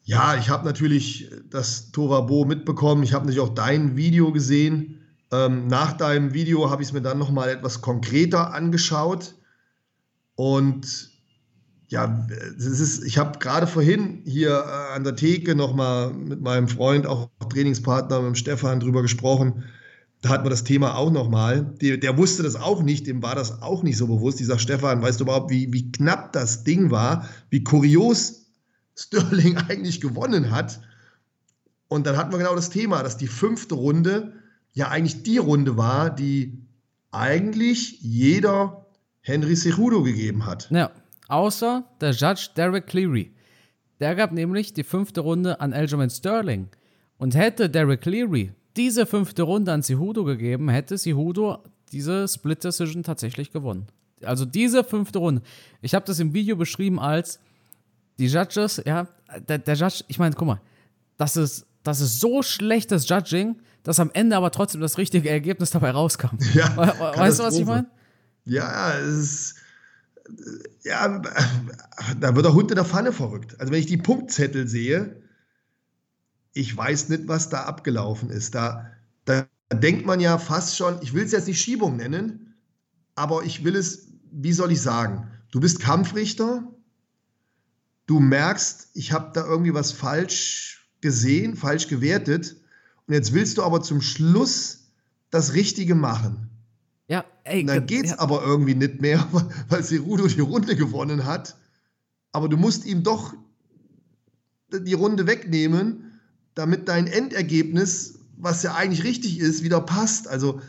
Ja, 0.05 0.37
ich 0.37 0.49
habe 0.49 0.65
natürlich 0.65 1.31
das 1.51 1.91
Torabo 1.93 2.45
mitbekommen. 2.45 3.03
Ich 3.03 3.13
habe 3.13 3.27
natürlich 3.27 3.49
auch 3.49 3.55
dein 3.55 3.97
Video 3.97 4.33
gesehen. 4.33 5.01
Ähm, 5.33 5.67
nach 5.69 5.93
deinem 5.93 6.35
Video 6.35 6.71
habe 6.71 6.83
ich 6.83 6.89
es 6.89 6.93
mir 6.93 7.03
dann 7.03 7.19
nochmal 7.19 7.49
etwas 7.49 7.81
konkreter 7.81 8.53
angeschaut. 8.53 9.35
Und 10.35 11.11
ja, 11.89 12.27
es 12.57 12.65
ist, 12.65 13.05
ich 13.05 13.19
habe 13.19 13.39
gerade 13.39 13.67
vorhin 13.67 14.23
hier 14.25 14.51
äh, 14.51 14.95
an 14.95 15.05
der 15.05 15.15
Theke 15.15 15.55
nochmal 15.55 16.13
mit 16.15 16.41
meinem 16.41 16.67
Freund, 16.69 17.07
auch 17.07 17.29
Trainingspartner, 17.51 18.21
mit 18.21 18.29
dem 18.29 18.35
Stefan 18.35 18.81
drüber 18.81 19.03
gesprochen. 19.03 19.65
Da 20.23 20.31
hatten 20.31 20.45
wir 20.45 20.51
das 20.51 20.65
Thema 20.65 20.97
auch 20.97 21.11
nochmal. 21.11 21.75
Der, 21.83 21.99
der 21.99 22.17
wusste 22.17 22.43
das 22.43 22.57
auch 22.57 22.83
nicht, 22.83 23.07
dem 23.07 23.23
war 23.23 23.35
das 23.35 23.61
auch 23.61 23.83
nicht 23.83 23.99
so 23.99 24.07
bewusst. 24.07 24.41
Dieser 24.41 24.59
Stefan, 24.59 25.03
weißt 25.03 25.21
du 25.21 25.25
überhaupt, 25.25 25.51
wie, 25.51 25.71
wie 25.73 25.93
knapp 25.93 26.33
das 26.33 26.65
Ding 26.65 26.91
war, 26.91 27.29
wie 27.51 27.63
kurios 27.63 28.47
Sterling 28.97 29.57
eigentlich 29.69 30.01
gewonnen 30.01 30.51
hat. 30.51 30.81
Und 31.89 32.07
dann 32.07 32.17
hatten 32.17 32.33
wir 32.33 32.39
genau 32.39 32.55
das 32.55 32.71
Thema, 32.71 33.03
dass 33.03 33.19
die 33.19 33.27
fünfte 33.27 33.75
Runde 33.75 34.33
ja 34.73 34.89
eigentlich 34.89 35.25
die 35.25 35.37
Runde 35.37 35.77
war, 35.77 36.09
die 36.09 36.67
eigentlich 37.11 38.01
jeder 38.01 38.82
Henry 39.23 39.55
Cejudo 39.55 40.03
gegeben 40.03 40.47
hat. 40.47 40.69
Ja, 40.71 40.91
außer 41.29 41.85
der 42.01 42.11
Judge 42.11 42.49
Derek 42.57 42.87
Cleary. 42.87 43.33
Der 44.01 44.15
gab 44.17 44.33
nämlich 44.33 44.75
die 44.75 44.83
fünfte 44.83 45.21
Runde 45.21 45.61
an 45.61 45.73
Aljamain 45.73 46.11
Sterling. 46.11 46.69
Und 47.19 47.37
hätte 47.37 47.71
Derek 47.71 48.01
Cleary 48.01 48.53
diese 48.77 49.07
fünfte 49.07 49.43
Runde 49.43 49.73
an 49.73 49.83
Cejudo 49.83 50.25
gegeben, 50.25 50.69
hätte 50.69 50.99
Cejudo 50.99 51.59
diese 51.93 52.27
Split 52.27 52.65
Decision 52.65 53.05
tatsächlich 53.05 53.53
gewonnen. 53.53 53.87
Also 54.25 54.45
diese 54.45 54.83
fünfte 54.83 55.21
Runde. 55.21 55.43
Ich 55.83 55.95
habe 55.95 56.05
das 56.05 56.19
im 56.19 56.35
Video 56.35 56.57
beschrieben 56.57 56.99
als 56.99 57.39
die 58.19 58.27
Judges, 58.27 58.83
ja, 58.85 59.07
der, 59.49 59.59
der 59.59 59.75
Judge, 59.75 60.05
ich 60.09 60.19
meine, 60.19 60.35
guck 60.35 60.49
mal, 60.49 60.61
das 61.17 61.37
ist, 61.37 61.67
das 61.85 62.01
ist 62.01 62.19
so 62.19 62.43
schlechtes 62.43 63.09
Judging, 63.09 63.57
dass 63.83 64.01
am 64.01 64.11
Ende 64.15 64.37
aber 64.37 64.51
trotzdem 64.51 64.81
das 64.81 64.99
richtige 64.99 65.29
Ergebnis 65.31 65.71
dabei 65.71 65.91
rauskam. 65.91 66.37
Ja, 66.55 66.77
weißt 67.17 67.39
du, 67.39 67.45
was 67.45 67.57
ich 67.57 67.67
meine? 67.67 67.87
Ja, 68.45 68.99
es 68.99 69.17
ist. 69.19 69.55
Ja, 70.85 71.21
da 72.21 72.35
wird 72.35 72.45
der 72.47 72.55
Hund 72.55 72.71
in 72.71 72.77
der 72.77 72.85
Pfanne 72.85 73.13
verrückt. 73.13 73.59
Also, 73.61 73.73
wenn 73.73 73.81
ich 73.81 73.87
die 73.87 73.97
Punktzettel 73.97 74.69
sehe, 74.69 75.23
ich 76.53 76.77
weiß 76.77 77.09
nicht, 77.09 77.29
was 77.29 77.49
da 77.49 77.65
abgelaufen 77.65 78.31
ist. 78.31 78.55
Da, 78.55 78.91
da 79.25 79.47
denkt 79.73 80.07
man 80.07 80.21
ja 80.21 80.39
fast 80.39 80.77
schon, 80.77 80.99
ich 81.03 81.15
will 81.15 81.25
es 81.25 81.33
jetzt 81.33 81.49
nicht 81.49 81.61
Schiebung 81.61 81.97
nennen, 81.97 82.55
aber 83.15 83.45
ich 83.45 83.65
will 83.65 83.77
es, 83.77 84.09
wie 84.31 84.53
soll 84.53 84.73
ich 84.73 84.83
sagen? 84.83 85.29
Du 85.51 85.61
bist 85.61 85.81
Kampfrichter, 85.81 86.65
du 88.07 88.21
merkst, 88.21 88.91
ich 88.95 89.13
habe 89.13 89.31
da 89.35 89.47
irgendwie 89.47 89.75
was 89.75 89.93
falsch 89.93 90.89
gesehen, 91.01 91.57
falsch 91.57 91.89
gewertet 91.89 92.57
und 93.07 93.15
jetzt 93.15 93.33
willst 93.33 93.59
du 93.59 93.63
aber 93.63 93.83
zum 93.83 94.01
Schluss 94.01 94.91
das 95.31 95.55
Richtige 95.55 95.95
machen. 95.95 96.52
Ey. 97.45 97.65
Dann 97.65 97.87
geht's 97.87 98.11
ja. 98.11 98.19
aber 98.19 98.43
irgendwie 98.43 98.75
nicht 98.75 99.01
mehr, 99.01 99.27
weil 99.69 99.83
Cerudo 99.83 100.27
die 100.27 100.41
Runde 100.41 100.77
gewonnen 100.77 101.25
hat. 101.25 101.57
Aber 102.33 102.49
du 102.49 102.57
musst 102.57 102.87
ihm 102.87 103.03
doch 103.03 103.35
die 104.73 104.95
Runde 104.95 105.27
wegnehmen, 105.27 106.21
damit 106.55 106.89
dein 106.89 107.07
Endergebnis, 107.07 108.19
was 108.37 108.63
ja 108.63 108.75
eigentlich 108.75 109.05
richtig 109.05 109.39
ist, 109.39 109.63
wieder 109.63 109.81
passt. 109.81 110.29
Also 110.29 110.61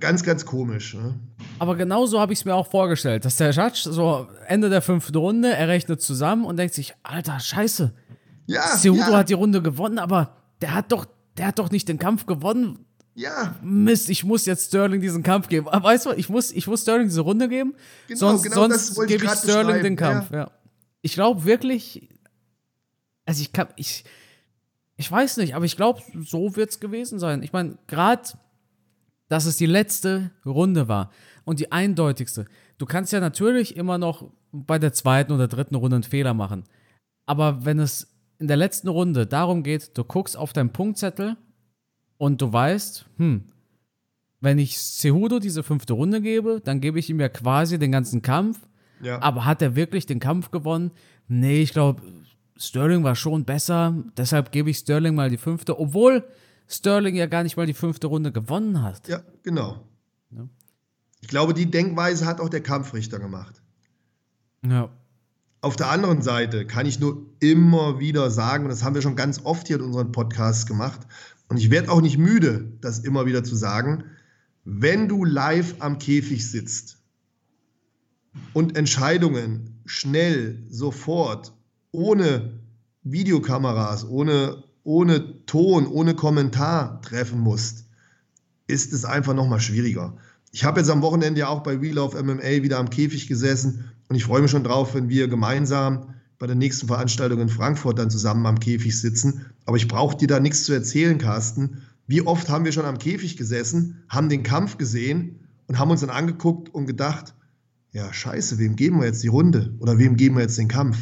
ganz, 0.00 0.22
ganz 0.22 0.46
komisch. 0.46 0.94
Ne? 0.94 1.14
Aber 1.58 1.76
genau 1.76 2.06
so 2.06 2.18
habe 2.20 2.32
ich 2.32 2.40
es 2.40 2.44
mir 2.44 2.54
auch 2.54 2.68
vorgestellt, 2.68 3.24
dass 3.24 3.36
der 3.36 3.50
Judge 3.50 3.82
so 3.84 4.28
Ende 4.46 4.70
der 4.70 4.82
fünften 4.82 5.16
Runde, 5.16 5.52
er 5.52 5.68
rechnet 5.68 6.00
zusammen 6.00 6.44
und 6.44 6.56
denkt 6.56 6.74
sich, 6.74 6.94
Alter, 7.02 7.38
scheiße. 7.38 7.92
Ja, 8.46 8.62
Cejudo 8.62 9.10
ja. 9.10 9.18
hat 9.18 9.28
die 9.28 9.34
Runde 9.34 9.62
gewonnen, 9.62 9.98
aber 9.98 10.36
der 10.60 10.74
hat 10.74 10.92
doch, 10.92 11.06
der 11.36 11.48
hat 11.48 11.58
doch 11.58 11.70
nicht 11.70 11.88
den 11.88 11.98
Kampf 11.98 12.26
gewonnen. 12.26 12.86
Ja. 13.14 13.54
Mist, 13.62 14.10
ich 14.10 14.24
muss 14.24 14.44
jetzt 14.46 14.68
Sterling 14.68 15.00
diesen 15.00 15.22
Kampf 15.22 15.48
geben. 15.48 15.66
Weißt 15.66 16.06
du, 16.06 16.12
ich 16.12 16.28
muss, 16.28 16.50
ich 16.50 16.66
muss 16.66 16.82
Sterling 16.82 17.06
diese 17.06 17.20
Runde 17.20 17.48
geben. 17.48 17.74
Genau, 18.08 18.18
sonst 18.18 18.42
genau 18.42 18.56
sonst 18.56 19.06
gebe 19.06 19.24
ich 19.24 19.30
Sterling 19.30 19.82
den 19.82 19.96
Kampf. 19.96 20.30
Ja. 20.30 20.36
ja. 20.36 20.50
Ich 21.02 21.14
glaube 21.14 21.44
wirklich, 21.44 22.08
also 23.24 23.40
ich 23.40 23.52
kann, 23.52 23.68
ich, 23.76 24.04
ich 24.96 25.10
weiß 25.10 25.36
nicht, 25.36 25.54
aber 25.54 25.64
ich 25.64 25.76
glaube, 25.76 26.02
so 26.24 26.56
wird 26.56 26.70
es 26.70 26.80
gewesen 26.80 27.18
sein. 27.18 27.42
Ich 27.42 27.52
meine, 27.52 27.78
gerade 27.86 28.30
dass 29.28 29.46
es 29.46 29.56
die 29.56 29.66
letzte 29.66 30.30
Runde 30.44 30.88
war 30.88 31.10
und 31.44 31.60
die 31.60 31.72
eindeutigste. 31.72 32.46
Du 32.78 32.86
kannst 32.86 33.12
ja 33.12 33.20
natürlich 33.20 33.76
immer 33.76 33.98
noch 33.98 34.30
bei 34.52 34.78
der 34.78 34.92
zweiten 34.92 35.32
oder 35.32 35.48
dritten 35.48 35.74
Runde 35.74 35.96
einen 35.96 36.02
Fehler 36.04 36.34
machen. 36.34 36.64
Aber 37.26 37.64
wenn 37.64 37.78
es 37.78 38.14
in 38.38 38.48
der 38.48 38.56
letzten 38.56 38.88
Runde 38.88 39.26
darum 39.26 39.62
geht, 39.62 39.96
du 39.96 40.04
guckst 40.04 40.36
auf 40.36 40.52
deinen 40.52 40.70
Punktzettel 40.70 41.36
und 42.18 42.40
du 42.40 42.52
weißt, 42.52 43.06
hm, 43.16 43.44
wenn 44.40 44.58
ich 44.58 44.78
Cejudo 44.78 45.38
diese 45.38 45.62
fünfte 45.62 45.94
Runde 45.94 46.20
gebe, 46.20 46.60
dann 46.62 46.80
gebe 46.80 46.98
ich 46.98 47.08
ihm 47.08 47.18
ja 47.18 47.28
quasi 47.28 47.78
den 47.78 47.92
ganzen 47.92 48.22
Kampf. 48.22 48.60
Ja. 49.00 49.20
Aber 49.22 49.44
hat 49.44 49.62
er 49.62 49.74
wirklich 49.74 50.06
den 50.06 50.20
Kampf 50.20 50.50
gewonnen? 50.50 50.90
Nee, 51.28 51.62
ich 51.62 51.72
glaube, 51.72 52.02
Sterling 52.56 53.02
war 53.04 53.16
schon 53.16 53.44
besser. 53.44 53.94
Deshalb 54.16 54.52
gebe 54.52 54.70
ich 54.70 54.78
Sterling 54.78 55.14
mal 55.14 55.30
die 55.30 55.38
fünfte. 55.38 55.78
Obwohl 55.78 56.24
Sterling 56.68 57.14
ja 57.16 57.26
gar 57.26 57.42
nicht 57.42 57.56
mal 57.56 57.66
die 57.66 57.74
fünfte 57.74 58.06
Runde 58.06 58.32
gewonnen 58.32 58.82
hat. 58.82 59.08
Ja, 59.08 59.22
genau. 59.42 59.86
Ja. 60.30 60.46
Ich 61.20 61.28
glaube, 61.28 61.54
die 61.54 61.70
Denkweise 61.70 62.26
hat 62.26 62.40
auch 62.40 62.48
der 62.48 62.62
Kampfrichter 62.62 63.18
gemacht. 63.18 63.62
Ja. 64.62 64.90
Auf 65.60 65.76
der 65.76 65.90
anderen 65.90 66.20
Seite 66.20 66.66
kann 66.66 66.84
ich 66.84 67.00
nur 67.00 67.26
immer 67.40 67.98
wieder 67.98 68.30
sagen, 68.30 68.64
und 68.64 68.70
das 68.70 68.84
haben 68.84 68.94
wir 68.94 69.00
schon 69.00 69.16
ganz 69.16 69.40
oft 69.44 69.66
hier 69.66 69.76
in 69.76 69.82
unseren 69.82 70.12
Podcasts 70.12 70.66
gemacht, 70.66 71.00
und 71.54 71.60
ich 71.60 71.70
werde 71.70 71.88
auch 71.88 72.00
nicht 72.00 72.18
müde, 72.18 72.72
das 72.80 72.98
immer 72.98 73.26
wieder 73.26 73.44
zu 73.44 73.54
sagen, 73.54 74.02
wenn 74.64 75.06
du 75.06 75.24
live 75.24 75.76
am 75.78 75.98
Käfig 75.98 76.50
sitzt 76.50 76.98
und 78.54 78.76
Entscheidungen 78.76 79.80
schnell, 79.86 80.66
sofort, 80.68 81.52
ohne 81.92 82.58
Videokameras, 83.04 84.04
ohne 84.08 84.64
ohne 84.82 85.46
Ton, 85.46 85.86
ohne 85.86 86.16
Kommentar 86.16 87.00
treffen 87.02 87.38
musst, 87.38 87.86
ist 88.66 88.92
es 88.92 89.04
einfach 89.04 89.32
nochmal 89.32 89.60
schwieriger. 89.60 90.16
Ich 90.50 90.64
habe 90.64 90.80
jetzt 90.80 90.90
am 90.90 91.02
Wochenende 91.02 91.38
ja 91.38 91.48
auch 91.48 91.62
bei 91.62 91.80
Wheel 91.80 91.98
of 91.98 92.20
MMA 92.20 92.64
wieder 92.64 92.78
am 92.78 92.90
Käfig 92.90 93.28
gesessen 93.28 93.92
und 94.08 94.16
ich 94.16 94.24
freue 94.24 94.42
mich 94.42 94.50
schon 94.50 94.64
drauf, 94.64 94.92
wenn 94.94 95.08
wir 95.08 95.28
gemeinsam 95.28 96.13
bei 96.38 96.46
der 96.46 96.56
nächsten 96.56 96.86
Veranstaltung 96.86 97.40
in 97.40 97.48
Frankfurt 97.48 97.98
dann 97.98 98.10
zusammen 98.10 98.46
am 98.46 98.60
Käfig 98.60 99.00
sitzen. 99.00 99.46
Aber 99.66 99.76
ich 99.76 99.88
brauche 99.88 100.16
dir 100.16 100.28
da 100.28 100.40
nichts 100.40 100.64
zu 100.64 100.72
erzählen, 100.72 101.18
Carsten. 101.18 101.82
Wie 102.06 102.22
oft 102.22 102.48
haben 102.48 102.64
wir 102.64 102.72
schon 102.72 102.84
am 102.84 102.98
Käfig 102.98 103.36
gesessen, 103.36 104.02
haben 104.08 104.28
den 104.28 104.42
Kampf 104.42 104.76
gesehen 104.76 105.40
und 105.66 105.78
haben 105.78 105.90
uns 105.90 106.00
dann 106.00 106.10
angeguckt 106.10 106.68
und 106.74 106.86
gedacht, 106.86 107.34
ja, 107.92 108.12
scheiße, 108.12 108.58
wem 108.58 108.76
geben 108.76 108.98
wir 108.98 109.06
jetzt 109.06 109.22
die 109.22 109.28
Runde? 109.28 109.74
Oder 109.78 109.98
wem 109.98 110.16
geben 110.16 110.36
wir 110.36 110.42
jetzt 110.42 110.58
den 110.58 110.68
Kampf? 110.68 110.98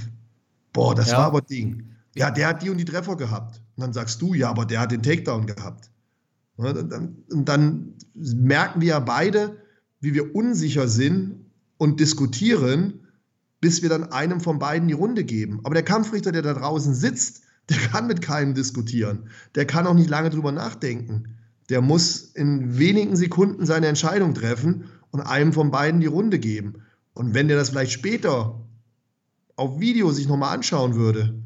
Boah, 0.72 0.94
das 0.94 1.10
ja. 1.10 1.18
war 1.18 1.26
aber 1.26 1.40
Ding. 1.40 1.84
Ja, 2.14 2.30
der 2.30 2.48
hat 2.48 2.62
die 2.62 2.70
und 2.70 2.78
die 2.78 2.84
Treffer 2.84 3.16
gehabt. 3.16 3.62
Und 3.76 3.80
dann 3.82 3.92
sagst 3.92 4.20
du, 4.20 4.34
ja, 4.34 4.50
aber 4.50 4.66
der 4.66 4.80
hat 4.80 4.92
den 4.92 5.02
Takedown 5.02 5.46
gehabt. 5.46 5.90
Und 6.56 6.92
dann, 6.92 7.16
und 7.30 7.48
dann 7.48 7.94
merken 8.14 8.80
wir 8.82 8.88
ja 8.88 9.00
beide, 9.00 9.56
wie 10.00 10.14
wir 10.14 10.34
unsicher 10.34 10.86
sind 10.88 11.46
und 11.78 11.98
diskutieren, 11.98 13.01
bis 13.62 13.80
wir 13.80 13.88
dann 13.88 14.12
einem 14.12 14.40
von 14.40 14.58
beiden 14.58 14.88
die 14.88 14.94
Runde 14.94 15.24
geben. 15.24 15.60
Aber 15.62 15.74
der 15.74 15.84
Kampfrichter, 15.84 16.32
der 16.32 16.42
da 16.42 16.52
draußen 16.52 16.94
sitzt, 16.94 17.44
der 17.70 17.78
kann 17.78 18.08
mit 18.08 18.20
keinem 18.20 18.54
diskutieren. 18.54 19.28
Der 19.54 19.64
kann 19.66 19.86
auch 19.86 19.94
nicht 19.94 20.10
lange 20.10 20.30
drüber 20.30 20.52
nachdenken. 20.52 21.36
Der 21.70 21.80
muss 21.80 22.18
in 22.22 22.76
wenigen 22.76 23.16
Sekunden 23.16 23.64
seine 23.64 23.86
Entscheidung 23.86 24.34
treffen 24.34 24.86
und 25.12 25.20
einem 25.20 25.52
von 25.52 25.70
beiden 25.70 26.00
die 26.00 26.08
Runde 26.08 26.40
geben. 26.40 26.82
Und 27.14 27.34
wenn 27.34 27.46
der 27.46 27.56
das 27.56 27.70
vielleicht 27.70 27.92
später 27.92 28.66
auf 29.54 29.78
Video 29.78 30.10
sich 30.10 30.26
nochmal 30.26 30.54
anschauen 30.54 30.96
würde, 30.96 31.40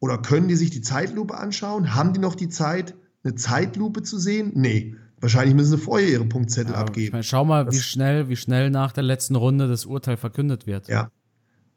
oder 0.00 0.18
können 0.18 0.48
die 0.48 0.56
sich 0.56 0.70
die 0.70 0.82
Zeitlupe 0.82 1.38
anschauen? 1.38 1.94
Haben 1.94 2.12
die 2.12 2.20
noch 2.20 2.34
die 2.34 2.48
Zeit, 2.48 2.96
eine 3.22 3.36
Zeitlupe 3.36 4.02
zu 4.02 4.18
sehen? 4.18 4.50
Nee. 4.54 4.96
Wahrscheinlich 5.20 5.54
müssen 5.54 5.70
sie 5.70 5.78
vorher 5.78 6.08
ihre 6.08 6.26
Punktzettel 6.26 6.74
ja, 6.74 6.80
abgeben. 6.80 7.06
Ich 7.06 7.12
meine, 7.12 7.24
schau 7.24 7.44
mal, 7.44 7.64
das, 7.64 7.74
wie 7.74 7.80
schnell, 7.80 8.28
wie 8.28 8.36
schnell 8.36 8.70
nach 8.70 8.92
der 8.92 9.04
letzten 9.04 9.36
Runde 9.36 9.68
das 9.68 9.86
Urteil 9.86 10.16
verkündet 10.16 10.66
wird. 10.66 10.88
Ja. 10.88 11.10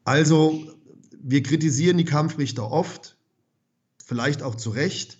Also, 0.04 0.66
wir 1.22 1.42
kritisieren 1.42 1.98
die 1.98 2.04
Kampfrichter 2.04 2.70
oft, 2.70 3.16
vielleicht 4.04 4.42
auch 4.42 4.54
zu 4.54 4.70
Recht. 4.70 5.18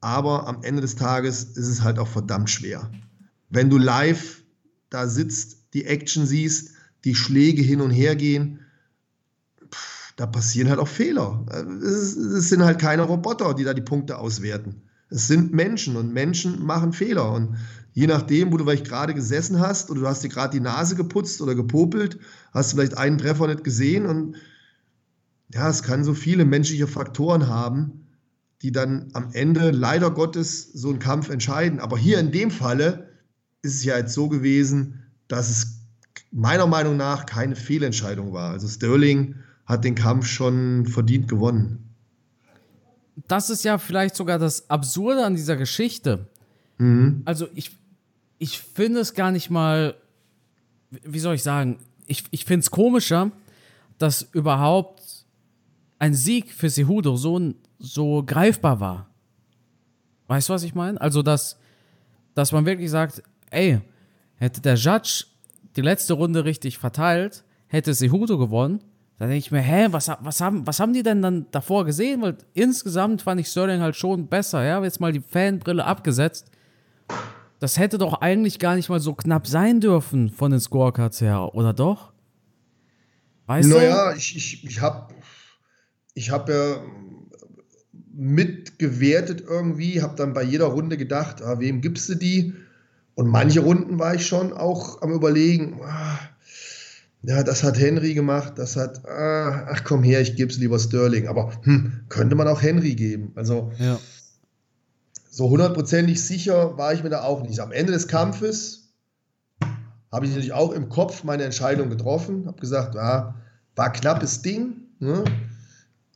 aber 0.00 0.48
am 0.48 0.64
Ende 0.64 0.80
des 0.82 0.96
Tages 0.96 1.44
ist 1.44 1.68
es 1.68 1.82
halt 1.82 1.98
auch 2.00 2.08
verdammt 2.08 2.50
schwer. 2.50 2.90
Wenn 3.50 3.70
du 3.70 3.78
live 3.78 4.42
da 4.90 5.06
sitzt, 5.06 5.74
die 5.74 5.84
Action 5.84 6.26
siehst, 6.26 6.72
die 7.04 7.14
Schläge 7.14 7.62
hin 7.62 7.80
und 7.80 7.90
her 7.90 8.16
gehen, 8.16 8.60
da 10.16 10.26
passieren 10.26 10.68
halt 10.68 10.78
auch 10.78 10.88
Fehler. 10.88 11.44
Es, 11.82 12.16
es, 12.16 12.48
sind 12.48 12.62
halt 12.62 12.78
keine 12.78 13.02
Roboter, 13.02 13.54
die 13.54 13.64
da 13.64 13.74
die 13.74 13.82
Punkte 13.82 14.18
auswerten. 14.18 14.82
Es 15.08 15.26
sind 15.26 15.52
Menschen 15.52 15.96
und 15.96 16.12
Menschen 16.12 16.64
machen 16.64 16.92
Fehler. 16.92 17.32
Und 17.32 17.56
je 17.92 18.06
nachdem, 18.06 18.52
wo 18.52 18.56
du 18.56 18.64
vielleicht 18.64 18.86
gerade 18.86 19.14
gesessen 19.14 19.60
hast 19.60 19.90
oder 19.90 20.00
du 20.00 20.06
hast 20.06 20.24
dir 20.24 20.28
gerade 20.28 20.56
die 20.56 20.62
Nase 20.62 20.96
geputzt 20.96 21.40
oder 21.40 21.54
gepopelt, 21.54 22.18
hast 22.52 22.72
du 22.72 22.76
vielleicht 22.76 22.96
einen 22.96 23.18
Treffer 23.18 23.46
nicht 23.46 23.64
gesehen 23.64 24.06
und 24.06 24.36
ja, 25.52 25.68
es 25.68 25.82
kann 25.82 26.02
so 26.02 26.14
viele 26.14 26.44
menschliche 26.44 26.86
Faktoren 26.86 27.48
haben, 27.48 28.06
die 28.62 28.72
dann 28.72 29.10
am 29.12 29.30
Ende 29.32 29.70
leider 29.70 30.10
Gottes 30.10 30.72
so 30.72 30.88
einen 30.88 30.98
Kampf 30.98 31.28
entscheiden. 31.28 31.78
Aber 31.78 31.98
hier 31.98 32.18
in 32.18 32.32
dem 32.32 32.50
Falle 32.50 33.10
ist 33.60 33.74
es 33.74 33.84
ja 33.84 33.98
jetzt 33.98 34.14
so 34.14 34.28
gewesen, 34.28 35.02
dass 35.28 35.50
es 35.50 35.82
meiner 36.30 36.66
Meinung 36.66 36.96
nach 36.96 37.26
keine 37.26 37.56
Fehlentscheidung 37.56 38.32
war. 38.32 38.52
Also 38.52 38.66
Sterling 38.66 39.34
hat 39.66 39.84
den 39.84 39.94
Kampf 39.94 40.26
schon 40.26 40.86
verdient 40.86 41.28
gewonnen. 41.28 41.90
Das 43.28 43.50
ist 43.50 43.64
ja 43.64 43.76
vielleicht 43.76 44.16
sogar 44.16 44.38
das 44.38 44.70
Absurde 44.70 45.24
an 45.24 45.34
dieser 45.34 45.56
Geschichte. 45.56 46.26
Mhm. 46.78 47.22
Also 47.24 47.46
ich, 47.54 47.78
ich 48.42 48.58
finde 48.58 48.98
es 48.98 49.14
gar 49.14 49.30
nicht 49.30 49.50
mal, 49.50 49.94
wie 50.90 51.20
soll 51.20 51.36
ich 51.36 51.44
sagen, 51.44 51.78
ich, 52.08 52.24
ich 52.32 52.44
finde 52.44 52.64
es 52.64 52.72
komischer, 52.72 53.30
dass 53.98 54.22
überhaupt 54.32 55.00
ein 56.00 56.12
Sieg 56.12 56.52
für 56.52 56.68
Sehudo 56.68 57.14
so, 57.14 57.54
so 57.78 58.24
greifbar 58.24 58.80
war. 58.80 59.06
Weißt 60.26 60.48
du, 60.48 60.54
was 60.54 60.64
ich 60.64 60.74
meine? 60.74 61.00
Also, 61.00 61.22
dass, 61.22 61.56
dass 62.34 62.50
man 62.50 62.66
wirklich 62.66 62.90
sagt, 62.90 63.22
ey, 63.52 63.80
hätte 64.34 64.60
der 64.60 64.74
Judge 64.74 65.26
die 65.76 65.82
letzte 65.82 66.14
Runde 66.14 66.44
richtig 66.44 66.78
verteilt, 66.78 67.44
hätte 67.68 67.94
Sehudo 67.94 68.38
gewonnen, 68.38 68.80
dann 69.20 69.28
denke 69.28 69.46
ich 69.46 69.52
mir, 69.52 69.60
hä, 69.60 69.86
was, 69.92 70.10
was, 70.18 70.40
haben, 70.40 70.66
was 70.66 70.80
haben 70.80 70.94
die 70.94 71.04
denn 71.04 71.22
dann 71.22 71.46
davor 71.52 71.84
gesehen? 71.84 72.22
Weil 72.22 72.38
insgesamt 72.54 73.22
fand 73.22 73.40
ich 73.40 73.46
Sterling 73.46 73.82
halt 73.82 73.94
schon 73.94 74.26
besser, 74.26 74.64
ja, 74.64 74.82
jetzt 74.82 74.98
mal 74.98 75.12
die 75.12 75.20
Fanbrille 75.20 75.84
abgesetzt. 75.84 76.50
Das 77.62 77.78
hätte 77.78 77.96
doch 77.96 78.14
eigentlich 78.20 78.58
gar 78.58 78.74
nicht 78.74 78.88
mal 78.88 78.98
so 78.98 79.14
knapp 79.14 79.46
sein 79.46 79.80
dürfen 79.80 80.30
von 80.30 80.50
den 80.50 80.58
Scorecards 80.58 81.20
her, 81.20 81.54
oder 81.54 81.72
doch? 81.72 82.12
Weißt 83.46 83.68
naja, 83.68 83.80
du? 83.80 83.86
Naja, 83.86 84.16
ich, 84.16 84.34
ich, 84.34 84.64
ich 84.64 84.80
habe 84.80 85.14
ich 86.12 86.30
habe 86.32 86.52
ja 86.52 86.82
mitgewertet 88.12 89.44
irgendwie, 89.46 90.02
habe 90.02 90.16
dann 90.16 90.32
bei 90.32 90.42
jeder 90.42 90.64
Runde 90.64 90.96
gedacht, 90.96 91.40
ah, 91.40 91.60
wem 91.60 91.82
gibst 91.82 92.08
du 92.08 92.16
die? 92.16 92.52
Und 93.14 93.28
manche 93.28 93.60
Runden 93.60 93.96
war 94.00 94.16
ich 94.16 94.26
schon 94.26 94.52
auch 94.52 95.00
am 95.00 95.12
Überlegen, 95.12 95.80
ah, 95.84 96.18
ja, 97.22 97.44
das 97.44 97.62
hat 97.62 97.78
Henry 97.78 98.14
gemacht, 98.14 98.54
das 98.56 98.74
hat, 98.74 99.06
ah, 99.06 99.68
ach 99.70 99.84
komm 99.84 100.02
her, 100.02 100.20
ich 100.20 100.34
gebe 100.34 100.50
es 100.50 100.58
lieber 100.58 100.80
Sterling. 100.80 101.28
Aber 101.28 101.52
hm, 101.62 102.06
könnte 102.08 102.34
man 102.34 102.48
auch 102.48 102.60
Henry 102.60 102.96
geben. 102.96 103.30
Also 103.36 103.70
ja. 103.78 104.00
So 105.32 105.48
hundertprozentig 105.48 106.24
sicher 106.24 106.76
war 106.78 106.92
ich 106.92 107.02
mir 107.02 107.10
da 107.10 107.22
auch 107.22 107.42
nicht. 107.42 107.58
Am 107.58 107.72
Ende 107.72 107.92
des 107.92 108.06
Kampfes 108.06 108.94
habe 110.12 110.26
ich 110.26 110.30
natürlich 110.30 110.52
auch 110.52 110.72
im 110.72 110.88
Kopf 110.88 111.24
meine 111.24 111.42
Entscheidung 111.42 111.90
getroffen, 111.90 112.46
habe 112.46 112.60
gesagt, 112.60 112.96
ah, 112.96 113.34
war 113.74 113.92
knappes 113.92 114.42
Ding. 114.42 114.76
Ne? 115.00 115.24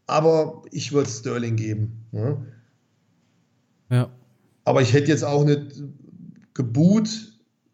aber 0.06 0.62
ich 0.70 0.92
würde 0.92 1.10
Sterling 1.10 1.56
geben. 1.56 2.04
Ja. 2.12 2.36
ja. 3.90 4.10
Aber 4.64 4.82
ich 4.82 4.92
hätte 4.92 5.08
jetzt 5.08 5.24
auch 5.24 5.44
nicht 5.44 5.82
geboot, 6.54 7.08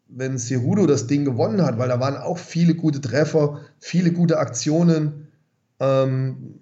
wenn 0.07 0.37
Cerudo 0.37 0.85
das 0.85 1.07
Ding 1.07 1.25
gewonnen 1.25 1.61
hat, 1.61 1.77
weil 1.77 1.89
da 1.89 1.99
waren 1.99 2.17
auch 2.17 2.37
viele 2.37 2.75
gute 2.75 3.01
Treffer, 3.01 3.61
viele 3.79 4.11
gute 4.11 4.37
Aktionen. 4.37 5.27
Ähm, 5.79 6.59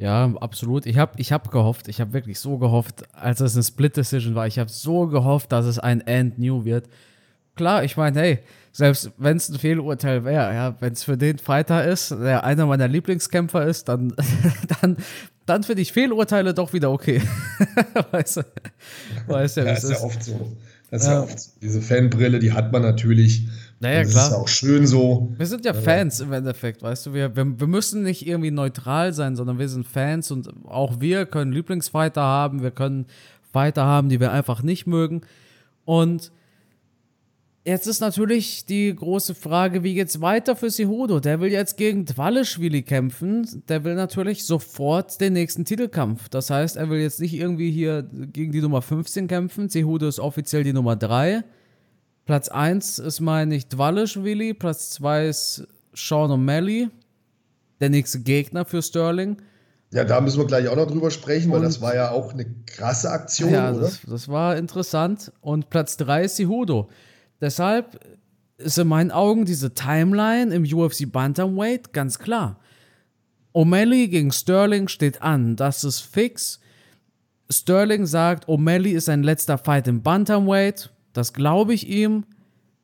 ja, 0.00 0.32
absolut. 0.40 0.86
Ich 0.86 0.96
habe 0.96 1.12
ich 1.18 1.30
hab 1.30 1.50
gehofft, 1.50 1.86
ich 1.88 2.00
habe 2.00 2.14
wirklich 2.14 2.40
so 2.40 2.56
gehofft, 2.56 3.04
als 3.12 3.40
es 3.40 3.54
eine 3.54 3.62
Split 3.62 3.98
Decision 3.98 4.34
war, 4.34 4.46
ich 4.46 4.58
habe 4.58 4.70
so 4.70 5.06
gehofft, 5.06 5.52
dass 5.52 5.66
es 5.66 5.78
ein 5.78 6.00
End 6.00 6.38
New 6.38 6.64
wird. 6.64 6.88
Klar, 7.54 7.84
ich 7.84 7.98
meine, 7.98 8.18
hey, 8.18 8.38
selbst 8.72 9.10
wenn 9.18 9.36
es 9.36 9.50
ein 9.50 9.58
Fehlurteil 9.58 10.24
wäre, 10.24 10.54
ja, 10.54 10.74
wenn 10.80 10.94
es 10.94 11.04
für 11.04 11.18
den 11.18 11.36
Fighter 11.36 11.84
ist, 11.84 12.12
der 12.12 12.44
einer 12.44 12.64
meiner 12.64 12.88
Lieblingskämpfer 12.88 13.66
ist, 13.66 13.90
dann, 13.90 14.14
dann, 14.80 14.96
dann 15.44 15.64
finde 15.64 15.82
ich 15.82 15.92
Fehlurteile 15.92 16.54
doch 16.54 16.72
wieder 16.72 16.90
okay. 16.90 17.20
weißt 18.10 18.38
du? 18.38 18.42
Weißt 19.26 19.58
ja, 19.58 19.64
ja 19.64 19.72
ist, 19.72 19.84
ist 19.84 19.90
ja 19.90 20.00
oft 20.00 20.24
so. 20.24 20.56
Das 20.90 21.02
ist 21.02 21.08
ja. 21.08 21.14
ja 21.14 21.22
oft 21.24 21.38
so. 21.38 21.50
Diese 21.60 21.82
Fanbrille, 21.82 22.38
die 22.38 22.54
hat 22.54 22.72
man 22.72 22.80
natürlich. 22.80 23.48
Naja, 23.80 24.02
das 24.02 24.12
klar. 24.12 24.28
ist 24.28 24.34
auch 24.34 24.48
schön 24.48 24.86
so. 24.86 25.32
Wir 25.36 25.46
sind 25.46 25.64
ja 25.64 25.72
Fans 25.72 26.20
im 26.20 26.32
Endeffekt, 26.32 26.82
weißt 26.82 27.06
du. 27.06 27.14
Wir, 27.14 27.34
wir, 27.34 27.58
wir 27.58 27.66
müssen 27.66 28.02
nicht 28.02 28.26
irgendwie 28.26 28.50
neutral 28.50 29.14
sein, 29.14 29.36
sondern 29.36 29.58
wir 29.58 29.68
sind 29.68 29.86
Fans 29.86 30.30
und 30.30 30.50
auch 30.66 31.00
wir 31.00 31.24
können 31.24 31.50
Lieblingsfighter 31.50 32.20
haben, 32.20 32.62
wir 32.62 32.72
können 32.72 33.06
Fighter 33.52 33.84
haben, 33.84 34.10
die 34.10 34.20
wir 34.20 34.32
einfach 34.32 34.62
nicht 34.62 34.86
mögen. 34.86 35.22
Und 35.86 36.30
Jetzt 37.62 37.86
ist 37.86 38.00
natürlich 38.00 38.64
die 38.64 38.94
große 38.94 39.34
Frage, 39.34 39.84
wie 39.84 39.92
geht's 39.92 40.22
weiter 40.22 40.56
für 40.56 40.70
Sihudo? 40.70 41.20
Der 41.20 41.40
will 41.42 41.52
jetzt 41.52 41.76
gegen 41.76 42.06
Dwaleschwili 42.06 42.80
kämpfen. 42.82 43.46
Der 43.68 43.84
will 43.84 43.94
natürlich 43.94 44.44
sofort 44.44 45.20
den 45.20 45.34
nächsten 45.34 45.66
Titelkampf. 45.66 46.30
Das 46.30 46.48
heißt, 46.48 46.76
er 46.76 46.88
will 46.88 47.00
jetzt 47.00 47.20
nicht 47.20 47.34
irgendwie 47.34 47.70
hier 47.70 48.08
gegen 48.32 48.50
die 48.50 48.62
Nummer 48.62 48.80
15 48.80 49.28
kämpfen. 49.28 49.68
Sihudo 49.68 50.08
ist 50.08 50.20
offiziell 50.20 50.64
die 50.64 50.72
Nummer 50.72 50.96
3. 50.96 51.44
Platz 52.30 52.48
1 52.48 53.00
ist, 53.00 53.18
meine 53.18 53.56
ich, 53.56 53.66
Dwaleschwili. 53.66 54.54
Platz 54.54 54.90
2 54.90 55.26
ist 55.26 55.66
Sean 55.94 56.30
O'Malley. 56.30 56.88
Der 57.80 57.90
nächste 57.90 58.20
Gegner 58.20 58.64
für 58.64 58.82
Sterling. 58.82 59.38
Ja, 59.90 60.04
da 60.04 60.20
müssen 60.20 60.38
wir 60.38 60.46
gleich 60.46 60.68
auch 60.68 60.76
noch 60.76 60.86
drüber 60.86 61.10
sprechen, 61.10 61.50
weil 61.50 61.62
das 61.62 61.80
war 61.80 61.92
ja 61.92 62.12
auch 62.12 62.32
eine 62.32 62.46
krasse 62.66 63.10
Aktion, 63.10 63.52
ja, 63.52 63.72
oder? 63.72 63.80
Das, 63.80 64.02
das 64.08 64.28
war 64.28 64.56
interessant. 64.56 65.32
Und 65.40 65.70
Platz 65.70 65.96
3 65.96 66.26
ist 66.26 66.36
Sihudo. 66.36 66.88
Deshalb 67.40 67.98
ist 68.58 68.78
in 68.78 68.86
meinen 68.86 69.10
Augen 69.10 69.44
diese 69.44 69.74
Timeline 69.74 70.54
im 70.54 70.62
UFC 70.62 71.10
Bantamweight 71.10 71.92
ganz 71.92 72.20
klar. 72.20 72.60
O'Malley 73.52 74.06
gegen 74.06 74.30
Sterling 74.30 74.86
steht 74.86 75.20
an, 75.20 75.56
das 75.56 75.82
ist 75.82 75.98
fix. 75.98 76.60
Sterling 77.50 78.06
sagt, 78.06 78.48
O'Malley 78.48 78.92
ist 78.92 79.06
sein 79.06 79.24
letzter 79.24 79.58
Fight 79.58 79.88
im 79.88 80.02
Bantamweight, 80.04 80.90
das 81.12 81.32
glaube 81.32 81.74
ich 81.74 81.88
ihm. 81.88 82.24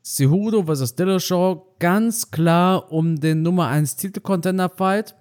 Cejudo 0.04 0.62
vs. 0.64 0.94
Dillashaw 0.94 1.66
ganz 1.80 2.30
klar 2.30 2.92
um 2.92 3.18
den 3.18 3.42
Nummer 3.42 3.68
1 3.68 3.96
Titelcontender 3.96 4.68
Fight. 4.68 5.16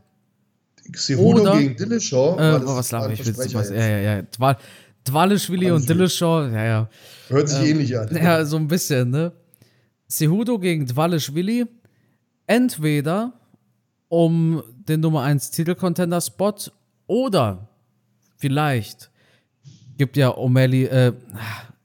Cejudo 0.96 1.54
gegen 1.54 1.76
Dillashaw? 1.76 2.38
Äh, 2.38 2.66
was 2.66 2.92
lache 2.92 3.14
ich? 3.14 3.38
Was, 3.56 3.70
ja, 3.72 3.88
ja, 3.88 4.00
ja. 4.00 4.58
Dwaleschwili 5.06 5.72
und 5.72 5.88
Dillashaw, 5.90 6.48
ja, 6.52 6.66
ja. 6.66 6.90
Hört 7.30 7.50
sich 7.50 7.60
ähm, 7.60 7.66
ähnlich 7.66 7.98
an. 7.98 8.10
Ja, 8.16 8.46
so 8.46 8.58
ein 8.58 8.68
bisschen, 8.68 9.10
ne? 9.10 9.32
Cejudo 10.08 10.60
gegen 10.60 10.86
Dwaleschwili. 10.86 11.66
Entweder 12.48 13.34
um 14.08 14.62
den 14.88 15.00
Nummer 15.00 15.24
1 15.24 15.50
Titelcontender-Spot 15.52 16.56
oder 17.08 17.68
vielleicht 18.38 19.10
gibt 19.98 20.18
ja 20.18 20.30
O'Malley, 20.30 20.86
äh, 20.88 21.14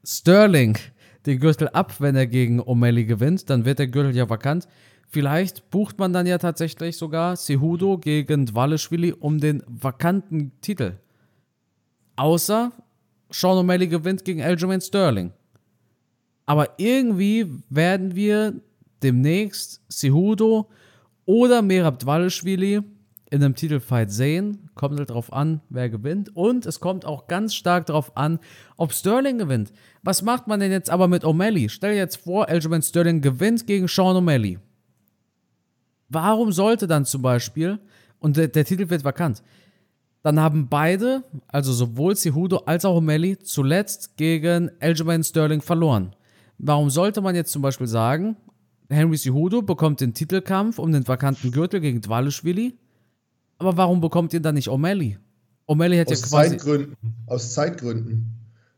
Sterling 0.03 0.77
den 1.25 1.39
Gürtel 1.39 1.69
ab, 1.69 1.99
wenn 1.99 2.15
er 2.15 2.27
gegen 2.27 2.61
O'Malley 2.61 3.05
gewinnt. 3.05 3.49
Dann 3.49 3.65
wird 3.65 3.79
der 3.79 3.87
Gürtel 3.87 4.15
ja 4.15 4.29
vakant. 4.29 4.67
Vielleicht 5.07 5.69
bucht 5.69 5.99
man 5.99 6.13
dann 6.13 6.25
ja 6.25 6.37
tatsächlich 6.37 6.97
sogar 6.97 7.35
Cejudo 7.35 7.97
gegen 7.97 8.45
Dwaleschwili 8.45 9.13
um 9.13 9.39
den 9.39 9.61
vakanten 9.67 10.51
Titel. 10.61 10.93
Außer 12.15 12.71
Sean 13.29 13.57
O'Malley 13.57 13.87
gewinnt 13.87 14.23
gegen 14.25 14.41
Aljamain 14.41 14.81
Sterling. 14.81 15.31
Aber 16.45 16.69
irgendwie 16.77 17.45
werden 17.69 18.15
wir 18.15 18.61
demnächst 19.03 19.81
Cejudo 19.89 20.69
oder 21.25 21.61
Merab 21.61 21.99
Dvalishvili 21.99 22.81
in 23.31 23.41
einem 23.43 23.55
Titelfight 23.55 24.11
sehen. 24.11 24.69
Kommt 24.75 24.99
halt 24.99 25.09
drauf 25.09 25.33
an, 25.33 25.61
wer 25.69 25.89
gewinnt. 25.89 26.35
Und 26.35 26.65
es 26.65 26.79
kommt 26.79 27.05
auch 27.05 27.27
ganz 27.27 27.55
stark 27.55 27.87
darauf 27.87 28.15
an, 28.15 28.39
ob 28.77 28.93
Sterling 28.93 29.39
gewinnt. 29.39 29.71
Was 30.03 30.21
macht 30.21 30.47
man 30.47 30.59
denn 30.59 30.71
jetzt 30.71 30.89
aber 30.89 31.07
mit 31.07 31.23
O'Malley? 31.23 31.69
Stell 31.69 31.93
dir 31.93 31.97
jetzt 31.97 32.17
vor, 32.17 32.49
Aljamain 32.49 32.83
Sterling 32.83 33.21
gewinnt 33.21 33.65
gegen 33.65 33.87
Sean 33.87 34.17
O'Malley. 34.17 34.59
Warum 36.09 36.51
sollte 36.51 36.87
dann 36.87 37.05
zum 37.05 37.21
Beispiel, 37.21 37.79
und 38.19 38.35
der, 38.35 38.49
der 38.49 38.65
Titel 38.65 38.89
wird 38.89 39.05
vakant, 39.05 39.41
dann 40.23 40.39
haben 40.39 40.67
beide, 40.67 41.23
also 41.47 41.71
sowohl 41.71 42.15
Cejudo 42.15 42.57
als 42.65 42.83
auch 42.83 43.01
O'Malley, 43.01 43.39
zuletzt 43.39 44.17
gegen 44.17 44.69
Aljamain 44.81 45.23
Sterling 45.23 45.61
verloren. 45.61 46.15
Warum 46.57 46.89
sollte 46.89 47.21
man 47.21 47.33
jetzt 47.33 47.53
zum 47.53 47.61
Beispiel 47.61 47.87
sagen, 47.87 48.35
Henry 48.89 49.17
Cejudo 49.17 49.61
bekommt 49.61 50.01
den 50.01 50.13
Titelkampf 50.13 50.77
um 50.79 50.91
den 50.91 51.07
vakanten 51.07 51.51
Gürtel 51.51 51.79
gegen 51.79 52.01
Dwaleschwili, 52.01 52.77
aber 53.61 53.77
warum 53.77 54.01
bekommt 54.01 54.33
ihr 54.33 54.39
dann 54.39 54.55
nicht 54.55 54.69
O'Malley? 54.69 55.17
O'Malley 55.67 55.99
hat 55.99 56.11
aus 56.11 56.21
ja 56.21 56.27
quasi. 56.27 56.49
Zeitgründen. 56.49 56.95
Aus 57.27 57.53
Zeitgründen. 57.53 58.25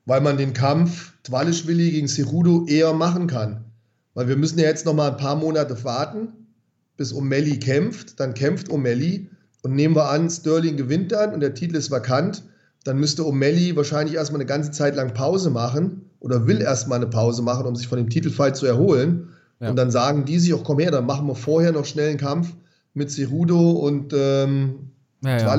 Weil 0.05 0.19
man 0.19 0.37
den 0.37 0.53
Kampf 0.53 1.13
Twalischwili 1.23 1.91
gegen 1.91 2.07
Cerudo 2.07 2.65
eher 2.67 2.93
machen 2.93 3.27
kann. 3.27 3.63
Weil 4.13 4.27
wir 4.27 4.35
müssen 4.35 4.59
ja 4.59 4.65
jetzt 4.65 4.85
noch 4.85 4.93
mal 4.93 5.09
ein 5.11 5.17
paar 5.17 5.37
Monate 5.37 5.81
warten, 5.85 6.27
bis 6.97 7.13
O'Malley 7.13 7.59
kämpft. 7.59 8.19
Dann 8.19 8.33
kämpft 8.33 8.69
O'Malley 8.69 9.27
und 9.61 9.73
nehmen 9.73 9.95
wir 9.95 10.09
an, 10.09 10.29
Sterling 10.29 10.75
gewinnt 10.75 11.13
dann 11.13 11.33
und 11.33 11.39
der 11.39 11.53
Titel 11.53 11.77
ist 11.77 11.89
vakant. 11.89 12.43
Dann 12.83 12.99
müsste 12.99 13.23
O'Malley 13.23 13.77
wahrscheinlich 13.77 14.15
erstmal 14.15 14.41
eine 14.41 14.47
ganze 14.47 14.71
Zeit 14.71 14.97
lang 14.97 15.13
Pause 15.13 15.49
machen 15.49 16.09
oder 16.19 16.45
will 16.45 16.61
erstmal 16.61 16.97
eine 16.97 17.07
Pause 17.07 17.41
machen, 17.41 17.65
um 17.65 17.75
sich 17.77 17.87
von 17.87 17.97
dem 17.97 18.09
Titelfight 18.09 18.57
zu 18.57 18.65
erholen. 18.65 19.29
Ja. 19.61 19.69
Und 19.69 19.77
dann 19.77 19.89
sagen 19.89 20.25
die 20.25 20.39
sich 20.39 20.53
auch, 20.53 20.65
komm 20.65 20.79
her, 20.79 20.91
dann 20.91 21.05
machen 21.05 21.25
wir 21.25 21.35
vorher 21.35 21.71
noch 21.71 21.85
schnell 21.85 22.09
einen 22.09 22.19
Kampf 22.19 22.53
mit 22.93 23.11
Cerudo 23.11 23.71
und 23.71 24.13
ähm, 24.13 24.91
ja, 25.23 25.37
ja, 25.37 25.57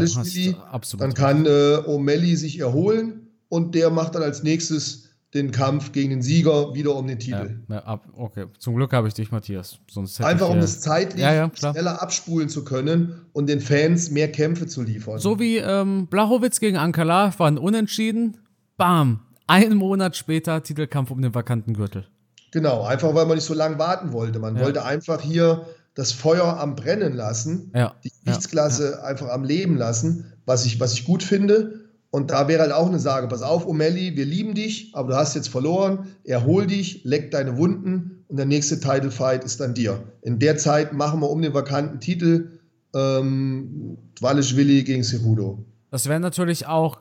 Dann 0.98 1.14
kann 1.14 1.46
äh, 1.46 1.48
O'Malley 1.48 2.36
sich 2.36 2.60
erholen 2.60 3.28
und 3.48 3.74
der 3.74 3.90
macht 3.90 4.14
dann 4.14 4.22
als 4.22 4.42
nächstes 4.42 5.04
den 5.34 5.50
Kampf 5.50 5.90
gegen 5.90 6.10
den 6.10 6.22
Sieger 6.22 6.74
wieder 6.74 6.94
um 6.94 7.08
den 7.08 7.18
Titel. 7.18 7.58
Ja, 7.68 8.00
okay, 8.12 8.46
zum 8.58 8.76
Glück 8.76 8.92
habe 8.92 9.08
ich 9.08 9.14
dich, 9.14 9.32
Matthias. 9.32 9.80
Sonst 9.90 10.20
Einfach 10.20 10.48
um 10.48 10.60
das 10.60 10.80
zeitlich 10.80 11.22
ja, 11.22 11.50
schneller 11.52 12.00
abspulen 12.00 12.48
zu 12.48 12.64
können 12.64 13.26
und 13.32 13.48
den 13.48 13.60
Fans 13.60 14.10
mehr 14.12 14.30
Kämpfe 14.30 14.68
zu 14.68 14.82
liefern. 14.82 15.18
So 15.18 15.40
wie 15.40 15.56
ähm, 15.56 16.06
Blachowitz 16.06 16.60
gegen 16.60 16.76
Ankala 16.76 17.36
waren 17.38 17.58
unentschieden. 17.58 18.36
Bam! 18.76 19.20
Ein 19.46 19.74
Monat 19.74 20.16
später 20.16 20.62
Titelkampf 20.62 21.10
um 21.10 21.20
den 21.20 21.34
vakanten 21.34 21.74
Gürtel. 21.74 22.06
Genau, 22.52 22.84
einfach 22.84 23.12
weil 23.14 23.26
man 23.26 23.34
nicht 23.34 23.44
so 23.44 23.54
lange 23.54 23.78
warten 23.78 24.12
wollte. 24.12 24.38
Man 24.38 24.58
wollte 24.60 24.84
einfach 24.84 25.20
hier 25.20 25.66
das 25.94 26.12
Feuer 26.12 26.58
am 26.58 26.74
Brennen 26.74 27.14
lassen, 27.14 27.72
die 28.02 28.10
Gewichtsklasse 28.24 29.04
einfach 29.04 29.28
am 29.28 29.44
Leben 29.44 29.76
lassen, 29.76 30.32
was 30.44 30.66
ich, 30.66 30.80
was 30.80 30.94
ich 30.94 31.04
gut 31.04 31.22
finde. 31.22 31.84
Und 32.10 32.30
da 32.30 32.46
wäre 32.46 32.62
halt 32.62 32.72
auch 32.72 32.86
eine 32.86 33.00
Sage, 33.00 33.26
pass 33.26 33.42
auf, 33.42 33.66
O'Malley, 33.66 34.16
wir 34.16 34.24
lieben 34.24 34.54
dich, 34.54 34.92
aber 34.94 35.08
du 35.08 35.16
hast 35.16 35.34
jetzt 35.34 35.48
verloren, 35.48 36.08
erhol 36.22 36.66
dich, 36.66 37.02
leck 37.04 37.32
deine 37.32 37.56
Wunden 37.56 38.24
und 38.28 38.36
der 38.36 38.46
nächste 38.46 38.78
Title 38.78 39.10
Fight 39.10 39.44
ist 39.44 39.60
dann 39.60 39.74
dir. 39.74 40.02
In 40.22 40.38
der 40.38 40.56
Zeit 40.56 40.92
machen 40.92 41.20
wir 41.20 41.30
um 41.30 41.42
den 41.42 41.54
vakanten 41.54 42.00
Titel 42.00 42.60
ähm, 42.94 43.98
Dwalischwili 44.20 44.84
gegen 44.84 45.02
Cerudo. 45.02 45.64
Das 45.90 46.08
wäre 46.08 46.20
natürlich 46.20 46.66
auch 46.66 47.00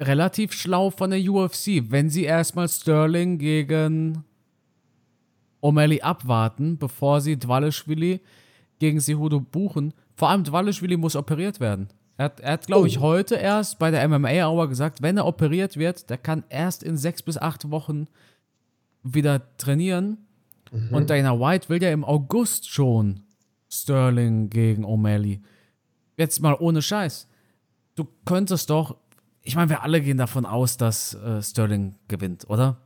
relativ 0.00 0.52
schlau 0.52 0.90
von 0.90 1.10
der 1.10 1.20
UFC, 1.20 1.82
wenn 1.90 2.10
sie 2.10 2.24
erstmal 2.24 2.68
Sterling 2.68 3.38
gegen 3.38 4.24
O'Malley 5.64 6.02
abwarten, 6.02 6.76
bevor 6.76 7.22
sie 7.22 7.38
Dwalischwili 7.38 8.20
gegen 8.78 9.00
Cerudo 9.00 9.40
buchen. 9.40 9.94
Vor 10.14 10.28
allem 10.28 10.44
Dwalischwili 10.44 10.98
muss 10.98 11.16
operiert 11.16 11.58
werden. 11.58 11.88
Er 12.18 12.26
hat, 12.26 12.44
hat 12.44 12.66
glaube 12.66 12.86
ich, 12.86 12.98
oh. 12.98 13.02
heute 13.02 13.36
erst 13.36 13.78
bei 13.78 13.90
der 13.90 14.06
MMA 14.06 14.46
Hour 14.46 14.68
gesagt, 14.68 15.00
wenn 15.00 15.16
er 15.16 15.26
operiert 15.26 15.76
wird, 15.78 16.10
der 16.10 16.18
kann 16.18 16.44
erst 16.50 16.82
in 16.82 16.98
sechs 16.98 17.22
bis 17.22 17.38
acht 17.38 17.70
Wochen 17.70 18.06
wieder 19.02 19.56
trainieren. 19.56 20.18
Mhm. 20.70 20.94
Und 20.94 21.10
Dana 21.10 21.40
White 21.40 21.70
will 21.70 21.82
ja 21.82 21.90
im 21.90 22.04
August 22.04 22.70
schon 22.70 23.20
Sterling 23.70 24.50
gegen 24.50 24.84
O'Malley. 24.84 25.40
Jetzt 26.16 26.40
mal 26.40 26.54
ohne 26.60 26.82
Scheiß. 26.82 27.26
Du 27.96 28.06
könntest 28.26 28.68
doch, 28.68 28.96
ich 29.42 29.56
meine, 29.56 29.70
wir 29.70 29.82
alle 29.82 30.00
gehen 30.00 30.18
davon 30.18 30.44
aus, 30.44 30.76
dass 30.76 31.14
äh, 31.14 31.42
Sterling 31.42 31.94
gewinnt, 32.06 32.48
oder? 32.48 32.76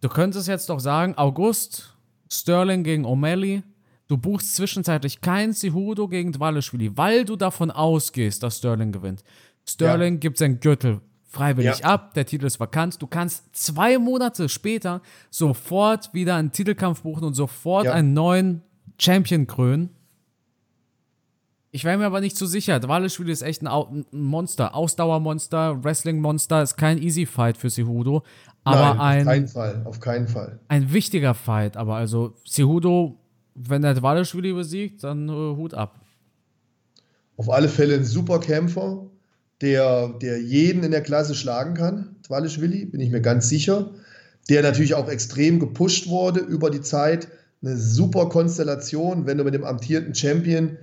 Du 0.00 0.08
könntest 0.08 0.48
jetzt 0.48 0.68
doch 0.68 0.80
sagen, 0.80 1.16
August, 1.16 1.93
Sterling 2.28 2.82
gegen 2.84 3.04
O'Malley, 3.04 3.62
Du 4.06 4.18
buchst 4.18 4.54
zwischenzeitlich 4.54 5.22
kein 5.22 5.54
Cejudo 5.54 6.08
gegen 6.08 6.32
Dwaleschwili, 6.32 6.96
weil 6.96 7.24
du 7.24 7.36
davon 7.36 7.70
ausgehst, 7.70 8.42
dass 8.42 8.58
Sterling 8.58 8.92
gewinnt. 8.92 9.24
Sterling 9.66 10.14
ja. 10.14 10.20
gibt 10.20 10.38
seinen 10.38 10.60
Gürtel 10.60 11.00
freiwillig 11.24 11.78
ja. 11.80 11.86
ab, 11.86 12.12
der 12.14 12.26
Titel 12.26 12.44
ist 12.44 12.60
vakant. 12.60 13.00
Du 13.00 13.06
kannst 13.06 13.56
zwei 13.56 13.98
Monate 13.98 14.48
später 14.48 15.00
sofort 15.30 16.12
wieder 16.12 16.36
einen 16.36 16.52
Titelkampf 16.52 17.02
buchen 17.02 17.24
und 17.24 17.34
sofort 17.34 17.86
ja. 17.86 17.92
einen 17.92 18.12
neuen 18.12 18.62
Champion 19.00 19.46
krönen. 19.46 19.90
Ich 21.74 21.84
wäre 21.84 21.98
mir 21.98 22.06
aber 22.06 22.20
nicht 22.20 22.36
so 22.36 22.46
sicher. 22.46 22.78
Dwaleschwili 22.78 23.32
ist 23.32 23.42
echt 23.42 23.62
ein, 23.62 24.04
Monster, 24.12 24.74
Ausdauermonster, 24.74 25.82
Wrestling-Monster, 25.82 26.62
ist 26.62 26.76
kein 26.76 27.02
Easy 27.02 27.26
Fight 27.26 27.56
für 27.56 27.68
Cejudo. 27.68 28.22
Aber 28.62 28.94
Nein, 28.94 28.98
ein, 29.00 29.18
auf 29.18 29.24
keinen 29.26 29.48
Fall, 29.48 29.82
auf 29.84 30.00
keinen 30.00 30.28
Fall. 30.28 30.60
Ein 30.68 30.92
wichtiger 30.92 31.34
Fight, 31.34 31.76
aber 31.76 31.96
also 31.96 32.34
Cejudo 32.46 33.18
wenn 33.54 33.84
er 33.84 33.94
Dvalishvili 33.94 34.52
besiegt, 34.52 35.04
dann 35.04 35.28
äh, 35.28 35.32
Hut 35.32 35.74
ab. 35.74 36.00
Auf 37.36 37.50
alle 37.50 37.68
Fälle 37.68 37.94
ein 37.94 38.04
super 38.04 38.40
Kämpfer, 38.40 39.06
der, 39.60 40.08
der 40.20 40.40
jeden 40.40 40.82
in 40.82 40.90
der 40.90 41.02
Klasse 41.02 41.34
schlagen 41.34 41.74
kann, 41.74 42.16
Dvalishvili, 42.26 42.86
bin 42.86 43.00
ich 43.00 43.10
mir 43.10 43.20
ganz 43.20 43.48
sicher. 43.48 43.90
Der 44.48 44.62
natürlich 44.62 44.94
auch 44.94 45.08
extrem 45.08 45.58
gepusht 45.58 46.08
wurde 46.08 46.40
über 46.40 46.70
die 46.70 46.82
Zeit. 46.82 47.28
Eine 47.62 47.78
super 47.78 48.28
Konstellation, 48.28 49.26
wenn 49.26 49.38
du 49.38 49.44
mit 49.44 49.54
dem 49.54 49.64
amtierten 49.64 50.14
Champion 50.14 50.76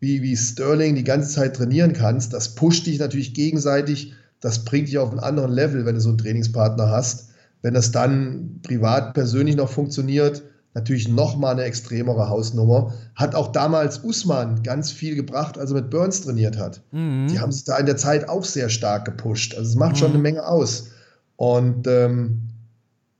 wie, 0.00 0.22
wie 0.22 0.36
Sterling 0.36 0.94
die 0.94 1.04
ganze 1.04 1.28
Zeit 1.34 1.56
trainieren 1.56 1.92
kannst. 1.92 2.32
Das 2.32 2.54
pusht 2.54 2.86
dich 2.86 2.98
natürlich 2.98 3.34
gegenseitig. 3.34 4.14
Das 4.40 4.64
bringt 4.64 4.88
dich 4.88 4.98
auf 4.98 5.10
einen 5.10 5.20
anderen 5.20 5.52
Level, 5.52 5.84
wenn 5.84 5.96
du 5.96 6.00
so 6.00 6.10
einen 6.10 6.18
Trainingspartner 6.18 6.88
hast. 6.88 7.30
Wenn 7.62 7.74
das 7.74 7.90
dann 7.90 8.60
privat, 8.62 9.14
persönlich 9.14 9.56
noch 9.56 9.68
funktioniert, 9.68 10.42
natürlich 10.74 11.08
nochmal 11.08 11.54
eine 11.54 11.64
extremere 11.64 12.28
Hausnummer. 12.28 12.92
Hat 13.16 13.34
auch 13.34 13.50
damals 13.50 13.98
Usman 14.04 14.62
ganz 14.62 14.92
viel 14.92 15.16
gebracht, 15.16 15.58
als 15.58 15.70
er 15.70 15.80
mit 15.80 15.90
Burns 15.90 16.20
trainiert 16.20 16.56
hat. 16.56 16.82
Mhm. 16.92 17.26
Die 17.28 17.40
haben 17.40 17.50
sich 17.50 17.64
da 17.64 17.76
in 17.78 17.86
der 17.86 17.96
Zeit 17.96 18.28
auch 18.28 18.44
sehr 18.44 18.68
stark 18.68 19.04
gepusht. 19.04 19.56
Also 19.56 19.70
es 19.70 19.76
macht 19.76 19.94
mhm. 19.94 19.96
schon 19.96 20.10
eine 20.10 20.18
Menge 20.18 20.46
aus. 20.46 20.90
Und 21.34 21.86
ähm, 21.88 22.42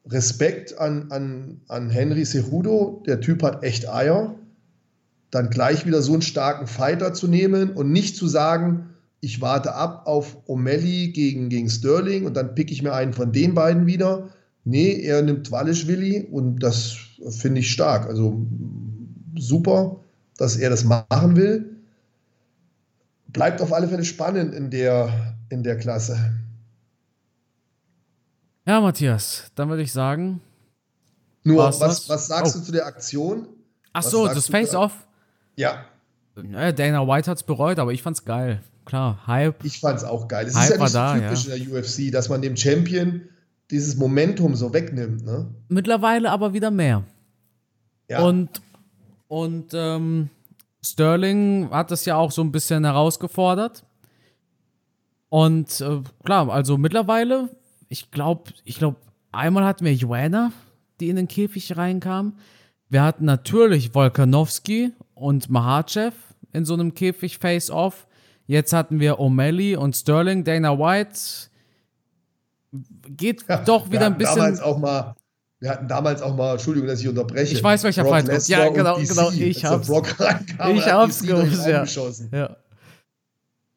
Respekt 0.07 0.79
an, 0.79 1.11
an, 1.11 1.61
an 1.69 1.91
Henry 1.91 2.25
Cejudo, 2.25 3.03
der 3.07 3.21
Typ 3.21 3.43
hat 3.43 3.63
echt 3.65 3.89
Eier. 3.89 4.35
Dann 5.31 5.51
gleich 5.51 5.87
wieder 5.87 6.03
so 6.03 6.13
einen 6.13 6.23
starken 6.23 6.67
Fighter 6.67 7.13
zu 7.13 7.29
nehmen 7.29 7.73
und 7.73 7.93
nicht 7.93 8.17
zu 8.17 8.27
sagen, 8.27 8.91
ich 9.21 9.41
warte 9.41 9.75
ab 9.75 10.07
auf 10.07 10.37
O'Malley 10.49 11.13
gegen, 11.13 11.49
gegen 11.49 11.69
Sterling 11.69 12.25
und 12.25 12.35
dann 12.35 12.55
pick 12.55 12.71
ich 12.71 12.83
mir 12.83 12.93
einen 12.93 13.13
von 13.13 13.33
den 13.33 13.55
beiden 13.55 13.87
wieder. 13.87 14.29
Nee, 14.65 15.01
er 15.01 15.23
nimmt 15.23 15.51
Walischwili 15.51 16.29
und 16.31 16.61
das 16.61 16.97
finde 17.31 17.61
ich 17.61 17.71
stark. 17.71 18.07
Also 18.07 18.47
super, 19.37 20.01
dass 20.37 20.57
er 20.57 20.71
das 20.71 20.85
machen 20.85 21.37
will. 21.37 21.77
Bleibt 23.29 23.61
auf 23.61 23.73
alle 23.73 23.89
Fälle 23.89 24.05
spannend 24.05 24.55
in 24.55 24.71
der, 24.71 25.37
in 25.51 25.63
der 25.63 25.77
Klasse. 25.77 26.35
Ja, 28.67 28.81
Matthias, 28.81 29.51
dann 29.55 29.69
würde 29.69 29.83
ich 29.83 29.93
sagen. 29.93 30.41
Nur, 31.43 31.65
was, 31.65 32.09
was 32.09 32.27
sagst 32.27 32.55
oh. 32.55 32.59
du 32.59 32.65
zu 32.65 32.73
der 32.73 32.87
Aktion? 32.87 33.49
Ach 33.93 34.05
was 34.05 34.11
so, 34.11 34.27
das 34.27 34.49
Face-Off? 34.49 35.08
Ja. 35.59 35.85
Naja, 36.37 36.71
Dana 36.71 37.07
White 37.07 37.29
hat 37.29 37.39
es 37.39 37.43
bereut, 37.43 37.81
aber 37.81 37.93
ich 37.93 38.01
fand's 38.01 38.25
geil. 38.25 38.63
Klar, 38.85 39.27
Hype. 39.27 39.65
Ich 39.65 39.81
fand's 39.81 40.05
auch 40.05 40.29
geil. 40.29 40.47
Es 40.47 40.55
Hype 40.55 40.65
ist 40.65 40.71
ja 40.71 40.77
nicht 40.79 40.93
so 40.93 40.99
da, 40.99 41.15
typisch 41.19 41.47
ja. 41.47 41.55
in 41.57 41.71
der 41.71 41.81
UFC, 41.81 42.13
dass 42.13 42.29
man 42.29 42.41
dem 42.41 42.57
Champion 42.57 43.23
dieses 43.71 43.97
Momentum 43.97 44.55
so 44.55 44.73
wegnimmt. 44.73 45.27
Ne? 45.27 45.49
Mittlerweile 45.69 46.31
aber 46.31 46.55
wieder 46.55 46.71
mehr. 46.71 47.03
Ja. 48.09 48.23
Und, 48.23 48.63
und 49.27 49.73
ähm, 49.75 50.31
Sterling 50.83 51.69
hat 51.71 51.91
das 51.91 52.05
ja 52.05 52.17
auch 52.17 52.31
so 52.31 52.41
ein 52.41 52.53
bisschen 52.53 52.85
herausgefordert. 52.85 53.85
Und 55.29 55.81
äh, 55.81 56.03
klar, 56.25 56.49
also 56.51 56.79
mittlerweile, 56.79 57.49
ich 57.89 58.13
glaube, 58.13 58.53
ich 58.65 58.79
glaube, 58.79 58.97
einmal 59.33 59.65
hatten 59.65 59.85
wir 59.85 59.93
Joanna, 59.93 60.53
die 61.01 61.09
in 61.09 61.17
den 61.17 61.29
Käfig 61.29 61.77
reinkam. 61.77 62.39
Wir 62.89 63.03
hatten 63.03 63.25
natürlich 63.25 63.95
Volkanowski 63.95 64.93
und 65.19 65.51
Mahachev 65.51 66.15
in 66.53 66.65
so 66.65 66.75
einem 66.75 66.95
Käfig 66.95 67.39
Face-Off. 67.39 68.07
Jetzt 68.47 68.73
hatten 68.73 69.01
wir 69.01 69.19
O'Malley 69.21 69.77
und 69.77 69.95
Sterling, 69.95 70.45
Dana 70.45 70.79
White 70.79 71.49
geht 73.09 73.45
ja, 73.49 73.59
doch 73.59 73.91
wieder 73.91 74.07
ein 74.07 74.19
bisschen. 74.19 74.37
Damals 74.37 74.61
auch 74.61 74.79
mal, 74.79 75.15
wir 75.61 75.71
hatten 75.71 75.89
damals 75.89 76.23
auch 76.23 76.37
mal, 76.37 76.53
Entschuldigung, 76.53 76.89
dass 76.89 77.01
ich 77.01 77.09
unterbreche. 77.09 77.55
Ich 77.55 77.63
weiß, 77.63 77.83
welcher 77.85 78.05
Fight 78.05 78.29
kommt. 78.29 78.49
Ja, 78.49 78.69
genau, 78.69 78.97
genau. 78.97 79.31
Ich 79.31 79.65
hab's. 79.65 79.89
Brock 79.89 80.19
reinkam, 80.21 80.77
ich 80.77 80.87
hab's 80.87 81.23
gewusst, 81.23 81.67
ja. 81.67 81.85
ja. 82.33 82.57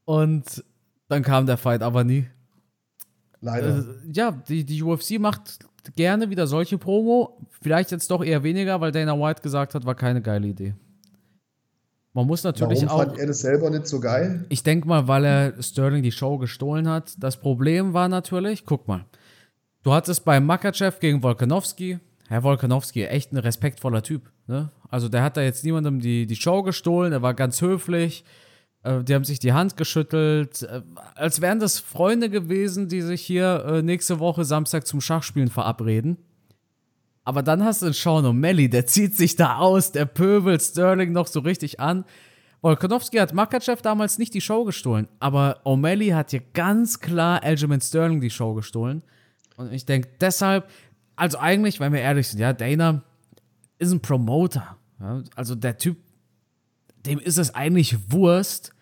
Und 0.05 0.63
dann 1.07 1.23
kam 1.23 1.45
der 1.45 1.57
Fight 1.57 1.81
aber 1.81 2.03
nie. 2.03 2.27
Leider. 3.39 3.79
Äh, 3.79 3.83
ja, 4.13 4.31
die, 4.31 4.63
die 4.63 4.83
UFC 4.83 5.19
macht 5.19 5.59
gerne 5.95 6.29
wieder 6.29 6.47
solche 6.47 6.77
Promo. 6.77 7.39
Vielleicht 7.61 7.91
jetzt 7.91 8.11
doch 8.11 8.23
eher 8.23 8.43
weniger, 8.43 8.79
weil 8.81 8.91
Dana 8.91 9.19
White 9.19 9.41
gesagt 9.41 9.73
hat, 9.73 9.85
war 9.85 9.95
keine 9.95 10.21
geile 10.21 10.47
Idee. 10.47 10.75
Man 12.13 12.27
muss 12.27 12.43
natürlich 12.43 12.81
Warum 12.83 12.89
auch. 12.89 13.05
fand 13.05 13.19
er 13.19 13.27
das 13.27 13.39
selber 13.39 13.69
nicht 13.69 13.87
so 13.87 13.99
geil? 13.99 14.45
Ich 14.49 14.63
denke 14.63 14.87
mal, 14.87 15.07
weil 15.07 15.23
er 15.23 15.63
Sterling 15.63 16.03
die 16.03 16.11
Show 16.11 16.37
gestohlen 16.37 16.89
hat. 16.89 17.13
Das 17.19 17.37
Problem 17.37 17.93
war 17.93 18.09
natürlich, 18.09 18.65
guck 18.65 18.87
mal, 18.87 19.05
du 19.83 19.93
hattest 19.93 20.25
bei 20.25 20.39
Makachev 20.39 20.99
gegen 20.99 21.23
Volkanovski. 21.23 21.99
Herr 22.27 22.43
Volkanovski, 22.43 23.05
echt 23.05 23.31
ein 23.31 23.37
respektvoller 23.37 24.03
Typ. 24.03 24.31
Ne? 24.47 24.71
Also 24.89 25.09
der 25.09 25.23
hat 25.23 25.37
da 25.37 25.41
jetzt 25.41 25.63
niemandem 25.63 25.99
die, 25.99 26.27
die 26.27 26.35
Show 26.35 26.63
gestohlen, 26.63 27.13
er 27.13 27.21
war 27.21 27.33
ganz 27.33 27.61
höflich. 27.61 28.25
Äh, 28.83 29.03
die 29.03 29.15
haben 29.15 29.23
sich 29.23 29.39
die 29.39 29.53
Hand 29.53 29.77
geschüttelt, 29.77 30.63
äh, 30.63 30.81
als 31.15 31.41
wären 31.41 31.59
das 31.59 31.79
Freunde 31.79 32.29
gewesen, 32.29 32.89
die 32.89 33.01
sich 33.01 33.21
hier 33.21 33.65
äh, 33.65 33.81
nächste 33.81 34.19
Woche 34.19 34.45
Samstag 34.45 34.87
zum 34.87 35.01
Schachspielen 35.01 35.49
verabreden. 35.49 36.17
Aber 37.23 37.43
dann 37.43 37.63
hast 37.63 37.81
du 37.81 37.87
einen 37.87 37.93
Sean 37.93 38.25
O'Malley, 38.25 38.69
der 38.69 38.85
zieht 38.87 39.15
sich 39.15 39.35
da 39.35 39.57
aus, 39.57 39.91
der 39.91 40.05
pöbelt 40.05 40.61
Sterling 40.61 41.11
noch 41.11 41.27
so 41.27 41.41
richtig 41.41 41.79
an. 41.79 42.05
Volkanovski 42.61 43.17
hat 43.17 43.33
Makachev 43.33 43.81
damals 43.81 44.17
nicht 44.17 44.33
die 44.33 44.41
Show 44.41 44.65
gestohlen, 44.65 45.07
aber 45.19 45.61
O'Malley 45.65 46.13
hat 46.13 46.31
hier 46.31 46.41
ganz 46.53 46.99
klar 46.99 47.43
Aljamain 47.43 47.81
Sterling 47.81 48.21
die 48.21 48.29
Show 48.29 48.53
gestohlen. 48.53 49.03
Und 49.57 49.71
ich 49.73 49.85
denke 49.85 50.09
deshalb, 50.19 50.69
also 51.15 51.37
eigentlich, 51.37 51.79
wenn 51.79 51.93
wir 51.93 52.01
ehrlich 52.01 52.27
sind, 52.27 52.39
ja, 52.39 52.53
Dana 52.53 53.03
ist 53.77 53.91
ein 53.91 53.99
Promoter. 53.99 54.77
Ja, 54.99 55.23
also 55.35 55.55
der 55.55 55.77
Typ, 55.77 55.97
dem 57.05 57.19
ist 57.19 57.37
es 57.37 57.53
eigentlich 57.53 58.11
Wurst, 58.11 58.73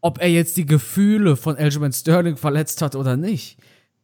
ob 0.00 0.20
er 0.20 0.28
jetzt 0.28 0.56
die 0.56 0.66
Gefühle 0.66 1.36
von 1.36 1.56
Aljamain 1.56 1.92
Sterling 1.92 2.36
verletzt 2.36 2.82
hat 2.82 2.94
oder 2.94 3.16
nicht. 3.16 3.58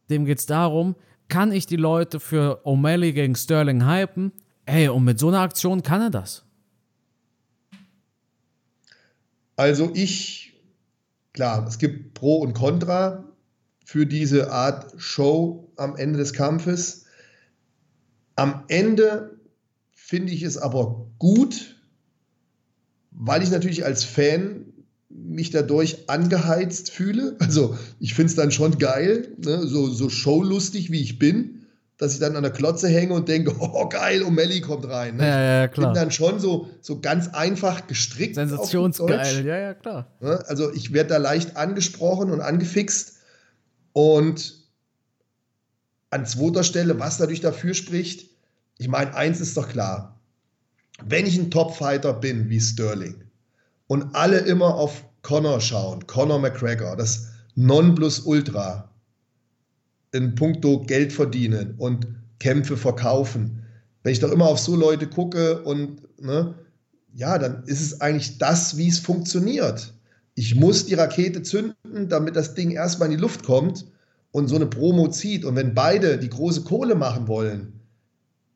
Dem 0.09 0.25
geht 0.25 0.39
es 0.39 0.45
darum, 0.45 0.95
kann 1.27 1.51
ich 1.51 1.65
die 1.65 1.75
Leute 1.75 2.19
für 2.19 2.65
O'Malley 2.65 3.13
gegen 3.13 3.35
Sterling 3.35 3.85
hypen? 3.85 4.31
Ey, 4.65 4.87
und 4.89 5.03
mit 5.03 5.19
so 5.19 5.27
einer 5.29 5.41
Aktion 5.41 5.83
kann 5.83 6.01
er 6.01 6.09
das. 6.09 6.45
Also 9.55 9.91
ich, 9.93 10.53
klar, 11.33 11.65
es 11.67 11.77
gibt 11.77 12.13
Pro 12.13 12.37
und 12.37 12.53
Contra 12.53 13.23
für 13.85 14.05
diese 14.05 14.51
Art 14.51 14.93
Show 14.97 15.71
am 15.75 15.95
Ende 15.95 16.17
des 16.17 16.33
Kampfes. 16.33 17.05
Am 18.35 18.63
Ende 18.67 19.39
finde 19.91 20.33
ich 20.33 20.43
es 20.43 20.57
aber 20.57 21.07
gut, 21.19 21.79
weil 23.11 23.43
ich 23.43 23.51
natürlich 23.51 23.85
als 23.85 24.03
Fan 24.03 24.72
mich 25.15 25.51
dadurch 25.51 26.09
angeheizt 26.09 26.91
fühle. 26.91 27.35
Also 27.39 27.77
ich 27.99 28.13
finde 28.13 28.29
es 28.29 28.35
dann 28.35 28.51
schon 28.51 28.77
geil, 28.77 29.29
ne? 29.37 29.67
so, 29.67 29.87
so 29.87 30.09
showlustig 30.09 30.91
wie 30.91 31.01
ich 31.01 31.19
bin, 31.19 31.65
dass 31.97 32.13
ich 32.13 32.19
dann 32.19 32.35
an 32.35 32.43
der 32.43 32.51
Klotze 32.51 32.87
hänge 32.87 33.13
und 33.13 33.27
denke, 33.29 33.55
oh 33.59 33.87
geil, 33.89 34.23
O'Malley 34.23 34.61
kommt 34.61 34.87
rein. 34.87 35.17
Ne? 35.17 35.27
Ja, 35.27 35.41
ja, 35.41 35.67
klar. 35.67 35.93
Bin 35.93 36.01
dann 36.01 36.11
schon 36.11 36.39
so, 36.39 36.69
so 36.81 36.99
ganz 36.99 37.29
einfach 37.29 37.87
gestrickt. 37.87 38.35
Sensationsgeil, 38.35 39.45
ja, 39.45 39.57
ja, 39.57 39.73
klar. 39.73 40.07
Ne? 40.19 40.43
Also 40.47 40.73
ich 40.73 40.93
werde 40.93 41.09
da 41.09 41.17
leicht 41.17 41.57
angesprochen 41.57 42.31
und 42.31 42.41
angefixt 42.41 43.17
und 43.93 44.63
an 46.09 46.25
zweiter 46.25 46.63
Stelle, 46.63 46.99
was 46.99 47.19
natürlich 47.19 47.41
dafür 47.41 47.73
spricht, 47.73 48.29
ich 48.77 48.87
meine, 48.87 49.15
eins 49.15 49.39
ist 49.39 49.55
doch 49.57 49.69
klar, 49.69 50.19
wenn 51.03 51.25
ich 51.25 51.37
ein 51.37 51.51
Topfighter 51.51 52.13
bin 52.13 52.49
wie 52.49 52.59
Sterling 52.59 53.22
und 53.87 54.15
alle 54.15 54.39
immer 54.39 54.75
auf 54.75 55.05
Conor 55.21 55.61
schauen, 55.61 56.05
Conor 56.07 56.39
McGregor, 56.39 56.95
das 56.95 57.27
Nonplusultra 57.55 58.89
in 60.11 60.35
puncto 60.35 60.81
Geld 60.81 61.13
verdienen 61.13 61.75
und 61.77 62.07
Kämpfe 62.39 62.77
verkaufen, 62.77 63.63
wenn 64.03 64.11
ich 64.11 64.19
doch 64.19 64.31
immer 64.31 64.47
auf 64.47 64.59
so 64.59 64.75
Leute 64.75 65.07
gucke 65.07 65.63
und 65.63 66.01
ne, 66.21 66.55
ja, 67.15 67.37
dann 67.37 67.63
ist 67.63 67.81
es 67.81 68.01
eigentlich 68.01 68.37
das, 68.37 68.77
wie 68.77 68.87
es 68.87 68.99
funktioniert. 68.99 69.93
Ich 70.35 70.55
muss 70.55 70.85
die 70.85 70.95
Rakete 70.95 71.43
zünden, 71.43 72.09
damit 72.09 72.35
das 72.35 72.55
Ding 72.55 72.71
erstmal 72.71 73.09
in 73.09 73.17
die 73.17 73.21
Luft 73.21 73.43
kommt 73.43 73.85
und 74.31 74.47
so 74.47 74.55
eine 74.55 74.65
Promo 74.65 75.07
zieht. 75.09 75.45
Und 75.45 75.55
wenn 75.55 75.75
beide 75.75 76.17
die 76.17 76.29
große 76.29 76.63
Kohle 76.63 76.95
machen 76.95 77.27
wollen, 77.27 77.79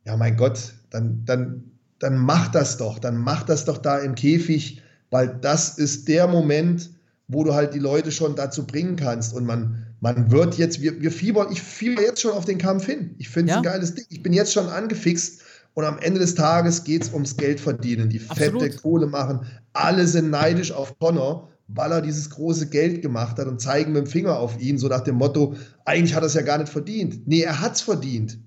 ja, 0.05 0.17
mein 0.17 0.38
Gott, 0.38 0.73
dann, 0.89 1.23
dann, 1.25 1.71
dann 1.99 2.17
macht 2.17 2.55
das 2.55 2.78
doch. 2.78 2.97
Dann 2.97 3.17
macht 3.17 3.49
das 3.49 3.65
doch 3.65 3.78
da 3.78 3.99
im 3.99 4.15
Käfig, 4.15 4.82
weil 5.09 5.37
das 5.41 5.77
ist 5.77 6.07
der 6.07 6.27
Moment, 6.27 6.89
wo 7.27 7.43
du 7.43 7.53
halt 7.53 7.73
die 7.73 7.79
Leute 7.79 8.11
schon 8.11 8.35
dazu 8.35 8.65
bringen 8.65 8.95
kannst. 8.95 9.33
Und 9.33 9.45
man, 9.45 9.85
man 9.99 10.31
wird 10.31 10.57
jetzt, 10.57 10.81
wir, 10.81 11.01
wir 11.01 11.11
fiebern, 11.11 11.51
ich 11.51 11.61
fieber 11.61 12.01
jetzt 12.01 12.21
schon 12.21 12.31
auf 12.31 12.45
den 12.45 12.57
Kampf 12.57 12.85
hin. 12.85 13.15
Ich 13.17 13.29
finde 13.29 13.51
es 13.51 13.55
ja. 13.55 13.57
ein 13.57 13.63
geiles 13.63 13.95
Ding. 13.95 14.05
Ich 14.09 14.23
bin 14.23 14.33
jetzt 14.33 14.53
schon 14.53 14.67
angefixt. 14.67 15.41
Und 15.73 15.85
am 15.85 15.99
Ende 15.99 16.19
des 16.19 16.33
Tages 16.33 16.83
geht 16.83 17.03
es 17.03 17.13
ums 17.13 17.37
Geld 17.37 17.59
verdienen, 17.59 18.09
die 18.09 18.21
Absolut. 18.27 18.63
fette 18.63 18.77
Kohle 18.77 19.05
machen. 19.05 19.45
Alle 19.73 20.07
sind 20.07 20.31
neidisch 20.31 20.71
auf 20.71 20.97
Connor, 20.97 21.51
weil 21.67 21.91
er 21.91 22.01
dieses 22.01 22.31
große 22.31 22.67
Geld 22.69 23.03
gemacht 23.03 23.37
hat 23.37 23.45
und 23.45 23.61
zeigen 23.61 23.91
mit 23.91 24.05
dem 24.05 24.09
Finger 24.09 24.39
auf 24.39 24.59
ihn, 24.59 24.79
so 24.79 24.87
nach 24.87 25.01
dem 25.01 25.17
Motto, 25.17 25.55
eigentlich 25.85 26.15
hat 26.15 26.23
er 26.23 26.27
es 26.27 26.33
ja 26.33 26.41
gar 26.41 26.57
nicht 26.57 26.71
verdient. 26.71 27.27
Nee, 27.27 27.41
er 27.41 27.61
hat 27.61 27.75
es 27.75 27.81
verdient, 27.81 28.39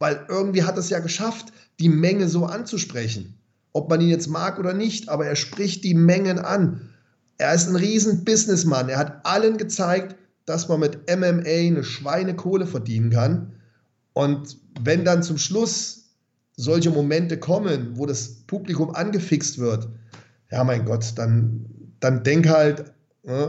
weil 0.00 0.26
irgendwie 0.28 0.64
hat 0.64 0.74
er 0.74 0.80
es 0.80 0.90
ja 0.90 0.98
geschafft, 0.98 1.52
die 1.78 1.88
Menge 1.88 2.28
so 2.28 2.44
anzusprechen. 2.44 3.38
Ob 3.74 3.90
man 3.90 4.00
ihn 4.00 4.08
jetzt 4.08 4.28
mag 4.28 4.58
oder 4.58 4.72
nicht, 4.72 5.10
aber 5.10 5.26
er 5.26 5.36
spricht 5.36 5.84
die 5.84 5.92
Mengen 5.94 6.38
an. 6.38 6.88
Er 7.36 7.52
ist 7.52 7.68
ein 7.68 7.76
riesen 7.76 8.24
Businessmann. 8.24 8.88
Er 8.88 8.98
hat 8.98 9.26
allen 9.26 9.58
gezeigt, 9.58 10.16
dass 10.46 10.68
man 10.68 10.80
mit 10.80 11.00
MMA 11.10 11.42
eine 11.44 11.84
Schweinekohle 11.84 12.66
verdienen 12.66 13.10
kann. 13.10 13.52
Und 14.14 14.56
wenn 14.80 15.04
dann 15.04 15.22
zum 15.22 15.36
Schluss 15.36 16.14
solche 16.56 16.90
Momente 16.90 17.38
kommen, 17.38 17.98
wo 17.98 18.06
das 18.06 18.28
Publikum 18.46 18.94
angefixt 18.94 19.58
wird, 19.58 19.88
ja 20.50 20.64
mein 20.64 20.86
Gott, 20.86 21.12
dann 21.16 21.66
dann 22.04 22.22
denk 22.22 22.48
halt, 22.48 22.92
äh, 23.22 23.46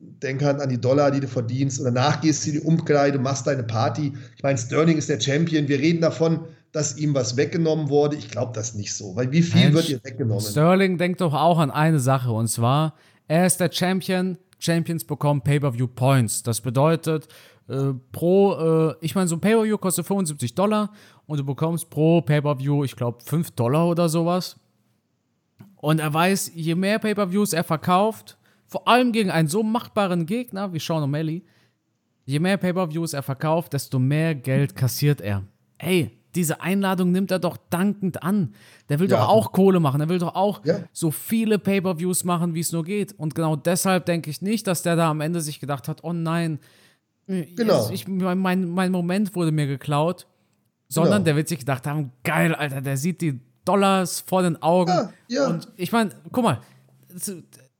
denk 0.00 0.42
halt 0.42 0.60
an 0.60 0.68
die 0.68 0.80
Dollar, 0.80 1.12
die 1.12 1.20
du 1.20 1.28
verdienst. 1.28 1.78
Und 1.78 1.84
danach 1.84 2.20
gehst 2.20 2.44
du 2.44 2.50
in 2.50 2.60
die 2.60 2.66
Umkleide, 2.66 3.18
machst 3.18 3.46
deine 3.46 3.62
Party. 3.62 4.12
Ich 4.36 4.42
meine, 4.42 4.58
Sterling 4.58 4.98
ist 4.98 5.08
der 5.08 5.20
Champion. 5.20 5.68
Wir 5.68 5.78
reden 5.78 6.00
davon, 6.00 6.40
dass 6.74 6.98
ihm 6.98 7.14
was 7.14 7.36
weggenommen 7.36 7.88
wurde. 7.88 8.16
Ich 8.16 8.30
glaube 8.30 8.52
das 8.52 8.74
nicht 8.74 8.92
so, 8.92 9.14
weil 9.14 9.30
wie 9.30 9.42
viel 9.42 9.62
Mensch, 9.62 9.74
wird 9.74 9.88
ihr 9.90 10.04
weggenommen? 10.04 10.42
Sterling 10.42 10.98
denkt 10.98 11.20
doch 11.20 11.32
auch 11.32 11.58
an 11.58 11.70
eine 11.70 12.00
Sache 12.00 12.32
und 12.32 12.48
zwar, 12.48 12.94
er 13.28 13.46
ist 13.46 13.58
der 13.60 13.70
Champion. 13.72 14.36
Champions 14.58 15.04
bekommen 15.04 15.42
Pay-per-view 15.42 15.86
Points. 15.88 16.42
Das 16.42 16.60
bedeutet, 16.60 17.28
äh, 17.68 17.92
pro, 18.12 18.54
äh, 18.54 18.94
ich 19.02 19.14
meine, 19.14 19.28
so 19.28 19.36
ein 19.36 19.40
Pay-per-view 19.40 19.78
kostet 19.78 20.06
75 20.06 20.54
Dollar 20.54 20.90
und 21.26 21.38
du 21.38 21.44
bekommst 21.44 21.90
pro 21.90 22.22
Pay-per-view, 22.22 22.82
ich 22.82 22.96
glaube, 22.96 23.22
5 23.22 23.52
Dollar 23.52 23.86
oder 23.86 24.08
sowas. 24.08 24.56
Und 25.76 26.00
er 26.00 26.12
weiß, 26.12 26.52
je 26.54 26.74
mehr 26.74 26.98
Pay-per-Views 26.98 27.52
er 27.52 27.62
verkauft, 27.62 28.38
vor 28.66 28.88
allem 28.88 29.12
gegen 29.12 29.30
einen 29.30 29.48
so 29.48 29.62
machtbaren 29.62 30.26
Gegner 30.26 30.72
wie 30.72 30.80
Sean 30.80 31.02
O'Malley, 31.04 31.42
je 32.24 32.38
mehr 32.38 32.56
Pay-per-Views 32.56 33.12
er 33.12 33.22
verkauft, 33.22 33.74
desto 33.74 33.98
mehr 33.98 34.34
Geld 34.34 34.74
kassiert 34.74 35.20
er. 35.20 35.44
Ey, 35.78 36.10
diese 36.34 36.60
Einladung 36.60 37.12
nimmt 37.12 37.30
er 37.30 37.38
doch 37.38 37.56
dankend 37.70 38.22
an. 38.22 38.54
Der 38.88 38.98
will 38.98 39.10
ja. 39.10 39.18
doch 39.18 39.28
auch 39.28 39.52
Kohle 39.52 39.80
machen. 39.80 39.98
Der 39.98 40.08
will 40.08 40.18
doch 40.18 40.34
auch 40.34 40.64
ja. 40.64 40.80
so 40.92 41.10
viele 41.10 41.58
Pay-per-Views 41.58 42.24
machen, 42.24 42.54
wie 42.54 42.60
es 42.60 42.72
nur 42.72 42.84
geht. 42.84 43.12
Und 43.12 43.34
genau 43.34 43.56
deshalb 43.56 44.06
denke 44.06 44.30
ich 44.30 44.42
nicht, 44.42 44.66
dass 44.66 44.82
der 44.82 44.96
da 44.96 45.10
am 45.10 45.20
Ende 45.20 45.40
sich 45.40 45.60
gedacht 45.60 45.88
hat, 45.88 46.04
oh 46.04 46.12
nein, 46.12 46.58
genau. 47.26 47.90
ich, 47.90 48.08
mein, 48.08 48.68
mein 48.68 48.92
Moment 48.92 49.34
wurde 49.34 49.52
mir 49.52 49.66
geklaut. 49.66 50.26
Sondern 50.88 51.12
genau. 51.12 51.24
der 51.24 51.36
wird 51.36 51.48
sich 51.48 51.58
gedacht 51.58 51.86
haben, 51.86 52.12
geil, 52.22 52.54
Alter, 52.54 52.80
der 52.80 52.96
sieht 52.96 53.20
die 53.20 53.40
Dollars 53.64 54.20
vor 54.20 54.42
den 54.42 54.60
Augen. 54.62 54.90
Ja, 54.90 55.10
ja. 55.28 55.46
Und 55.48 55.68
ich 55.76 55.90
meine, 55.90 56.10
guck 56.30 56.44
mal, 56.44 56.60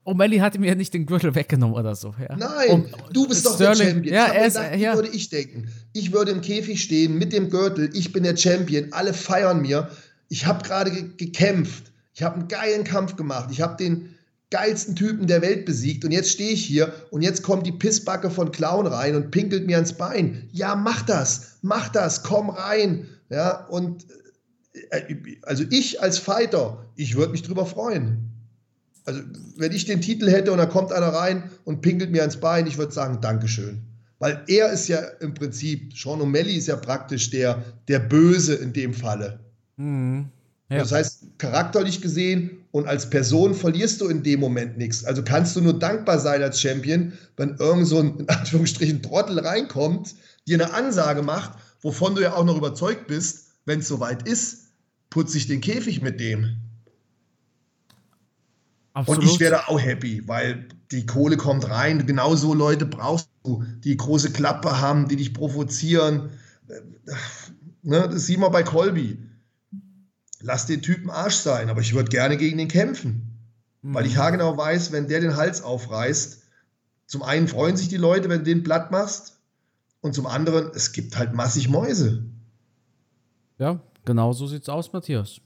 O'Malley 0.05 0.41
hat 0.41 0.55
ihm 0.55 0.65
ja 0.65 0.75
nicht 0.75 0.93
den 0.93 1.07
Gürtel 1.07 1.35
weggenommen 1.35 1.77
oder 1.77 1.95
so. 1.95 2.15
Ja. 2.21 2.37
Nein, 2.37 2.71
um, 2.71 2.87
du 3.13 3.27
bist 3.27 3.47
doch 3.47 3.55
Sterling, 3.55 3.79
der 3.79 3.87
Champion. 3.87 4.15
Ja, 4.15 4.27
er 4.27 4.47
ist, 4.47 4.57
gedacht, 4.57 4.77
ja. 4.77 4.95
würde 4.95 5.09
ich 5.09 5.31
denken. 5.31 5.69
Ich 5.93 6.13
würde 6.13 6.31
im 6.31 6.43
Käfig 6.43 6.83
stehen 6.83 7.19
mit 7.19 7.33
dem 7.33 7.49
Gürtel. 7.49 7.91
Ich 7.95 8.13
bin 8.13 8.23
der 8.23 8.37
Champion. 8.37 8.93
Alle 8.93 9.15
feiern 9.15 9.63
mir. 9.63 9.91
Ich 10.29 10.47
habe 10.47 10.63
gerade 10.63 10.91
ge 10.91 11.05
gekämpft. 11.17 11.93
Ich 12.15 12.23
habe 12.23 12.37
einen 12.37 12.49
geilen 12.49 12.85
Kampf 12.85 13.17
gemacht. 13.17 13.49
Ich 13.51 13.61
habe 13.63 13.77
den 13.77 14.15
geilsten 14.51 14.95
Typen 14.95 15.27
der 15.27 15.43
Welt 15.43 15.65
besiegt. 15.65 16.05
Und 16.05 16.13
jetzt 16.13 16.31
stehe 16.31 16.51
ich 16.51 16.65
hier 16.65 16.93
und 17.11 17.23
jetzt 17.23 17.43
kommt 17.43 17.67
die 17.67 17.73
Pissbacke 17.73 18.31
von 18.31 18.53
Clown 18.53 18.87
rein 18.87 19.17
und 19.17 19.31
pinkelt 19.31 19.67
mir 19.67 19.77
ans 19.77 19.95
Bein. 19.95 20.49
Ja, 20.53 20.77
mach 20.77 21.03
das. 21.03 21.59
Mach 21.63 21.89
das. 21.89 22.23
Komm 22.23 22.51
rein. 22.51 23.09
Ja, 23.31 23.67
und 23.67 24.05
äh, 24.91 25.39
also 25.43 25.65
ich 25.71 26.03
als 26.03 26.19
Fighter, 26.19 26.85
ich 26.95 27.17
würde 27.17 27.33
mich 27.33 27.43
drüber 27.43 27.65
freuen. 27.65 28.34
Also 29.05 29.21
wenn 29.57 29.73
ich 29.73 29.85
den 29.85 30.01
Titel 30.01 30.31
hätte 30.31 30.51
und 30.53 30.59
da 30.59 30.67
kommt 30.67 30.93
einer 30.93 31.09
rein 31.09 31.51
und 31.65 31.83
pinkelt 31.83 32.11
mir 32.11 32.23
ans 32.23 32.39
Bein, 32.39 32.67
ich 32.67 32.79
würde 32.79 32.93
sagen, 32.93 33.21
Dankeschön. 33.21 33.83
Weil 34.19 34.43
er 34.47 34.73
ist 34.73 34.89
ja 34.89 35.01
im 35.21 35.35
Prinzip, 35.35 35.97
Sean 35.97 36.21
O'Malley 36.21 36.57
ist 36.57 36.69
ja 36.69 36.77
praktisch 36.77 37.31
der, 37.31 37.63
der 37.89 37.99
Böse 37.99 38.55
in 38.55 38.73
dem 38.73 38.95
Falle. 38.95 39.41
Mhm. 39.77 40.31
Ja. 40.71 40.79
Das 40.79 40.93
heißt, 40.93 41.25
charakterlich 41.39 42.01
gesehen 42.01 42.65
und 42.71 42.87
als 42.89 43.11
Person 43.11 43.55
verlierst 43.55 44.01
du 44.01 44.09
in 44.09 44.23
dem 44.23 44.41
Moment 44.41 44.79
nichts. 44.79 45.05
Also 45.05 45.23
kannst 45.23 45.55
du 45.57 45.61
nur 45.61 45.79
dankbar 45.79 46.19
sein 46.19 46.43
als 46.43 46.61
Champion, 46.61 47.13
wenn 47.37 47.57
irgend 47.57 47.87
so 47.87 47.99
ein, 47.99 48.21
in 48.21 48.29
Anführungsstrichen, 48.29 49.03
Trottel 49.03 49.39
reinkommt, 49.41 50.15
dir 50.49 50.61
eine 50.61 50.73
Ansage 50.73 51.23
macht, 51.23 51.59
wovon 51.83 52.15
du 52.15 52.23
ja 52.23 52.35
auch 52.35 52.45
noch 52.45 52.57
überzeugt 52.57 53.07
bist, 53.07 53.49
wenn 53.67 53.81
es 53.81 53.89
soweit 53.89 54.27
ist, 54.27 54.69
putze 55.11 55.37
ich 55.37 55.47
den 55.47 55.61
Käfig 55.61 56.01
mit 56.01 56.19
dem. 56.19 56.57
Absolut. 58.95 59.23
Und 59.23 59.29
ich 59.29 59.41
wäre 59.41 59.69
auch 59.69 59.81
happy, 59.81 60.27
weil 60.27 60.69
die 60.91 61.05
Kohle 61.05 61.37
kommt 61.37 61.69
rein. 61.69 62.07
Genau 62.07 62.35
so 62.37 62.55
Leute 62.55 62.87
brauchst 62.87 63.29
du, 63.45 63.65
die 63.81 63.97
große 63.97 64.33
Klappe 64.33 64.81
haben, 64.81 65.09
die 65.09 65.17
dich 65.17 65.35
provozieren. 65.35 66.31
Ne, 67.83 68.09
das 68.09 68.27
sieht 68.27 68.39
man 68.39 68.53
bei 68.53 68.63
Colby. 68.63 69.19
Lass 70.41 70.67
den 70.67 70.81
Typen 70.81 71.11
Arsch 71.11 71.35
sein, 71.35 71.69
aber 71.69 71.81
ich 71.81 71.95
würde 71.95 72.09
gerne 72.09 72.37
gegen 72.37 72.57
den 72.57 72.69
kämpfen. 72.69 73.39
Mhm. 73.83 73.95
Weil 73.95 74.07
ich 74.07 74.17
haargenau 74.17 74.57
weiß, 74.57 74.93
wenn 74.93 75.09
der 75.09 75.21
den 75.21 75.37
Hals 75.37 75.63
aufreißt, 75.63 76.43
zum 77.07 77.23
einen 77.23 77.49
freuen 77.49 77.77
sich 77.77 77.89
die 77.89 77.97
Leute, 77.97 78.29
wenn 78.29 78.39
du 78.39 78.45
den 78.45 78.63
platt 78.63 78.91
machst, 78.91 79.35
und 80.01 80.15
zum 80.15 80.27
anderen, 80.27 80.71
es 80.75 80.93
gibt 80.93 81.17
halt 81.17 81.33
massig 81.33 81.71
Mäuse. 81.71 82.27
Ja, 83.59 83.81
genau 84.05 84.35
so 84.35 84.47
sieht's 84.47 84.69
aus, 84.69 84.93
Matthias. 84.93 85.41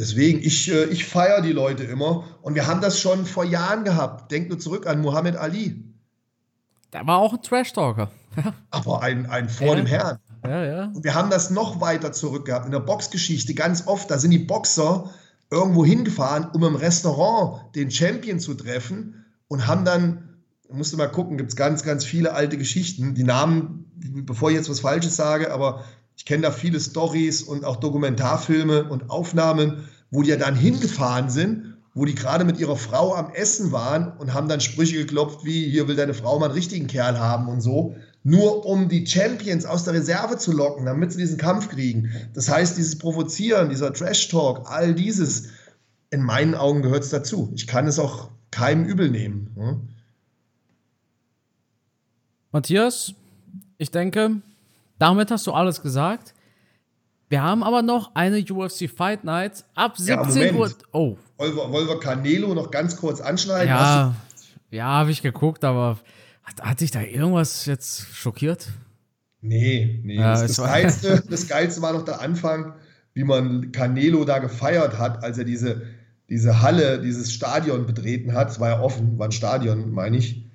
Deswegen, 0.00 0.40
ich, 0.40 0.72
äh, 0.72 0.84
ich 0.86 1.04
feiere 1.04 1.42
die 1.42 1.52
Leute 1.52 1.84
immer. 1.84 2.24
Und 2.40 2.54
wir 2.54 2.66
haben 2.66 2.80
das 2.80 2.98
schon 2.98 3.26
vor 3.26 3.44
Jahren 3.44 3.84
gehabt. 3.84 4.32
Denk 4.32 4.48
nur 4.48 4.58
zurück 4.58 4.86
an 4.86 5.02
Muhammad 5.02 5.36
Ali. 5.36 5.84
Der 6.94 7.06
war 7.06 7.18
auch 7.18 7.34
ein 7.34 7.42
Trash-Talker. 7.42 8.10
Aber 8.70 9.02
ein, 9.02 9.26
ein 9.26 9.50
vor 9.50 9.68
ja. 9.68 9.74
dem 9.74 9.84
Herrn. 9.84 10.18
Ja, 10.42 10.64
ja. 10.64 10.84
Und 10.86 11.04
wir 11.04 11.14
haben 11.14 11.28
das 11.28 11.50
noch 11.50 11.82
weiter 11.82 12.12
zurück 12.12 12.46
gehabt. 12.46 12.64
In 12.64 12.72
der 12.72 12.80
Boxgeschichte 12.80 13.52
ganz 13.52 13.86
oft, 13.86 14.10
da 14.10 14.16
sind 14.16 14.30
die 14.30 14.38
Boxer 14.38 15.10
irgendwo 15.50 15.84
hingefahren, 15.84 16.48
um 16.54 16.64
im 16.64 16.76
Restaurant 16.76 17.74
den 17.76 17.90
Champion 17.90 18.40
zu 18.40 18.54
treffen 18.54 19.26
und 19.48 19.66
haben 19.66 19.84
dann, 19.84 20.40
musste 20.70 20.96
mal 20.96 21.08
gucken, 21.08 21.36
gibt 21.36 21.50
es 21.50 21.56
ganz, 21.56 21.82
ganz 21.82 22.06
viele 22.06 22.32
alte 22.32 22.56
Geschichten. 22.56 23.14
Die 23.14 23.24
Namen, 23.24 23.92
bevor 24.24 24.48
ich 24.48 24.56
jetzt 24.56 24.70
was 24.70 24.80
Falsches 24.80 25.14
sage, 25.14 25.52
aber 25.52 25.84
ich 26.20 26.26
kenne 26.26 26.42
da 26.42 26.50
viele 26.50 26.78
Stories 26.78 27.42
und 27.42 27.64
auch 27.64 27.76
Dokumentarfilme 27.76 28.84
und 28.90 29.08
Aufnahmen, 29.08 29.88
wo 30.10 30.20
die 30.20 30.28
ja 30.28 30.36
dann 30.36 30.54
hingefahren 30.54 31.30
sind, 31.30 31.78
wo 31.94 32.04
die 32.04 32.14
gerade 32.14 32.44
mit 32.44 32.58
ihrer 32.60 32.76
Frau 32.76 33.14
am 33.14 33.32
Essen 33.32 33.72
waren 33.72 34.12
und 34.18 34.34
haben 34.34 34.46
dann 34.46 34.60
Sprüche 34.60 34.96
geklopft 34.96 35.46
wie, 35.46 35.70
hier 35.70 35.88
will 35.88 35.96
deine 35.96 36.12
Frau 36.12 36.38
mal 36.38 36.44
einen 36.44 36.54
richtigen 36.54 36.88
Kerl 36.88 37.18
haben 37.18 37.48
und 37.48 37.62
so 37.62 37.96
nur 38.22 38.66
um 38.66 38.90
die 38.90 39.06
Champions 39.06 39.64
aus 39.64 39.84
der 39.84 39.94
Reserve 39.94 40.36
zu 40.36 40.52
locken, 40.52 40.84
damit 40.84 41.10
sie 41.10 41.20
diesen 41.20 41.38
Kampf 41.38 41.70
kriegen. 41.70 42.10
Das 42.34 42.50
heißt, 42.50 42.76
dieses 42.76 42.98
Provozieren, 42.98 43.70
dieser 43.70 43.94
Trash-Talk, 43.94 44.70
all 44.70 44.94
dieses, 44.94 45.48
in 46.10 46.22
meinen 46.22 46.54
Augen 46.54 46.82
gehört 46.82 47.02
es 47.02 47.08
dazu. 47.08 47.50
Ich 47.54 47.66
kann 47.66 47.86
es 47.86 47.98
auch 47.98 48.28
keinem 48.50 48.84
übel 48.84 49.10
nehmen. 49.10 49.50
Hm? 49.56 49.88
Matthias, 52.52 53.14
ich 53.78 53.90
denke, 53.90 54.42
damit 55.00 55.30
hast 55.30 55.46
du 55.46 55.52
alles 55.52 55.82
gesagt. 55.82 56.34
Wir 57.28 57.42
haben 57.42 57.62
aber 57.62 57.82
noch 57.82 58.14
eine 58.14 58.44
UFC 58.48 58.88
Fight 58.88 59.24
Night 59.24 59.64
ab 59.74 59.96
17 59.96 60.54
Uhr. 60.54 60.70
Oh. 60.92 61.16
Wollen 61.38 61.56
wir, 61.56 61.72
wollen 61.72 61.88
wir 61.88 61.98
Canelo 61.98 62.54
noch 62.54 62.70
ganz 62.70 62.96
kurz 62.96 63.20
anschneiden? 63.20 63.68
Ja, 63.68 64.14
ja 64.70 64.84
habe 64.84 65.10
ich 65.10 65.22
geguckt, 65.22 65.64
aber 65.64 65.98
hat, 66.42 66.60
hat 66.62 66.80
dich 66.80 66.90
da 66.90 67.00
irgendwas 67.00 67.66
jetzt 67.66 68.14
schockiert? 68.14 68.68
Nee, 69.40 70.00
nee. 70.04 70.16
Ja, 70.16 70.32
das, 70.32 70.56
das, 70.56 70.56
Geilste, 70.58 71.22
das 71.30 71.48
Geilste 71.48 71.80
war 71.80 71.94
noch 71.94 72.04
der 72.04 72.20
Anfang, 72.20 72.74
wie 73.14 73.24
man 73.24 73.72
Canelo 73.72 74.24
da 74.24 74.38
gefeiert 74.38 74.98
hat, 74.98 75.24
als 75.24 75.38
er 75.38 75.44
diese, 75.44 75.82
diese 76.28 76.60
Halle, 76.60 77.00
dieses 77.00 77.32
Stadion 77.32 77.86
betreten 77.86 78.34
hat. 78.34 78.50
Es 78.50 78.60
war 78.60 78.68
ja 78.68 78.80
offen, 78.80 79.18
war 79.18 79.28
ein 79.28 79.32
Stadion, 79.32 79.92
meine 79.92 80.18
ich. 80.18 80.49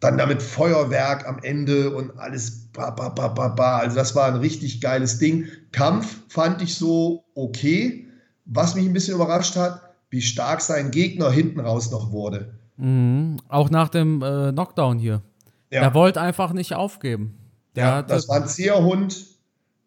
Dann 0.00 0.16
damit 0.16 0.42
Feuerwerk 0.42 1.28
am 1.28 1.38
Ende 1.42 1.94
und 1.94 2.18
alles 2.18 2.68
ba, 2.72 2.90
ba, 2.90 3.10
ba, 3.10 3.28
ba, 3.28 3.48
ba. 3.48 3.78
Also 3.78 3.96
das 3.96 4.14
war 4.14 4.26
ein 4.26 4.36
richtig 4.36 4.80
geiles 4.80 5.18
Ding. 5.18 5.46
Kampf 5.72 6.22
fand 6.28 6.62
ich 6.62 6.74
so 6.74 7.24
okay. 7.34 8.06
Was 8.46 8.74
mich 8.74 8.86
ein 8.86 8.92
bisschen 8.92 9.14
überrascht 9.14 9.56
hat, 9.56 9.82
wie 10.08 10.22
stark 10.22 10.60
sein 10.60 10.90
Gegner 10.90 11.30
hinten 11.30 11.60
raus 11.60 11.90
noch 11.90 12.10
wurde. 12.12 12.54
Mhm. 12.76 13.36
Auch 13.48 13.70
nach 13.70 13.88
dem 13.90 14.22
äh, 14.22 14.52
Knockdown 14.52 14.98
hier. 14.98 15.22
Ja. 15.70 15.80
Der 15.80 15.94
wollte 15.94 16.20
einfach 16.20 16.52
nicht 16.52 16.74
aufgeben. 16.74 17.38
Der 17.76 17.84
ja, 17.84 18.02
das 18.02 18.28
war 18.28 18.36
ein 18.36 18.48
Zierhund, 18.48 19.26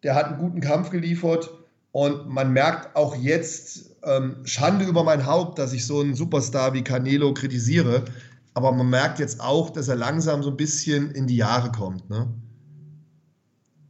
der 0.02 0.14
hat 0.14 0.26
einen 0.26 0.38
guten 0.38 0.60
Kampf 0.60 0.90
geliefert 0.90 1.50
und 1.92 2.28
man 2.28 2.52
merkt 2.52 2.96
auch 2.96 3.16
jetzt, 3.16 3.90
ähm, 4.04 4.36
Schande 4.44 4.84
über 4.84 5.04
mein 5.04 5.26
Haupt, 5.26 5.58
dass 5.58 5.72
ich 5.72 5.86
so 5.86 6.00
einen 6.00 6.14
Superstar 6.14 6.72
wie 6.74 6.82
Canelo 6.82 7.34
kritisiere, 7.34 8.04
aber 8.54 8.72
man 8.72 8.88
merkt 8.88 9.18
jetzt 9.18 9.40
auch, 9.40 9.70
dass 9.70 9.88
er 9.88 9.96
langsam 9.96 10.42
so 10.42 10.50
ein 10.50 10.56
bisschen 10.56 11.10
in 11.10 11.26
die 11.26 11.36
Jahre 11.36 11.72
kommt. 11.72 12.08
Ne? 12.08 12.32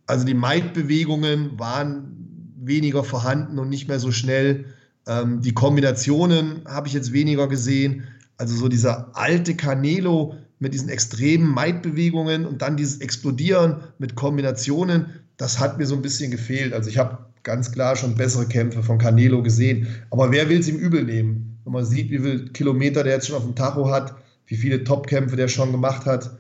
Also 0.07 0.25
die 0.25 0.35
Maid-Bewegungen 0.35 1.59
waren 1.59 2.55
weniger 2.57 3.05
vorhanden 3.05 3.59
und 3.59 3.69
nicht 3.69 3.89
mehr 3.89 4.01
so 4.01 4.11
schnell. 4.11 4.65
Ähm, 5.07 5.43
die 5.43 5.53
Kombinationen 5.53 6.63
habe 6.67 6.89
ich 6.89 6.95
jetzt 6.95 7.13
weniger 7.13 7.47
gesehen. 7.47 8.05
Also 8.39 8.57
so 8.57 8.69
dieser 8.69 9.17
alte 9.17 9.55
Canelo, 9.55 10.35
mit 10.61 10.73
diesen 10.73 10.89
extremen 10.89 11.51
Maid-Bewegungen 11.51 12.47
und 12.47 12.63
dann 12.63 12.77
dieses 12.77 12.99
Explodieren 12.99 13.83
mit 13.99 14.15
Kombinationen, 14.15 15.07
das 15.37 15.61
hat 15.61 15.79
mir 15.79 15.87
so 15.87 15.95
ein 15.95 16.01
bisschen 16.01 16.31
gefehlt. 16.31 16.73
Also 16.73 16.89
ich 16.89 16.97
habe 16.97 17.19
ganz 17.43 17.71
klar 17.71 17.97
schon 17.97 18.15
bessere 18.15 18.47
Kämpfe 18.47 18.83
von 18.83 18.97
Canelo 18.99 19.43
gesehen. 19.43 19.87
Aber 20.11 20.33
wer 20.33 20.49
will 20.49 20.61
es 20.61 20.69
ihm 20.69 20.79
übel 20.79 21.05
nehmen? 21.05 21.59
Wenn 21.65 21.73
man 21.75 21.85
sieht, 21.85 22.11
wie 22.11 22.19
viele 22.19 22.47
Kilometer 22.47 23.05
der 23.05 23.15
jetzt 23.15 23.27
schon 23.27 23.37
auf 23.37 23.45
dem 23.45 23.55
Tacho 23.55 23.91
hat, 23.91 24.15
wie 24.47 24.57
viele 24.57 24.85
Top-Kämpfe 24.85 25.37
der 25.37 25.49
schon 25.49 25.73
gemacht 25.73 26.07
hat, 26.07 26.31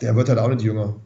der 0.00 0.16
wird 0.16 0.28
halt 0.28 0.38
auch 0.38 0.48
nicht 0.48 0.62
jünger. 0.62 0.96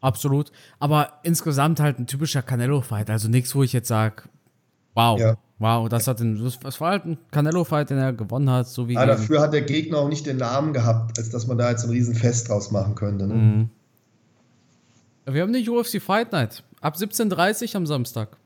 Absolut. 0.00 0.50
Aber 0.78 1.20
insgesamt 1.22 1.80
halt 1.80 1.98
ein 1.98 2.06
typischer 2.06 2.42
Canelo-Fight. 2.42 3.10
Also 3.10 3.28
nichts, 3.28 3.54
wo 3.54 3.62
ich 3.62 3.72
jetzt 3.72 3.88
sage, 3.88 4.22
wow. 4.94 5.18
Ja. 5.18 5.36
Wow, 5.58 5.90
das 5.90 6.08
hat 6.08 6.20
den, 6.20 6.42
das 6.62 6.80
war 6.80 6.90
halt 6.90 7.04
ein 7.04 7.18
Canelo-Fight, 7.30 7.90
den 7.90 7.98
er 7.98 8.14
gewonnen 8.14 8.48
hat, 8.48 8.66
so 8.66 8.88
wie. 8.88 8.94
Ja, 8.94 9.04
dafür 9.04 9.42
hat 9.42 9.52
der 9.52 9.60
Gegner 9.60 9.98
auch 9.98 10.08
nicht 10.08 10.24
den 10.24 10.38
Namen 10.38 10.72
gehabt, 10.72 11.18
als 11.18 11.28
dass 11.28 11.46
man 11.46 11.58
da 11.58 11.70
jetzt 11.70 11.84
ein 11.84 11.90
Riesenfest 11.90 12.48
draus 12.48 12.70
machen 12.70 12.94
könnte. 12.94 13.26
Ne? 13.26 13.34
Mhm. 13.34 13.70
Wir 15.26 15.42
haben 15.42 15.52
die 15.52 15.68
UFC 15.68 16.00
Fight 16.00 16.32
Night 16.32 16.64
ab 16.80 16.96
17.30 16.96 17.68
Uhr 17.68 17.76
am 17.76 17.86
Samstag. 17.86 18.38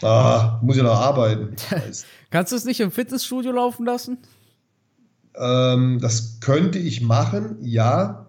Ah, 0.00 0.60
muss 0.62 0.76
ich 0.76 0.82
noch 0.84 0.94
arbeiten. 0.94 1.56
Kannst 2.30 2.52
du 2.52 2.56
es 2.56 2.64
nicht 2.64 2.78
im 2.78 2.92
Fitnessstudio 2.92 3.50
laufen 3.50 3.84
lassen? 3.84 4.18
Ähm, 5.38 5.98
das 6.00 6.40
könnte 6.40 6.78
ich 6.78 7.00
machen, 7.00 7.56
ja. 7.62 8.26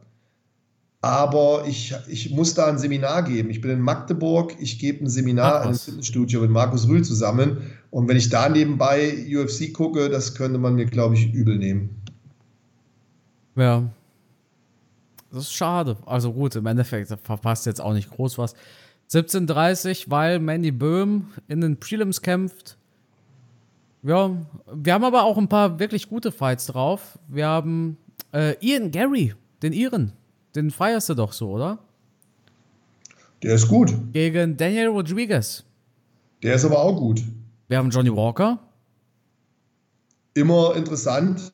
Aber 1.01 1.63
ich, 1.65 1.95
ich 2.09 2.29
muss 2.31 2.55
da 2.55 2.67
ein 2.67 2.77
Seminar 2.77 3.23
geben. 3.23 3.49
Ich 3.49 3.61
bin 3.61 3.71
in 3.71 3.79
Magdeburg, 3.79 4.55
ich 4.59 4.79
gebe 4.79 5.05
ein 5.05 5.09
Seminar 5.09 5.65
im 5.65 5.73
Fitnessstudio 5.73 6.41
mit 6.41 6.51
Markus 6.51 6.87
Rühl 6.87 7.03
zusammen. 7.03 7.61
Und 7.89 8.07
wenn 8.09 8.17
ich 8.17 8.29
da 8.29 8.49
nebenbei 8.49 9.25
UFC 9.33 9.73
gucke, 9.73 10.09
das 10.09 10.35
könnte 10.35 10.59
man 10.59 10.75
mir, 10.75 10.85
glaube 10.85 11.15
ich, 11.15 11.33
übel 11.33 11.57
nehmen. 11.57 12.01
Ja. 13.55 13.89
Das 15.31 15.43
ist 15.43 15.53
schade. 15.53 15.95
Also 16.05 16.33
gut, 16.33 16.55
im 16.55 16.65
Endeffekt 16.65 17.15
verpasst 17.23 17.65
jetzt 17.65 17.79
auch 17.79 17.93
nicht 17.93 18.09
groß 18.09 18.37
was. 18.37 18.55
17.30 19.11 20.05
weil 20.07 20.39
Mandy 20.39 20.71
Böhm 20.71 21.27
in 21.47 21.61
den 21.61 21.79
Prelims 21.79 22.21
kämpft. 22.21 22.77
Ja, 24.01 24.35
wir 24.73 24.93
haben 24.93 25.03
aber 25.03 25.23
auch 25.23 25.37
ein 25.37 25.49
paar 25.49 25.79
wirklich 25.79 26.07
gute 26.07 26.31
Fights 26.31 26.67
drauf. 26.67 27.19
Wir 27.27 27.47
haben 27.47 27.97
äh, 28.33 28.55
Ian 28.65 28.91
Gary, 28.91 29.33
den 29.61 29.73
Iren. 29.73 30.13
Den 30.55 30.71
feierst 30.71 31.09
du 31.09 31.15
doch 31.15 31.33
so, 31.33 31.51
oder? 31.51 31.79
Der 33.43 33.55
ist 33.55 33.67
gut. 33.67 33.93
Gegen 34.13 34.57
Daniel 34.57 34.87
Rodriguez. 34.87 35.63
Der 36.43 36.55
ist 36.55 36.65
aber 36.65 36.79
auch 36.79 36.95
gut. 36.95 37.21
Wir 37.67 37.77
haben 37.77 37.89
Johnny 37.89 38.13
Walker. 38.13 38.59
Immer 40.33 40.75
interessant. 40.75 41.53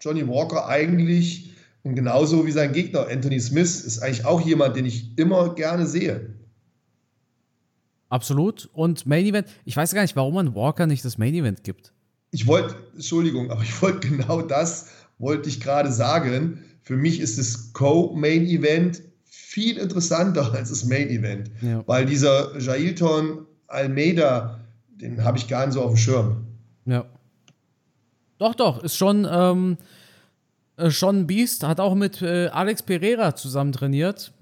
Johnny 0.00 0.26
Walker 0.26 0.66
eigentlich 0.66 1.50
und 1.82 1.94
genauso 1.94 2.46
wie 2.46 2.52
sein 2.52 2.72
Gegner 2.72 3.06
Anthony 3.08 3.40
Smith 3.40 3.80
ist 3.80 4.00
eigentlich 4.00 4.24
auch 4.24 4.40
jemand, 4.40 4.76
den 4.76 4.86
ich 4.86 5.16
immer 5.16 5.54
gerne 5.54 5.86
sehe. 5.86 6.34
Absolut. 8.10 8.68
Und 8.72 9.06
Main 9.06 9.24
Event, 9.24 9.48
ich 9.64 9.76
weiß 9.76 9.94
gar 9.94 10.02
nicht, 10.02 10.16
warum 10.16 10.34
man 10.34 10.54
Walker 10.54 10.86
nicht 10.86 11.04
das 11.04 11.16
Main 11.16 11.32
Event 11.32 11.64
gibt. 11.64 11.92
Ich 12.32 12.46
wollte, 12.46 12.74
Entschuldigung, 12.94 13.50
aber 13.50 13.62
ich 13.62 13.80
wollte 13.80 14.08
genau 14.08 14.42
das, 14.42 14.90
wollte 15.18 15.48
ich 15.48 15.60
gerade 15.60 15.90
sagen. 15.90 16.64
Für 16.82 16.96
mich 16.96 17.20
ist 17.20 17.38
das 17.38 17.72
Co-Main-Event 17.72 19.02
viel 19.24 19.78
interessanter 19.78 20.52
als 20.52 20.70
das 20.70 20.84
Main-Event, 20.84 21.50
ja. 21.62 21.82
weil 21.86 22.04
dieser 22.06 22.58
Jailton 22.58 23.46
Almeida, 23.68 24.60
den 24.88 25.24
habe 25.24 25.38
ich 25.38 25.48
gar 25.48 25.66
nicht 25.66 25.74
so 25.74 25.82
auf 25.82 25.92
dem 25.92 25.96
Schirm. 25.96 26.44
Ja. 26.86 27.04
Doch, 28.38 28.54
doch, 28.54 28.82
ist 28.82 28.96
schon, 28.96 29.26
ähm, 29.30 29.76
äh, 30.76 30.90
schon 30.90 31.20
ein 31.20 31.26
Biest, 31.26 31.62
hat 31.64 31.78
auch 31.78 31.94
mit 31.94 32.22
äh, 32.22 32.48
Alex 32.48 32.82
Pereira 32.82 33.36
zusammen 33.36 33.72
trainiert. 33.72 34.32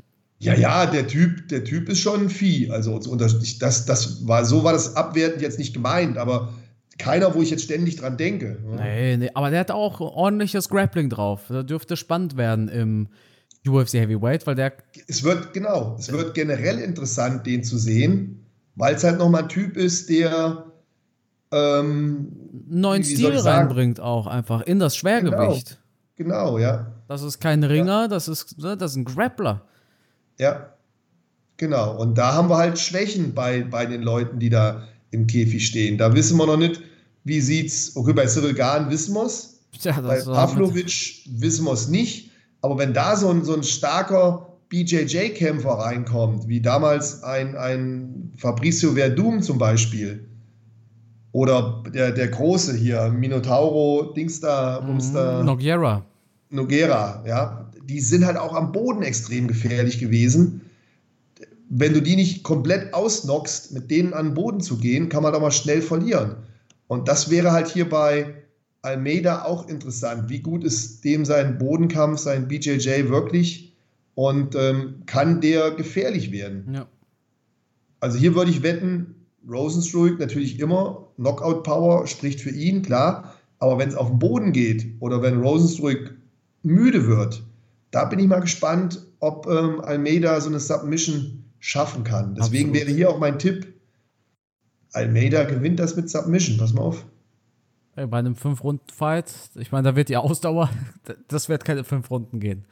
Ja, 0.41 0.55
ja, 0.55 0.87
der 0.87 1.09
Typ, 1.09 1.49
der 1.49 1.65
Typ 1.65 1.89
ist 1.89 1.99
schon 1.99 2.23
ein 2.23 2.31
Vieh. 2.31 2.71
Also 2.71 2.99
das, 3.17 3.59
das 3.59 4.27
war, 4.27 4.45
so 4.45 4.63
war 4.63 4.73
das 4.73 4.95
abwertend 4.95 5.43
jetzt 5.43 5.59
nicht 5.59 5.75
gemeint, 5.75 6.17
aber 6.17 6.53
keiner, 6.99 7.35
wo 7.35 7.43
ich 7.43 7.51
jetzt 7.51 7.65
ständig 7.65 7.97
dran 7.97 8.17
denke. 8.17 8.59
Nee, 8.77 9.17
nee, 9.17 9.31
aber 9.35 9.51
der 9.51 9.61
hat 9.61 9.71
auch 9.71 10.01
ordentliches 10.01 10.69
Grappling 10.69 11.11
drauf. 11.11 11.45
Da 11.49 11.63
dürfte 11.63 11.97
spannend 11.97 12.37
werden 12.37 12.69
im 12.69 13.09
UFC 13.67 13.95
Heavyweight, 13.95 14.47
weil 14.47 14.55
der. 14.55 14.75
Es 15.07 15.25
wird, 15.25 15.53
genau, 15.53 15.97
es 15.99 16.11
wird 16.13 16.35
generell 16.35 16.79
interessant, 16.79 17.47
den 17.47 17.65
zu 17.65 17.79
sehen, 17.79 18.47
weil 18.77 18.95
es 18.95 19.05
halt 19.05 19.19
nochmal 19.19 19.45
ein 19.45 19.49
Typ 19.49 19.77
ist, 19.77 20.09
der. 20.09 20.65
Ähm, 21.51 22.29
neuen 22.69 23.03
Stil 23.03 23.39
reinbringt 23.39 24.01
auch 24.01 24.27
einfach 24.27 24.63
in 24.63 24.79
das 24.79 24.97
Schwergewicht. 24.97 25.81
Genau, 26.17 26.55
genau 26.55 26.59
ja. 26.59 26.93
Das 27.09 27.23
ist 27.23 27.41
kein 27.41 27.65
Ringer, 27.65 28.03
ja. 28.03 28.09
das, 28.09 28.29
ist, 28.29 28.59
ne, 28.59 28.77
das 28.77 28.91
ist 28.91 28.97
ein 28.99 29.05
Grappler. 29.07 29.63
Ja, 30.39 30.75
genau. 31.57 31.97
Und 31.97 32.17
da 32.17 32.35
haben 32.35 32.49
wir 32.49 32.57
halt 32.57 32.79
Schwächen 32.79 33.35
bei, 33.35 33.63
bei 33.63 33.87
den 33.87 34.03
Leuten, 34.03 34.39
die 34.39 34.51
da 34.51 34.89
im 35.11 35.27
Käfig 35.27 35.67
stehen. 35.67 35.99
Da 35.99 36.15
wissen 36.15 36.37
wir 36.37 36.47
noch 36.47 36.57
nicht, 36.57 36.81
Wie 37.25 37.41
sieht's, 37.41 37.95
okay, 37.97 38.13
bei 38.13 38.27
Cyril 38.27 38.55
Gahn 38.55 38.91
wissen 38.91 39.15
wir 39.15 39.27
es. 39.27 39.61
Ja, 39.81 40.01
bei 40.01 40.21
Pavlovic 40.21 41.25
wissen 41.27 41.65
wir 41.65 41.73
es 41.73 41.89
nicht. 41.89 42.31
Aber 42.63 42.79
wenn 42.79 42.95
da 42.95 43.17
so 43.17 43.29
ein, 43.29 43.45
so 43.45 43.55
ein 43.55 43.63
starker 43.63 44.57
BJJ-Kämpfer 44.71 45.71
reinkommt, 45.71 46.49
wie 46.49 46.61
damals 46.61 47.23
ein, 47.23 47.57
ein 47.57 48.33
Fabricio 48.37 48.93
Verdum 48.93 49.43
zum 49.43 49.59
Beispiel, 49.59 50.29
oder 51.33 51.83
der, 51.95 52.13
der 52.13 52.29
Große 52.29 52.75
hier, 52.75 53.11
Minotauro, 53.11 54.13
Dings 54.15 54.41
da, 54.41 54.81
Bums 54.81 55.13
da. 55.13 55.43
Noguera. 55.43 56.05
Noguera, 56.51 57.23
ja. 57.27 57.68
Die 57.89 58.01
sind 58.01 58.27
halt 58.27 58.37
auch 58.37 58.55
am 58.55 58.73
Boden 58.73 59.03
extrem 59.03 59.49
gefährlich 59.49 59.99
gewesen. 59.99 60.63
Wenn 61.71 61.93
du 61.93 62.03
die 62.03 62.17
nicht 62.17 62.43
komplett 62.43 62.95
ausnockst, 62.95 63.73
mit 63.73 63.91
denen 63.91 64.15
an 64.15 64.29
den 64.29 64.35
Boden 64.35 64.61
zu 64.61 64.79
gehen, 64.79 65.09
kann 65.09 65.23
man 65.23 65.33
da 65.33 65.39
mal 65.39 65.51
schnell 65.51 65.83
verlieren. 65.83 66.37
Und 66.87 67.09
das 67.09 67.31
wäre 67.31 67.53
halt 67.53 67.69
hier 67.69 67.89
bei 67.89 68.35
Almeida 68.83 69.45
auch 69.45 69.69
interessant. 69.69 70.29
Wie 70.29 70.41
gut 70.41 70.65
ist 70.65 71.05
dem 71.05 71.25
sein 71.25 71.59
Bodenkampf, 71.59 72.19
sein 72.21 72.49
BJJ 72.49 73.09
wirklich? 73.09 73.77
Und 74.15 74.55
ähm, 74.55 75.03
kann 75.07 75.41
der 75.41 75.71
gefährlich 75.73 76.33
werden? 76.33 76.75
Ja. 76.75 76.87
Also 78.01 78.19
hier 78.19 78.35
würde 78.35 78.51
ich 78.51 78.63
wetten, 78.63 79.15
Rosenstruik 79.49 80.19
natürlich 80.19 80.61
immer, 80.61 81.09
Knockout-Power 81.17 82.07
spricht 82.07 82.41
für 82.41 82.51
ihn, 82.51 82.83
klar. 82.83 83.35
Aber 83.59 83.79
wenn 83.79 83.89
es 83.89 83.95
auf 83.95 84.09
den 84.09 84.19
Boden 84.19 84.53
geht 84.53 84.87
oder 85.01 85.23
wenn 85.23 85.41
Rosenstruik 85.41 86.15
müde 86.63 87.07
wird, 87.07 87.43
da 87.91 88.05
bin 88.05 88.19
ich 88.19 88.27
mal 88.27 88.41
gespannt, 88.41 89.05
ob 89.21 89.47
ähm, 89.47 89.81
Almeida 89.81 90.41
so 90.41 90.49
eine 90.49 90.61
Submission 90.61 91.45
schaffen 91.59 92.05
kann. 92.05 92.35
Deswegen 92.35 92.71
Absolut. 92.71 92.87
wäre 92.89 92.97
hier 92.97 93.11
auch 93.11 93.19
mein 93.19 93.39
Tipp, 93.39 93.75
Almeida 94.93 95.45
gewinnt 95.45 95.79
das 95.81 95.97
mit 95.97 96.09
Submission. 96.09 96.57
Pass 96.59 96.73
mal 96.73 96.83
auf. 96.83 97.05
Bei 97.95 98.19
einem 98.19 98.35
5-Runden-Fight, 98.35 99.51
ich 99.57 99.73
meine, 99.73 99.91
da 99.91 99.97
wird 99.97 100.09
die 100.09 100.17
Ausdauer, 100.17 100.71
das 101.29 101.49
wird 101.49 101.65
keine 101.65 101.83
5 101.83 102.09
Runden 102.11 102.39
gehen. 102.39 102.65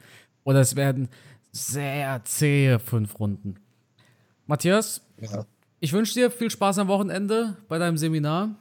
Oder 0.45 0.61
es 0.61 0.77
werden 0.77 1.09
sehr 1.51 2.21
zähe 2.23 2.79
5 2.79 3.19
Runden. 3.19 3.55
Matthias, 4.45 5.01
ja. 5.19 5.45
Ich 5.79 5.93
wünsche 5.93 6.15
dir 6.15 6.31
viel 6.31 6.49
Spaß 6.49 6.79
am 6.79 6.87
Wochenende 6.87 7.55
bei 7.67 7.77
deinem 7.77 7.97
Seminar. 7.97 8.55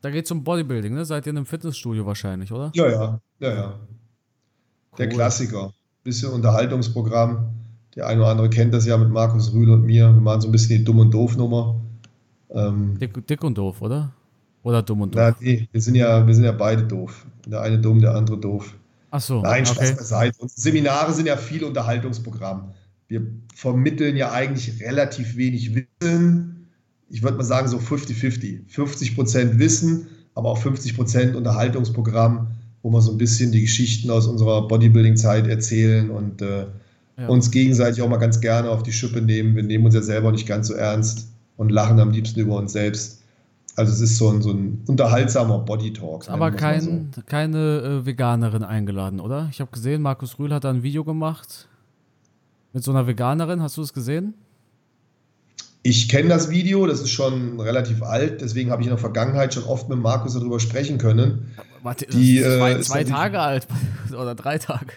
Da 0.00 0.10
geht 0.10 0.24
es 0.24 0.30
um 0.30 0.42
Bodybuilding, 0.42 0.94
ne? 0.94 1.04
Seid 1.04 1.26
ihr 1.26 1.30
in 1.30 1.36
einem 1.36 1.46
Fitnessstudio 1.46 2.04
wahrscheinlich, 2.06 2.50
oder? 2.50 2.72
Ja, 2.74 2.88
ja, 2.88 3.20
ja, 3.38 3.54
ja. 3.54 3.80
Der 4.98 5.08
Klassiker. 5.08 5.72
Bisschen 6.02 6.30
Unterhaltungsprogramm. 6.30 7.50
Der 7.96 8.06
eine 8.06 8.20
oder 8.20 8.30
andere 8.30 8.50
kennt 8.50 8.74
das 8.74 8.86
ja 8.86 8.96
mit 8.96 9.10
Markus 9.10 9.52
Rühl 9.52 9.70
und 9.70 9.84
mir. 9.84 10.12
Wir 10.12 10.20
machen 10.20 10.40
so 10.40 10.48
ein 10.48 10.52
bisschen 10.52 10.78
die 10.78 10.84
Dumm- 10.84 10.98
und 10.98 11.12
Doof-Nummer. 11.12 11.80
Ähm, 12.50 12.98
dick, 12.98 13.26
dick, 13.26 13.42
und 13.42 13.56
doof, 13.56 13.80
oder? 13.80 14.12
Oder 14.62 14.82
dumm 14.82 15.02
und 15.02 15.14
doof? 15.14 15.22
Na, 15.22 15.36
nee, 15.40 15.68
wir 15.70 15.80
sind, 15.80 15.94
ja, 15.94 16.26
wir 16.26 16.34
sind 16.34 16.44
ja 16.44 16.52
beide 16.52 16.84
doof. 16.84 17.26
Der 17.46 17.60
eine 17.62 17.78
dumm, 17.78 18.00
der 18.00 18.14
andere 18.14 18.38
doof. 18.38 18.74
Ach 19.10 19.20
so. 19.20 19.42
Nein, 19.42 19.64
Spaß 19.64 19.78
okay. 19.78 19.94
beiseite. 19.96 20.36
Unsere 20.40 20.60
Seminare 20.60 21.12
sind 21.12 21.26
ja 21.26 21.36
viel 21.36 21.64
Unterhaltungsprogramm 21.64 22.72
wir 23.08 23.26
vermitteln 23.54 24.16
ja 24.16 24.32
eigentlich 24.32 24.80
relativ 24.80 25.36
wenig 25.36 25.74
Wissen. 25.74 26.66
Ich 27.08 27.22
würde 27.22 27.36
mal 27.36 27.44
sagen, 27.44 27.68
so 27.68 27.78
50-50. 27.78 28.68
50 28.68 29.14
Prozent 29.14 29.58
Wissen, 29.58 30.08
aber 30.34 30.50
auch 30.50 30.58
50 30.58 30.96
Prozent 30.96 31.36
Unterhaltungsprogramm, 31.36 32.48
wo 32.84 32.90
wir 32.90 33.00
so 33.00 33.10
ein 33.12 33.18
bisschen 33.18 33.50
die 33.50 33.62
Geschichten 33.62 34.10
aus 34.10 34.26
unserer 34.26 34.68
Bodybuilding-Zeit 34.68 35.46
erzählen 35.46 36.10
und 36.10 36.42
äh, 36.42 36.66
ja. 37.16 37.28
uns 37.28 37.50
gegenseitig 37.50 38.02
auch 38.02 38.08
mal 38.10 38.18
ganz 38.18 38.40
gerne 38.42 38.68
auf 38.68 38.82
die 38.82 38.92
Schippe 38.92 39.22
nehmen. 39.22 39.56
Wir 39.56 39.62
nehmen 39.62 39.86
uns 39.86 39.94
ja 39.94 40.02
selber 40.02 40.30
nicht 40.30 40.46
ganz 40.46 40.68
so 40.68 40.74
ernst 40.74 41.28
und 41.56 41.72
lachen 41.72 41.98
am 41.98 42.10
liebsten 42.10 42.40
über 42.40 42.56
uns 42.56 42.72
selbst. 42.72 43.22
Also 43.76 43.90
es 43.90 44.02
ist 44.02 44.18
so 44.18 44.28
ein, 44.28 44.42
so 44.42 44.50
ein 44.50 44.82
unterhaltsamer 44.86 45.60
Body-Talk. 45.60 46.28
Aber 46.28 46.50
kein, 46.50 47.10
so. 47.14 47.22
keine 47.24 48.02
äh, 48.02 48.06
Veganerin 48.06 48.62
eingeladen, 48.62 49.18
oder? 49.18 49.48
Ich 49.50 49.62
habe 49.62 49.70
gesehen, 49.70 50.02
Markus 50.02 50.38
Rühl 50.38 50.52
hat 50.52 50.64
da 50.64 50.70
ein 50.70 50.82
Video 50.82 51.04
gemacht 51.04 51.68
mit 52.74 52.84
so 52.84 52.90
einer 52.90 53.06
Veganerin. 53.06 53.62
Hast 53.62 53.78
du 53.78 53.82
es 53.82 53.94
gesehen? 53.94 54.34
Ich 55.86 56.08
kenne 56.08 56.30
das 56.30 56.50
Video, 56.50 56.86
das 56.86 57.00
ist 57.00 57.10
schon 57.10 57.60
relativ 57.60 58.02
alt, 58.02 58.40
deswegen 58.40 58.70
habe 58.70 58.82
ich 58.82 58.88
in 58.88 58.92
der 58.92 58.98
Vergangenheit 58.98 59.54
schon 59.54 59.64
oft 59.64 59.88
mit 59.88 59.98
Markus 59.98 60.34
darüber 60.34 60.58
sprechen 60.58 60.98
können. 60.98 61.54
Warte, 61.82 62.06
die, 62.06 62.40
zwei, 62.40 62.72
äh, 62.72 62.80
zwei 62.80 63.04
Tage 63.04 63.38
alt 63.38 63.68
oder 64.10 64.34
drei 64.34 64.58
Tage. 64.58 64.92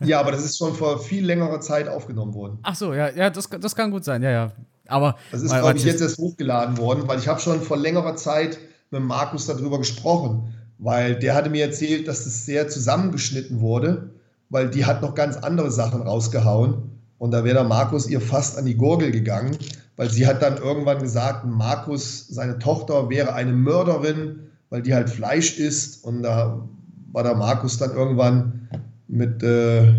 Ja, 0.00 0.20
aber 0.20 0.32
das 0.32 0.44
ist 0.44 0.58
schon 0.58 0.74
vor 0.74 0.98
viel 0.98 1.24
längerer 1.24 1.60
Zeit 1.60 1.88
aufgenommen 1.88 2.34
worden. 2.34 2.58
Ach 2.62 2.74
so, 2.74 2.94
ja, 2.94 3.10
ja 3.10 3.30
das, 3.30 3.48
das 3.48 3.76
kann 3.76 3.90
gut 3.90 4.04
sein, 4.04 4.22
ja, 4.22 4.30
ja. 4.30 4.52
Aber 4.86 5.16
das 5.30 5.42
ist, 5.42 5.52
glaube 5.52 5.76
ich, 5.76 5.84
jetzt 5.84 6.00
erst 6.00 6.18
hochgeladen 6.18 6.78
worden, 6.78 7.06
weil 7.06 7.18
ich 7.18 7.28
habe 7.28 7.40
schon 7.40 7.60
vor 7.60 7.76
längerer 7.76 8.16
Zeit 8.16 8.58
mit 8.90 9.02
Markus 9.02 9.46
darüber 9.46 9.78
gesprochen, 9.78 10.54
weil 10.78 11.18
der 11.18 11.34
hatte 11.34 11.50
mir 11.50 11.64
erzählt, 11.64 12.08
dass 12.08 12.24
das 12.24 12.46
sehr 12.46 12.68
zusammengeschnitten 12.68 13.60
wurde 13.60 14.10
weil 14.50 14.70
die 14.70 14.84
hat 14.84 15.02
noch 15.02 15.14
ganz 15.14 15.36
andere 15.36 15.70
Sachen 15.70 16.02
rausgehauen. 16.02 16.97
Und 17.18 17.32
da 17.32 17.44
wäre 17.44 17.56
der 17.56 17.64
Markus 17.64 18.08
ihr 18.08 18.20
fast 18.20 18.56
an 18.56 18.64
die 18.64 18.76
Gurgel 18.76 19.10
gegangen, 19.10 19.56
weil 19.96 20.08
sie 20.08 20.26
hat 20.26 20.42
dann 20.42 20.56
irgendwann 20.56 21.00
gesagt, 21.00 21.44
Markus, 21.44 22.28
seine 22.28 22.58
Tochter 22.58 23.10
wäre 23.10 23.34
eine 23.34 23.52
Mörderin, 23.52 24.40
weil 24.70 24.82
die 24.82 24.94
halt 24.94 25.10
Fleisch 25.10 25.58
isst. 25.58 26.04
Und 26.04 26.22
da 26.22 26.68
war 27.12 27.24
der 27.24 27.34
Markus 27.34 27.78
dann 27.78 27.92
irgendwann 27.92 28.68
mit, 29.08 29.42
äh, 29.42 29.94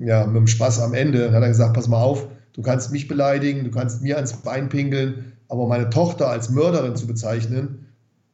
ja, 0.00 0.26
mit 0.26 0.36
dem 0.36 0.46
Spaß 0.46 0.80
am 0.80 0.94
Ende. 0.94 1.32
Hat 1.32 1.42
er 1.42 1.48
gesagt, 1.48 1.74
pass 1.74 1.88
mal 1.88 2.00
auf, 2.00 2.28
du 2.52 2.62
kannst 2.62 2.92
mich 2.92 3.08
beleidigen, 3.08 3.64
du 3.64 3.70
kannst 3.70 4.02
mir 4.02 4.16
ans 4.16 4.34
Bein 4.34 4.68
pinkeln, 4.68 5.32
aber 5.48 5.66
meine 5.66 5.90
Tochter 5.90 6.28
als 6.28 6.50
Mörderin 6.50 6.94
zu 6.94 7.06
bezeichnen, 7.06 7.86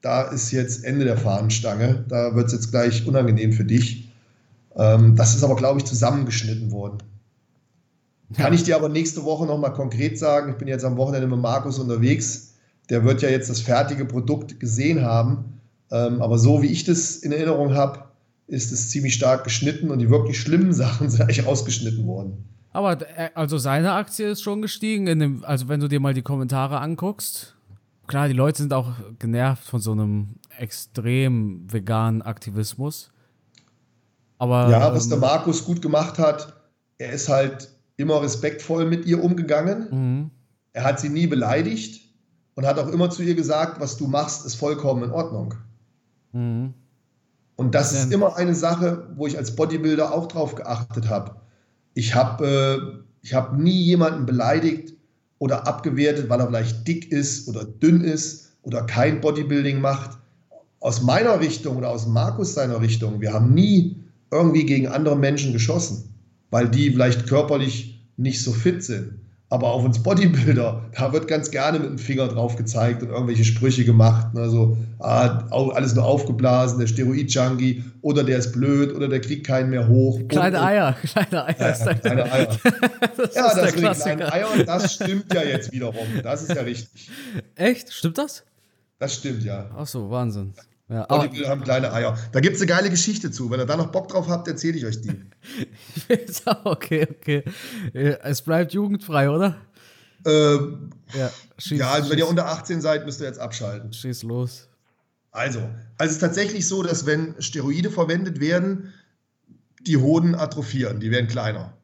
da 0.03 0.23
ist 0.23 0.51
jetzt 0.51 0.85
Ende 0.85 1.07
der 1.07 1.17
Fahnenstange. 1.17 2.05
Da 2.09 2.35
wird 2.35 2.49
es 2.49 2.53
jetzt 2.53 2.71
gleich 2.71 3.07
unangenehm 3.07 3.53
für 3.53 3.65
dich. 3.65 4.13
Ähm, 4.77 5.17
das 5.17 5.35
ist 5.35 5.43
aber, 5.43 5.57
glaube 5.57 5.79
ich, 5.79 5.87
zusammengeschnitten 5.87 6.73
worden. 6.73 6.99
Kann 8.37 8.53
ich 8.53 8.65
dir 8.65 8.77
aber 8.77 8.89
nächste 8.89 9.25
Woche 9.25 9.47
nochmal 9.47 9.73
konkret 9.73 10.19
sagen. 10.19 10.53
Ich 10.53 10.59
bin 10.59 10.69
jetzt 10.69 10.85
am 10.85 10.97
Wochenende 10.97 11.27
mit 11.27 11.39
Markus 11.39 11.79
unterwegs. 11.79 12.55
Der 12.91 13.05
wird 13.05 13.23
ja 13.23 13.29
jetzt 13.29 13.49
das 13.49 13.61
fertige 13.61 14.05
Produkt 14.05 14.61
gesehen 14.61 15.03
haben. 15.03 15.61
Ähm, 15.91 16.21
aber 16.21 16.39
so 16.39 16.63
wie 16.63 16.67
ich 16.67 16.85
das 16.85 17.17
in 17.17 17.33
Erinnerung 17.33 17.75
habe, 17.75 18.05
ist 18.47 18.73
es 18.73 18.91
ziemlich 18.91 19.15
stark 19.15 19.45
geschnitten 19.45 19.91
und 19.91 19.99
die 20.01 20.11
wirklich 20.11 20.41
schlimmen 20.41 20.73
Sachen 20.75 21.09
sind 21.09 21.23
eigentlich 21.23 21.47
ausgeschnitten 21.47 22.07
worden. 22.07 22.45
Aber 22.73 23.01
äh, 23.17 23.31
also 23.35 23.59
seine 23.59 23.93
Aktie 23.93 24.31
ist 24.31 24.43
schon 24.43 24.61
gestiegen. 24.61 25.07
Dem, 25.07 25.45
also 25.45 25.69
wenn 25.69 25.81
du 25.81 25.89
dir 25.89 26.01
mal 26.01 26.15
die 26.15 26.23
Kommentare 26.23 26.81
anguckst, 26.81 27.55
klar, 28.07 28.29
die 28.29 28.35
Leute 28.35 28.59
sind 28.59 28.73
auch 28.73 28.93
genervt 29.19 29.65
von 29.65 29.81
so 29.81 29.93
einem 29.93 30.37
extrem 30.59 31.73
veganen 31.73 32.23
Aktivismus. 32.23 33.11
Aber, 34.39 34.69
ja, 34.71 34.93
was 34.93 35.09
der 35.09 35.17
ähm, 35.17 35.21
Markus 35.21 35.65
gut 35.65 35.81
gemacht 35.81 36.19
hat, 36.19 36.55
er 36.99 37.13
ist 37.13 37.29
halt 37.29 37.74
immer 37.97 38.23
respektvoll 38.23 38.87
mit 38.87 39.07
ihr 39.07 39.23
umgegangen. 39.23 39.89
Mhm. 39.91 40.31
Er 40.73 40.85
hat 40.85 41.01
sie 41.01 41.09
nie 41.09 41.27
beleidigt 41.27 42.03
und 42.55 42.67
hat 42.67 42.79
auch 42.79 42.89
immer 42.89 43.11
zu 43.11 43.23
ihr 43.23 43.35
gesagt, 43.35 43.81
was 43.81 43.97
du 43.97 44.07
machst, 44.07 44.45
ist 44.45 44.57
vollkommen 44.57 45.05
in 45.05 45.11
Ordnung. 45.11 45.55
Mhm. 46.33 46.75
Und 47.57 47.75
das 47.75 47.93
ist 47.93 48.13
immer 48.13 48.37
eine 48.37 48.55
Sache, 48.55 49.09
wo 49.15 49.29
ich 49.29 49.39
als 49.39 49.55
Bodybuilder 49.55 50.13
auch 50.13 50.27
drauf 50.27 50.57
geachtet 50.57 51.09
habe. 51.09 51.37
Ich 51.95 52.15
habe 52.15 53.05
äh, 53.23 53.33
hab 53.33 53.57
nie 53.57 53.81
jemanden 53.81 54.27
beleidigt 54.27 54.95
oder 55.39 55.67
abgewertet, 55.67 56.29
weil 56.29 56.41
er 56.41 56.49
vielleicht 56.49 56.87
dick 56.89 57.13
ist 57.13 57.49
oder 57.49 57.65
dünn 57.65 58.01
ist 58.01 58.57
oder 58.63 58.83
kein 58.83 59.21
Bodybuilding 59.21 59.81
macht. 59.81 60.19
Aus 60.81 61.03
meiner 61.03 61.39
Richtung 61.41 61.77
oder 61.77 61.91
aus 61.91 62.07
Markus 62.07 62.55
seiner 62.55 62.81
Richtung, 62.81 63.21
wir 63.21 63.33
haben 63.33 63.55
nie 63.55 64.03
irgendwie 64.31 64.67
gegen 64.67 64.89
andere 64.89 65.17
Menschen 65.17 65.53
geschossen, 65.53 66.14
weil 66.55 66.69
die 66.69 66.93
vielleicht 66.93 67.27
körperlich 67.27 67.99
nicht 68.17 68.41
so 68.41 68.53
fit 68.53 68.85
sind. 68.85 69.19
Aber 69.49 69.73
auf 69.73 69.85
uns 69.85 70.01
Bodybuilder, 70.01 70.85
da 70.97 71.13
wird 71.13 71.27
ganz 71.27 71.51
gerne 71.51 71.81
mit 71.81 71.89
dem 71.89 71.99
Finger 71.99 72.29
drauf 72.29 72.55
gezeigt 72.55 73.03
und 73.03 73.09
irgendwelche 73.09 73.45
Sprüche 73.45 73.85
gemacht. 73.85 74.35
Ne? 74.35 74.49
So, 74.49 74.77
ah, 75.01 75.49
alles 75.51 75.97
nur 75.97 76.05
aufgeblasen, 76.05 76.79
der 76.79 76.87
Steroid-Junkie 76.87 77.83
oder 78.03 78.23
der 78.23 78.39
ist 78.39 78.53
blöd 78.53 78.95
oder 78.95 79.09
der 79.09 79.21
kriegt 79.21 79.45
keinen 79.45 79.71
mehr 79.71 79.89
hoch. 79.89 80.21
Kleine 80.29 80.61
und, 80.61 80.65
Eier, 80.65 80.93
kleine 81.03 81.45
Eier. 81.45 81.77
Ja, 81.77 81.95
kleine 81.95 82.33
Eier. 82.33 82.47
das 83.17 83.35
ja, 83.35 83.53
das 83.53 83.75
mit 83.75 83.85
den 83.85 83.93
kleinen 83.93 84.23
Eiern, 84.23 84.65
das 84.65 84.95
stimmt 84.95 85.35
ja 85.35 85.43
jetzt 85.43 85.73
wiederum. 85.73 86.07
Das 86.23 86.43
ist 86.43 86.55
ja 86.55 86.63
richtig. 86.63 87.11
Echt? 87.57 87.93
Stimmt 87.93 88.19
das? 88.19 88.45
Das 89.01 89.13
stimmt, 89.13 89.43
ja. 89.43 89.71
Ach 89.77 89.89
so, 89.89 90.09
Wahnsinn. 90.09 90.55
Ja, 90.89 91.07
Bodybuilder 91.07 91.49
haben 91.49 91.63
kleine 91.63 91.93
Eier. 91.93 92.19
Da 92.33 92.41
gibt 92.41 92.57
es 92.57 92.63
eine 92.63 92.69
geile 92.69 92.91
Geschichte 92.91 93.31
zu. 93.31 93.51
Wenn 93.51 93.59
ihr 93.59 93.67
da 93.67 93.77
noch 93.77 93.91
Bock 93.91 94.09
drauf 94.09 94.29
habt, 94.29 94.47
erzähle 94.49 94.77
ich 94.77 94.85
euch 94.85 95.01
die. 95.01 95.25
okay, 96.65 97.09
okay. 97.11 97.45
Es 97.93 98.43
bleibt 98.43 98.75
jugendfrei, 98.75 99.31
oder? 99.31 99.57
Ähm, 100.27 100.91
ja, 101.15 101.31
schieß, 101.59 101.79
ja, 101.79 101.91
also 101.93 102.11
wenn 102.11 102.19
ihr 102.19 102.29
unter 102.29 102.47
18 102.47 102.81
seid, 102.81 103.05
müsst 103.07 103.21
ihr 103.21 103.27
jetzt 103.27 103.39
abschalten. 103.39 103.93
Schieß 103.93 104.23
los. 104.25 104.69
Also, 105.31 105.59
also 105.59 105.71
es 105.99 106.13
ist 106.13 106.21
tatsächlich 106.21 106.69
so, 106.69 106.83
dass 106.83 107.07
wenn 107.07 107.35
Steroide 107.41 107.91
verwendet 107.91 108.41
werden, 108.41 108.93
die 109.81 109.97
Hoden 109.97 110.35
atrophieren, 110.35 111.01
die 111.01 111.11
werden 111.11 111.29
kleiner. 111.29 111.77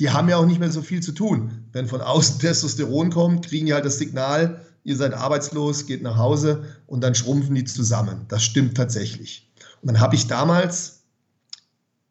Die 0.00 0.10
haben 0.10 0.28
ja 0.28 0.36
auch 0.36 0.46
nicht 0.46 0.60
mehr 0.60 0.70
so 0.70 0.82
viel 0.82 1.02
zu 1.02 1.12
tun. 1.12 1.66
Wenn 1.72 1.86
von 1.86 2.00
außen 2.00 2.38
Testosteron 2.40 3.10
kommt, 3.10 3.46
kriegen 3.46 3.66
die 3.66 3.74
halt 3.74 3.84
das 3.84 3.98
Signal, 3.98 4.60
ihr 4.86 4.96
seid 4.96 5.14
arbeitslos, 5.14 5.86
geht 5.86 6.02
nach 6.02 6.16
Hause 6.16 6.64
und 6.86 7.02
dann 7.02 7.16
schrumpfen 7.16 7.56
die 7.56 7.64
zusammen. 7.64 8.24
Das 8.28 8.44
stimmt 8.44 8.76
tatsächlich. 8.76 9.50
Und 9.82 9.88
dann 9.88 10.00
habe 10.00 10.14
ich 10.14 10.28
damals, 10.28 11.02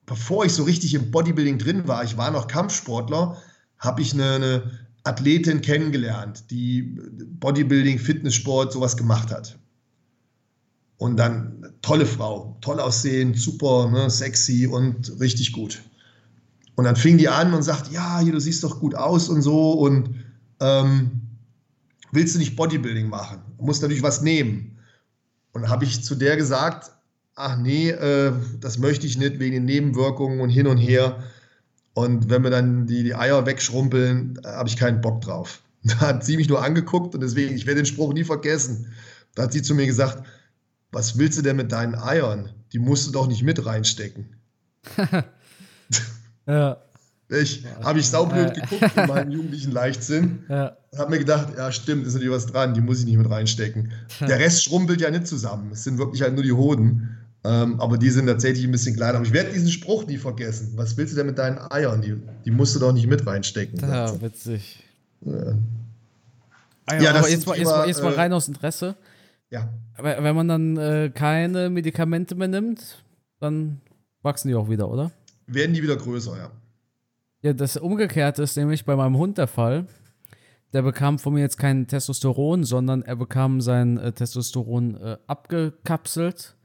bevor 0.05 0.43
ich 0.43 0.51
so 0.51 0.63
richtig 0.63 0.93
im 0.93 1.09
Bodybuilding 1.09 1.57
drin 1.57 1.87
war, 1.87 2.03
ich 2.03 2.17
war 2.17 2.31
noch 2.31 2.47
Kampfsportler, 2.47 3.41
habe 3.79 4.01
ich 4.01 4.13
eine, 4.13 4.33
eine 4.33 4.71
Athletin 5.05 5.61
kennengelernt, 5.61 6.51
die 6.51 6.81
Bodybuilding, 7.39 7.97
Fitnesssport, 7.97 8.73
sowas 8.73 8.97
gemacht 8.97 9.31
hat. 9.31 9.57
Und 10.97 11.15
dann 11.15 11.73
tolle 11.81 12.05
Frau, 12.05 12.57
toll 12.59 12.81
aussehen, 12.81 13.35
super, 13.35 13.89
ne, 13.89 14.09
sexy 14.09 14.67
und 14.67 15.17
richtig 15.21 15.53
gut. 15.53 15.81
Und 16.75 16.83
dann 16.83 16.97
fing 16.97 17.17
die 17.17 17.29
an 17.29 17.53
und 17.53 17.63
sagt, 17.63 17.89
ja, 17.93 18.19
hier, 18.19 18.33
du 18.33 18.39
siehst 18.41 18.65
doch 18.65 18.81
gut 18.81 18.95
aus 18.95 19.29
und 19.29 19.41
so 19.41 19.71
und 19.71 20.15
ähm, 20.59 21.21
willst 22.15 22.35
du 22.35 22.39
nicht 22.39 22.55
Bodybuilding 22.55 23.07
machen? 23.07 23.41
Du 23.57 23.65
musst 23.65 23.81
natürlich 23.81 24.03
was 24.03 24.21
nehmen. 24.21 24.79
Und 25.51 25.69
habe 25.69 25.85
ich 25.85 26.03
zu 26.03 26.15
der 26.15 26.35
gesagt, 26.35 26.91
ach 27.35 27.57
nee, 27.57 27.89
äh, 27.89 28.33
das 28.59 28.77
möchte 28.77 29.05
ich 29.05 29.17
nicht 29.17 29.39
wegen 29.39 29.53
den 29.55 29.65
Nebenwirkungen 29.65 30.41
und 30.41 30.49
hin 30.49 30.67
und 30.67 30.77
her. 30.77 31.23
Und 31.93 32.29
wenn 32.29 32.43
wir 32.43 32.49
dann 32.49 32.87
die, 32.87 33.03
die 33.03 33.15
Eier 33.15 33.45
wegschrumpeln, 33.45 34.39
habe 34.43 34.67
ich 34.67 34.77
keinen 34.77 35.01
Bock 35.01 35.21
drauf. 35.21 35.61
Da 35.87 35.99
hat 35.99 36.25
sie 36.25 36.35
mich 36.35 36.49
nur 36.49 36.63
angeguckt 36.63 37.13
und 37.13 37.21
deswegen, 37.21 37.53
ich 37.53 37.67
werde 37.67 37.81
den 37.81 37.85
Spruch 37.85 38.11
nie 38.11 38.23
vergessen. 38.23 38.91
Da 39.35 39.43
hat 39.43 39.53
sie 39.53 39.61
zu 39.61 39.75
mir 39.75 39.85
gesagt, 39.85 40.23
was 40.91 41.19
willst 41.19 41.37
du 41.37 41.43
denn 41.43 41.57
mit 41.57 41.71
deinen 41.71 41.93
Eiern? 41.93 42.49
Die 42.73 42.79
musst 42.79 43.05
du 43.05 43.11
doch 43.11 43.27
nicht 43.27 43.43
mit 43.43 43.63
reinstecken. 43.63 44.35
ja. 46.47 46.77
Ich 47.29 47.65
habe 47.83 47.99
ich 47.99 48.09
saublöd 48.09 48.55
geguckt 48.55 48.97
in 48.97 49.07
meinem 49.07 49.29
jugendlichen 49.29 49.71
Leichtsinn. 49.71 50.43
Ja. 50.49 50.75
Habe 50.97 51.11
mir 51.11 51.19
gedacht, 51.19 51.49
ja 51.57 51.71
stimmt, 51.71 52.05
ist 52.07 52.13
natürlich 52.13 52.33
was 52.33 52.45
dran, 52.45 52.73
die 52.73 52.81
muss 52.81 52.99
ich 52.99 53.05
nicht 53.05 53.17
mit 53.17 53.29
reinstecken. 53.29 53.91
Der 54.21 54.39
Rest 54.39 54.63
schrumpelt 54.63 55.01
ja 55.01 55.11
nicht 55.11 55.27
zusammen. 55.27 55.69
Es 55.71 55.83
sind 55.83 55.97
wirklich 55.97 56.21
halt 56.21 56.33
nur 56.33 56.43
die 56.43 56.53
Hoden. 56.53 57.17
Ähm, 57.43 57.79
aber 57.79 57.97
die 57.97 58.09
sind 58.09 58.25
tatsächlich 58.25 58.65
ein 58.65 58.71
bisschen 58.71 58.95
kleiner. 58.95 59.17
Aber 59.17 59.25
ich 59.25 59.33
werde 59.33 59.51
diesen 59.51 59.69
Spruch 59.69 60.07
nie 60.07 60.17
vergessen. 60.17 60.73
Was 60.75 60.97
willst 60.97 61.13
du 61.13 61.17
denn 61.17 61.27
mit 61.27 61.37
deinen 61.37 61.59
Eiern? 61.71 62.01
Die, 62.01 62.15
die 62.43 62.51
musst 62.51 62.75
du 62.75 62.79
doch 62.79 62.91
nicht 62.91 63.07
mit 63.07 63.25
reinstecken. 63.27 63.79
Ja, 63.79 64.19
witzig. 64.19 64.83
Ja, 65.21 65.33
ah, 66.85 66.95
ja, 66.95 67.01
ja 67.01 67.13
aber 67.15 67.29
jetzt 67.29 67.45
mal, 67.45 67.57
jetzt, 67.57 67.67
mal, 67.67 67.87
jetzt 67.87 68.01
mal 68.01 68.13
rein 68.13 68.33
aus 68.33 68.47
Interesse. 68.47 68.95
Ja. 69.51 69.69
Wenn 69.97 70.35
man 70.35 70.47
dann 70.47 70.77
äh, 70.77 71.11
keine 71.13 71.69
Medikamente 71.69 72.35
mehr 72.35 72.47
nimmt, 72.47 73.03
dann 73.39 73.79
wachsen 74.23 74.47
die 74.47 74.55
auch 74.55 74.69
wieder, 74.69 74.89
oder? 74.89 75.11
Werden 75.45 75.73
die 75.73 75.83
wieder 75.83 75.95
größer, 75.95 76.35
ja. 76.37 76.51
Ja, 77.41 77.53
das 77.53 77.77
Umgekehrte 77.77 78.41
ist 78.41 78.57
nämlich 78.57 78.85
bei 78.85 78.95
meinem 78.95 79.17
Hund 79.17 79.37
der 79.37 79.47
Fall. 79.47 79.85
Der 80.75 80.83
bekam 80.83 81.17
von 81.17 81.33
mir 81.33 81.39
jetzt 81.39 81.57
kein 81.57 81.87
Testosteron, 81.87 82.63
sondern 82.63 83.01
er 83.01 83.15
bekam 83.15 83.61
sein 83.61 83.97
äh, 83.97 84.11
Testosteron 84.11 84.95
äh, 84.95 85.17
abgekapselt 85.25 86.55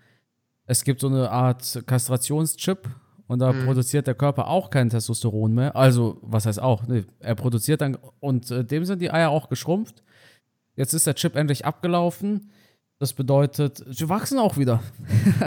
es 0.70 0.84
gibt 0.84 1.00
so 1.00 1.08
eine 1.08 1.28
Art 1.32 1.82
Kastrationschip 1.84 2.88
und 3.26 3.40
da 3.40 3.52
mhm. 3.52 3.64
produziert 3.64 4.06
der 4.06 4.14
Körper 4.14 4.46
auch 4.46 4.70
kein 4.70 4.88
Testosteron 4.88 5.52
mehr. 5.52 5.74
Also, 5.74 6.18
was 6.22 6.46
heißt 6.46 6.62
auch? 6.62 6.86
Nee, 6.86 7.06
er 7.18 7.34
produziert 7.34 7.80
dann 7.80 7.98
und 8.20 8.52
äh, 8.52 8.64
dem 8.64 8.84
sind 8.84 9.02
die 9.02 9.10
Eier 9.10 9.30
auch 9.30 9.48
geschrumpft. 9.48 10.04
Jetzt 10.76 10.92
ist 10.92 11.08
der 11.08 11.16
Chip 11.16 11.34
endlich 11.34 11.64
abgelaufen. 11.64 12.52
Das 13.00 13.14
bedeutet, 13.14 13.84
sie 13.90 14.08
wachsen 14.08 14.38
auch 14.38 14.58
wieder. 14.58 14.80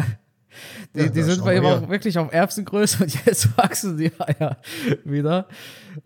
die, 0.94 1.00
ja, 1.00 1.08
die 1.08 1.22
sind 1.22 1.42
bei 1.46 1.56
ihm 1.56 1.66
auch 1.66 1.88
wirklich 1.88 2.18
auf 2.18 2.34
Erbsengröße 2.34 3.04
und 3.04 3.26
jetzt 3.26 3.58
wachsen 3.58 3.96
die 3.96 4.12
Eier 4.20 4.58
wieder. 5.06 5.48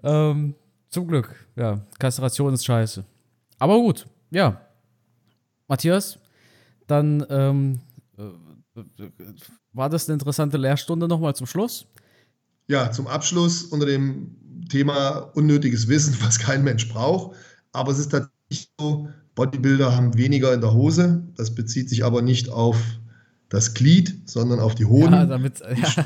Ähm, 0.03 0.53
zum 0.97 1.07
Glück. 1.07 1.29
Ja, 1.55 1.79
Kastration 1.99 2.55
ist 2.55 2.65
scheiße. 2.65 3.05
Aber 3.59 3.75
gut, 3.75 4.07
ja. 4.31 4.59
Matthias, 5.67 6.17
dann 6.87 7.23
ähm, 7.29 7.79
äh, 8.17 8.23
war 9.73 9.89
das 9.89 10.07
eine 10.07 10.13
interessante 10.13 10.57
Lehrstunde 10.57 11.07
nochmal 11.07 11.35
zum 11.35 11.45
Schluss? 11.45 11.85
Ja, 12.67 12.91
zum 12.91 13.05
Abschluss 13.05 13.63
unter 13.65 13.85
dem 13.85 14.65
Thema 14.69 15.29
unnötiges 15.35 15.87
Wissen, 15.87 16.17
was 16.21 16.39
kein 16.39 16.63
Mensch 16.63 16.89
braucht. 16.89 17.37
Aber 17.73 17.91
es 17.91 17.99
ist 17.99 18.11
tatsächlich 18.11 18.71
so, 18.79 19.07
Bodybuilder 19.35 19.95
haben 19.95 20.17
weniger 20.17 20.51
in 20.51 20.61
der 20.61 20.73
Hose. 20.73 21.21
Das 21.35 21.53
bezieht 21.53 21.89
sich 21.89 22.05
aber 22.05 22.23
nicht 22.23 22.49
auf 22.49 22.77
das 23.49 23.73
Glied, 23.73 24.29
sondern 24.29 24.59
auf 24.59 24.75
die 24.75 24.85
Hoden. 24.85 25.13
Ja, 25.13 25.25
damit, 25.25 25.59
ja. 25.59 26.05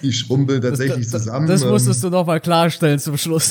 Die 0.00 0.12
schrumpeln 0.12 0.62
tatsächlich 0.62 1.04
das, 1.04 1.12
das, 1.12 1.22
zusammen. 1.24 1.46
Das 1.46 1.64
musstest 1.64 2.02
du 2.02 2.10
nochmal 2.10 2.40
klarstellen 2.40 2.98
zum 2.98 3.18
Schluss. 3.18 3.50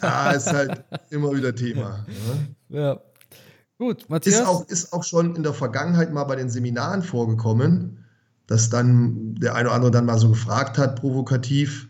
ja, 0.00 0.30
ist 0.36 0.52
halt 0.52 0.84
immer 1.10 1.34
wieder 1.34 1.54
Thema. 1.54 2.06
Ja. 2.68 2.80
ja. 2.80 3.00
Gut, 3.78 4.08
Matthias. 4.08 4.36
Ist 4.36 4.46
auch, 4.46 4.68
ist 4.68 4.92
auch 4.92 5.02
schon 5.02 5.34
in 5.34 5.42
der 5.42 5.54
Vergangenheit 5.54 6.12
mal 6.12 6.22
bei 6.24 6.36
den 6.36 6.48
Seminaren 6.48 7.02
vorgekommen, 7.02 8.04
dass 8.46 8.70
dann 8.70 9.34
der 9.34 9.56
eine 9.56 9.68
oder 9.68 9.74
andere 9.74 9.90
dann 9.90 10.06
mal 10.06 10.18
so 10.18 10.28
gefragt 10.28 10.78
hat, 10.78 11.00
provokativ. 11.00 11.88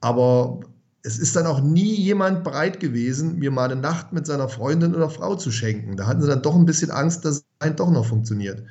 Aber 0.00 0.58
es 1.02 1.18
ist 1.18 1.34
dann 1.34 1.46
auch 1.46 1.60
nie 1.60 1.94
jemand 1.94 2.44
bereit 2.44 2.78
gewesen, 2.78 3.38
mir 3.38 3.50
mal 3.50 3.70
eine 3.70 3.80
Nacht 3.80 4.12
mit 4.12 4.26
seiner 4.26 4.48
Freundin 4.48 4.94
oder 4.94 5.10
Frau 5.10 5.34
zu 5.34 5.50
schenken. 5.50 5.96
Da 5.96 6.06
hatten 6.06 6.22
sie 6.22 6.28
dann 6.28 6.42
doch 6.42 6.54
ein 6.54 6.64
bisschen 6.64 6.90
Angst, 6.90 7.24
dass 7.24 7.36
es 7.36 7.44
ein 7.58 7.74
doch 7.74 7.90
noch 7.90 8.06
funktioniert. 8.06 8.62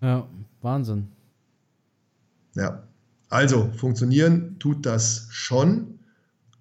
Ja, 0.00 0.26
Wahnsinn. 0.62 1.08
Ja, 2.54 2.82
also 3.28 3.70
funktionieren 3.76 4.58
tut 4.58 4.86
das 4.86 5.26
schon, 5.30 5.98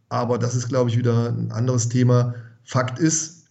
aber 0.10 0.38
das 0.38 0.56
ist, 0.56 0.68
glaube 0.68 0.90
ich, 0.90 0.98
wieder 0.98 1.30
ein 1.30 1.52
anderes 1.52 1.88
Thema. 1.88 2.36
Fakt 2.66 3.00
ist, 3.00 3.46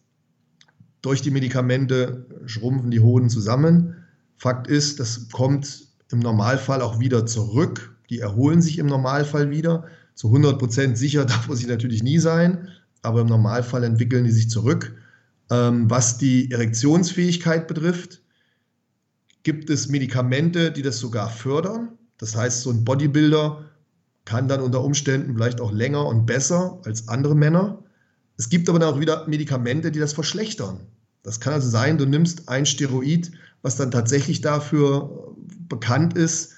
durch 1.01 1.23
die 1.23 1.31
Medikamente 1.31 2.27
schrumpfen 2.47 2.91
die 2.91 3.01
Hoden 3.01 3.31
zusammen. 3.31 3.95
Fakt 4.37 4.67
ist, 4.67 5.01
das 5.01 5.29
kommt 5.31 5.87
im 6.11 6.19
Normalfall 6.19 6.83
auch 6.83 6.99
wieder 7.01 7.25
zurück. 7.25 7.97
Die 8.11 8.21
erholen 8.21 8.61
sich 8.61 8.79
im 8.79 8.87
Normalfall 8.87 9.51
wieder. 9.51 9.85
Zu 10.17 10.29
100 10.29 10.59
Prozent 10.59 10.99
sicher 10.99 11.25
darf 11.27 11.47
man 11.47 11.57
sich 11.57 11.69
natürlich 11.69 12.03
nie 12.03 12.19
sein, 12.19 12.69
aber 13.03 13.21
im 13.21 13.29
Normalfall 13.29 13.85
entwickeln 13.85 14.25
die 14.25 14.33
sich 14.33 14.51
zurück. 14.51 14.97
Ähm, 15.49 15.89
was 15.89 16.19
die 16.19 16.51
Erektionsfähigkeit 16.51 17.69
betrifft, 17.69 18.23
gibt 19.45 19.71
es 19.71 19.89
Medikamente, 19.89 20.73
die 20.73 20.83
das 20.83 20.99
sogar 20.99 21.31
fördern. 21.31 21.91
Das 22.19 22.35
heißt, 22.35 22.63
so 22.63 22.71
ein 22.71 22.85
Bodybuilder 22.85 23.65
kann 24.25 24.49
dann 24.49 24.61
unter 24.61 24.83
Umständen 24.83 25.35
vielleicht 25.35 25.61
auch 25.61 25.71
länger 25.71 26.05
und 26.05 26.27
besser 26.27 26.81
als 26.85 27.07
andere 27.07 27.37
Männer. 27.37 27.85
Es 28.37 28.49
gibt 28.49 28.69
aber 28.69 28.81
dann 28.81 28.93
auch 28.93 28.99
wieder 28.99 29.29
Medikamente, 29.29 29.93
die 29.93 30.01
das 30.01 30.15
verschlechtern. 30.15 30.81
Das 31.23 31.39
kann 31.39 31.53
also 31.53 31.69
sein, 31.69 31.99
du 31.99 32.07
nimmst 32.07 32.49
ein 32.49 32.67
Steroid, 32.67 33.31
was 33.63 33.77
dann 33.77 33.93
tatsächlich 33.93 34.41
dafür 34.41 35.37
bekannt 35.69 36.17
ist, 36.17 36.56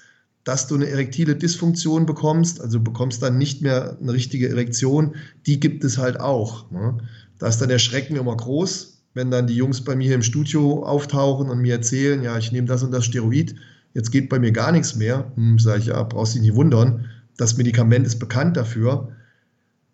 dass 0.49 0.65
du 0.65 0.73
eine 0.73 0.89
erektile 0.89 1.35
Dysfunktion 1.35 2.07
bekommst, 2.07 2.59
also 2.59 2.79
bekommst 2.79 3.21
dann 3.21 3.37
nicht 3.37 3.61
mehr 3.61 3.99
eine 4.01 4.13
richtige 4.13 4.49
Erektion, 4.49 5.13
die 5.45 5.59
gibt 5.59 5.83
es 5.83 5.99
halt 5.99 6.19
auch. 6.19 6.71
Ne? 6.71 6.97
Da 7.37 7.49
ist 7.49 7.59
dann 7.59 7.69
der 7.69 7.77
Schrecken 7.77 8.15
immer 8.15 8.35
groß, 8.35 9.03
wenn 9.13 9.29
dann 9.29 9.45
die 9.45 9.53
Jungs 9.53 9.83
bei 9.83 9.95
mir 9.95 10.15
im 10.15 10.23
Studio 10.23 10.83
auftauchen 10.83 11.51
und 11.51 11.59
mir 11.59 11.75
erzählen, 11.75 12.23
ja, 12.23 12.35
ich 12.35 12.51
nehme 12.51 12.65
das 12.65 12.81
und 12.81 12.89
das 12.89 13.05
Steroid, 13.05 13.53
jetzt 13.93 14.09
geht 14.09 14.27
bei 14.27 14.39
mir 14.39 14.51
gar 14.51 14.71
nichts 14.71 14.95
mehr. 14.95 15.31
Hm, 15.35 15.59
sage 15.59 15.81
ich, 15.81 15.85
ja, 15.85 16.01
brauchst 16.01 16.33
dich 16.33 16.41
nicht 16.41 16.55
wundern, 16.55 17.05
das 17.37 17.55
Medikament 17.55 18.07
ist 18.07 18.17
bekannt 18.17 18.57
dafür. 18.57 19.09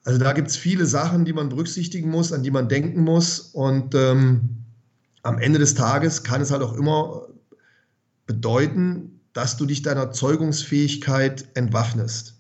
Also 0.06 0.20
da 0.20 0.32
gibt 0.32 0.48
es 0.48 0.56
viele 0.56 0.86
Sachen, 0.86 1.26
die 1.26 1.34
man 1.34 1.50
berücksichtigen 1.50 2.10
muss, 2.10 2.32
an 2.32 2.44
die 2.44 2.52
man 2.52 2.70
denken 2.70 3.02
muss 3.02 3.42
und 3.42 3.94
ähm, 3.94 4.64
am 5.22 5.38
Ende 5.38 5.60
des 5.60 5.76
Tages 5.76 6.24
kann 6.24 6.40
es 6.40 6.52
halt 6.52 6.62
auch 6.62 6.78
immer 6.78 7.28
bedeuten, 8.26 9.15
dass 9.36 9.58
du 9.58 9.66
dich 9.66 9.82
deiner 9.82 10.12
Zeugungsfähigkeit 10.12 11.50
entwaffnest. 11.56 12.36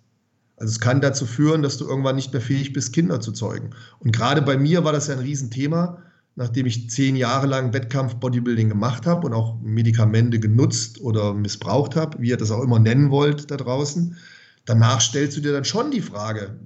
Also 0.55 0.71
es 0.71 0.79
kann 0.79 1.01
dazu 1.01 1.25
führen, 1.25 1.61
dass 1.61 1.77
du 1.77 1.85
irgendwann 1.85 2.15
nicht 2.15 2.31
mehr 2.31 2.41
fähig 2.41 2.71
bist, 2.71 2.93
Kinder 2.93 3.19
zu 3.19 3.33
zeugen. 3.33 3.71
Und 3.99 4.15
gerade 4.15 4.41
bei 4.41 4.57
mir 4.57 4.85
war 4.85 4.93
das 4.93 5.07
ja 5.07 5.13
ein 5.13 5.19
Riesenthema, 5.19 6.01
nachdem 6.35 6.65
ich 6.65 6.89
zehn 6.89 7.17
Jahre 7.17 7.47
lang 7.47 7.73
Wettkampf-Bodybuilding 7.73 8.69
gemacht 8.69 9.05
habe 9.05 9.27
und 9.27 9.33
auch 9.33 9.59
Medikamente 9.61 10.39
genutzt 10.39 11.01
oder 11.01 11.33
missbraucht 11.33 11.97
habe, 11.97 12.17
wie 12.21 12.29
ihr 12.29 12.37
das 12.37 12.51
auch 12.51 12.63
immer 12.63 12.79
nennen 12.79 13.11
wollt 13.11 13.51
da 13.51 13.57
draußen. 13.57 14.15
Danach 14.63 15.01
stellst 15.01 15.35
du 15.35 15.41
dir 15.41 15.51
dann 15.51 15.65
schon 15.65 15.91
die 15.91 16.01
Frage, 16.01 16.57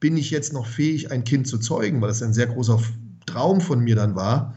bin 0.00 0.18
ich 0.18 0.30
jetzt 0.30 0.52
noch 0.52 0.66
fähig, 0.66 1.10
ein 1.10 1.24
Kind 1.24 1.48
zu 1.48 1.56
zeugen, 1.56 2.02
weil 2.02 2.08
das 2.08 2.22
ein 2.22 2.34
sehr 2.34 2.48
großer 2.48 2.78
Traum 3.24 3.62
von 3.62 3.80
mir 3.80 3.96
dann 3.96 4.14
war. 4.14 4.54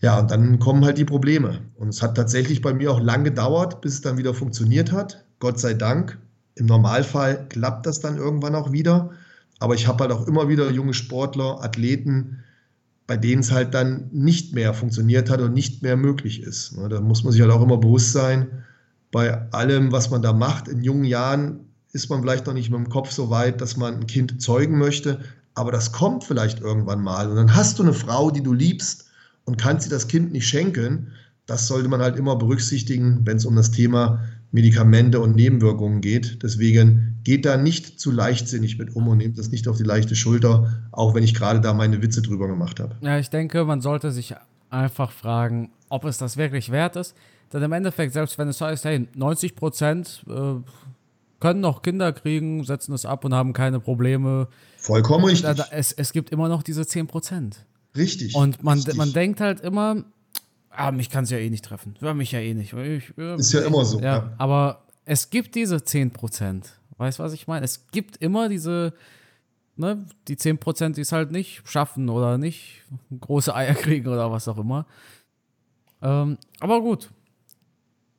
Ja, 0.00 0.18
und 0.18 0.30
dann 0.30 0.58
kommen 0.58 0.84
halt 0.84 0.98
die 0.98 1.04
Probleme. 1.04 1.60
Und 1.76 1.88
es 1.88 2.02
hat 2.02 2.16
tatsächlich 2.16 2.62
bei 2.62 2.72
mir 2.72 2.90
auch 2.90 3.00
lang 3.00 3.24
gedauert, 3.24 3.80
bis 3.82 3.94
es 3.94 4.00
dann 4.00 4.16
wieder 4.16 4.32
funktioniert 4.32 4.92
hat. 4.92 5.24
Gott 5.40 5.60
sei 5.60 5.74
Dank. 5.74 6.18
Im 6.54 6.66
Normalfall 6.66 7.46
klappt 7.48 7.86
das 7.86 8.00
dann 8.00 8.16
irgendwann 8.16 8.54
auch 8.54 8.72
wieder. 8.72 9.10
Aber 9.58 9.74
ich 9.74 9.86
habe 9.86 10.04
halt 10.04 10.12
auch 10.12 10.26
immer 10.26 10.48
wieder 10.48 10.70
junge 10.70 10.94
Sportler, 10.94 11.62
Athleten, 11.62 12.38
bei 13.06 13.18
denen 13.18 13.40
es 13.40 13.52
halt 13.52 13.74
dann 13.74 14.08
nicht 14.10 14.54
mehr 14.54 14.72
funktioniert 14.72 15.28
hat 15.28 15.40
und 15.40 15.52
nicht 15.52 15.82
mehr 15.82 15.96
möglich 15.96 16.42
ist. 16.42 16.76
Ne, 16.78 16.88
da 16.88 17.00
muss 17.00 17.24
man 17.24 17.32
sich 17.32 17.42
halt 17.42 17.50
auch 17.50 17.62
immer 17.62 17.76
bewusst 17.76 18.12
sein, 18.12 18.46
bei 19.10 19.50
allem, 19.52 19.92
was 19.92 20.10
man 20.10 20.22
da 20.22 20.32
macht, 20.32 20.68
in 20.68 20.82
jungen 20.82 21.04
Jahren 21.04 21.60
ist 21.92 22.08
man 22.08 22.22
vielleicht 22.22 22.46
noch 22.46 22.54
nicht 22.54 22.70
mit 22.70 22.78
dem 22.78 22.88
Kopf 22.88 23.10
so 23.10 23.28
weit, 23.28 23.60
dass 23.60 23.76
man 23.76 23.96
ein 23.96 24.06
Kind 24.06 24.40
zeugen 24.40 24.78
möchte. 24.78 25.20
aber 25.54 25.72
das 25.72 25.92
kommt 25.92 26.24
vielleicht 26.24 26.60
irgendwann 26.60 27.02
mal. 27.02 27.28
Und 27.28 27.36
dann 27.36 27.54
hast 27.54 27.78
du 27.78 27.82
eine 27.82 27.92
Frau, 27.92 28.30
die 28.30 28.42
du 28.42 28.52
liebst 28.52 29.09
und 29.50 29.56
kannst 29.56 29.84
dir 29.84 29.90
das 29.90 30.06
Kind 30.06 30.30
nicht 30.30 30.46
schenken. 30.46 31.08
Das 31.46 31.66
sollte 31.66 31.88
man 31.88 32.00
halt 32.00 32.16
immer 32.16 32.36
berücksichtigen, 32.36 33.22
wenn 33.24 33.36
es 33.36 33.44
um 33.44 33.56
das 33.56 33.72
Thema 33.72 34.20
Medikamente 34.52 35.18
und 35.18 35.34
Nebenwirkungen 35.34 36.00
geht. 36.00 36.44
Deswegen 36.44 37.18
geht 37.24 37.44
da 37.44 37.56
nicht 37.56 37.98
zu 37.98 38.12
leichtsinnig 38.12 38.78
mit 38.78 38.94
um 38.94 39.08
und 39.08 39.18
nehmt 39.18 39.38
das 39.38 39.50
nicht 39.50 39.66
auf 39.66 39.76
die 39.76 39.82
leichte 39.82 40.14
Schulter, 40.14 40.84
auch 40.92 41.16
wenn 41.16 41.24
ich 41.24 41.34
gerade 41.34 41.60
da 41.60 41.74
meine 41.74 42.00
Witze 42.00 42.22
drüber 42.22 42.46
gemacht 42.46 42.78
habe. 42.78 42.94
Ja, 43.00 43.18
ich 43.18 43.28
denke, 43.28 43.64
man 43.64 43.80
sollte 43.80 44.12
sich 44.12 44.36
einfach 44.70 45.10
fragen, 45.10 45.72
ob 45.88 46.04
es 46.04 46.18
das 46.18 46.36
wirklich 46.36 46.70
wert 46.70 46.94
ist. 46.94 47.16
Denn 47.52 47.60
im 47.64 47.72
Endeffekt, 47.72 48.12
selbst 48.12 48.38
wenn 48.38 48.46
es 48.46 48.60
heißt, 48.60 48.84
hey, 48.84 49.08
90 49.16 49.56
Prozent 49.56 50.24
äh, 50.28 50.54
können 51.40 51.60
noch 51.60 51.82
Kinder 51.82 52.12
kriegen, 52.12 52.62
setzen 52.62 52.92
es 52.92 53.04
ab 53.04 53.24
und 53.24 53.34
haben 53.34 53.52
keine 53.52 53.80
Probleme. 53.80 54.46
Vollkommen 54.76 55.24
richtig. 55.24 55.58
Es, 55.72 55.90
es 55.90 56.12
gibt 56.12 56.30
immer 56.30 56.48
noch 56.48 56.62
diese 56.62 56.86
10 56.86 57.08
Prozent. 57.08 57.66
Richtig. 57.96 58.34
Und 58.34 58.62
man, 58.62 58.78
richtig. 58.78 58.96
man 58.96 59.12
denkt 59.12 59.40
halt 59.40 59.60
immer, 59.60 60.04
ah, 60.70 60.92
mich 60.92 61.10
kann 61.10 61.24
es 61.24 61.30
ja 61.30 61.38
eh 61.38 61.50
nicht 61.50 61.64
treffen. 61.64 61.94
Hör 62.00 62.14
mich 62.14 62.32
ja 62.32 62.40
eh 62.40 62.54
nicht. 62.54 62.72
Ich, 62.72 63.16
äh, 63.18 63.36
ist 63.36 63.52
ja 63.52 63.62
immer 63.62 63.84
so. 63.84 64.00
Ja, 64.00 64.16
ja. 64.16 64.32
Aber 64.38 64.84
es 65.04 65.30
gibt 65.30 65.54
diese 65.54 65.82
10 65.82 66.12
Prozent. 66.12 66.78
Weißt 66.96 67.18
du, 67.18 67.22
was 67.22 67.32
ich 67.32 67.46
meine? 67.46 67.64
Es 67.64 67.88
gibt 67.88 68.18
immer 68.18 68.48
diese, 68.48 68.94
ne, 69.76 70.04
die 70.28 70.36
10 70.36 70.58
Prozent, 70.58 70.96
die 70.96 71.00
es 71.00 71.12
halt 71.12 71.32
nicht 71.32 71.62
schaffen 71.64 72.08
oder 72.08 72.38
nicht 72.38 72.82
große 73.18 73.54
Eier 73.54 73.74
kriegen 73.74 74.08
oder 74.08 74.30
was 74.30 74.46
auch 74.48 74.58
immer. 74.58 74.86
Ähm, 76.02 76.38
aber 76.60 76.80
gut. 76.80 77.10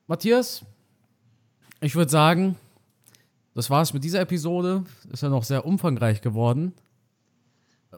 Matthias, 0.08 0.66
ich 1.80 1.96
würde 1.96 2.12
sagen, 2.12 2.58
das 3.54 3.70
war's 3.70 3.94
mit 3.94 4.04
dieser 4.04 4.20
Episode. 4.20 4.84
Ist 5.12 5.24
ja 5.24 5.30
noch 5.30 5.44
sehr 5.44 5.66
umfangreich 5.66 6.22
geworden 6.22 6.74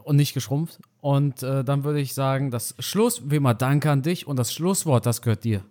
und 0.03 0.15
nicht 0.15 0.33
geschrumpft. 0.33 0.79
Und 1.01 1.43
äh, 1.43 1.63
dann 1.63 1.83
würde 1.83 1.99
ich 1.99 2.13
sagen, 2.13 2.51
das 2.51 2.75
Schluss, 2.79 3.21
wie 3.25 3.37
immer, 3.37 3.53
danke 3.53 3.91
an 3.91 4.01
dich 4.01 4.27
und 4.27 4.37
das 4.37 4.53
Schlusswort, 4.53 5.05
das 5.05 5.21
gehört 5.21 5.43
dir. 5.43 5.63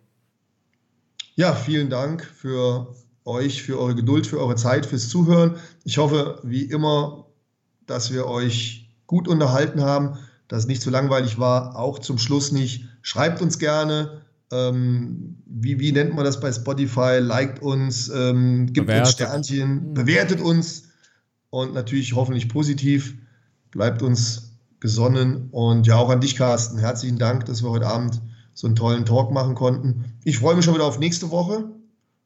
Ja, 1.34 1.54
vielen 1.54 1.90
Dank 1.90 2.24
für 2.24 2.94
euch, 3.24 3.62
für 3.62 3.78
eure 3.78 3.94
Geduld, 3.94 4.26
für 4.26 4.38
eure 4.38 4.56
Zeit, 4.56 4.86
fürs 4.86 5.08
Zuhören. 5.08 5.56
Ich 5.84 5.98
hoffe, 5.98 6.40
wie 6.42 6.64
immer, 6.64 7.26
dass 7.86 8.12
wir 8.12 8.26
euch 8.26 8.90
gut 9.06 9.28
unterhalten 9.28 9.82
haben, 9.82 10.18
dass 10.48 10.60
es 10.60 10.66
nicht 10.66 10.82
zu 10.82 10.90
so 10.90 10.92
langweilig 10.92 11.38
war, 11.38 11.76
auch 11.76 11.98
zum 11.98 12.18
Schluss 12.18 12.52
nicht. 12.52 12.84
Schreibt 13.00 13.40
uns 13.40 13.58
gerne. 13.58 14.22
Ähm, 14.50 15.38
wie, 15.46 15.80
wie 15.80 15.92
nennt 15.92 16.14
man 16.14 16.24
das 16.24 16.40
bei 16.40 16.52
Spotify? 16.52 17.18
Liked 17.20 17.62
uns, 17.62 18.10
ähm, 18.10 18.66
gibt 18.66 18.86
bewertet. 18.86 19.06
uns 19.06 19.12
Sternchen, 19.12 19.94
bewertet 19.94 20.40
uns 20.40 20.90
und 21.48 21.72
natürlich 21.72 22.14
hoffentlich 22.14 22.48
positiv. 22.48 23.16
Bleibt 23.72 24.02
uns 24.02 24.52
gesonnen. 24.80 25.48
Und 25.50 25.86
ja, 25.86 25.96
auch 25.96 26.10
an 26.10 26.20
dich, 26.20 26.36
Carsten. 26.36 26.78
Herzlichen 26.78 27.18
Dank, 27.18 27.46
dass 27.46 27.62
wir 27.62 27.70
heute 27.70 27.86
Abend 27.86 28.20
so 28.54 28.66
einen 28.66 28.76
tollen 28.76 29.04
Talk 29.04 29.32
machen 29.32 29.54
konnten. 29.54 30.04
Ich 30.24 30.38
freue 30.38 30.54
mich 30.54 30.64
schon 30.64 30.74
wieder 30.74 30.84
auf 30.84 30.98
nächste 30.98 31.30
Woche. 31.30 31.70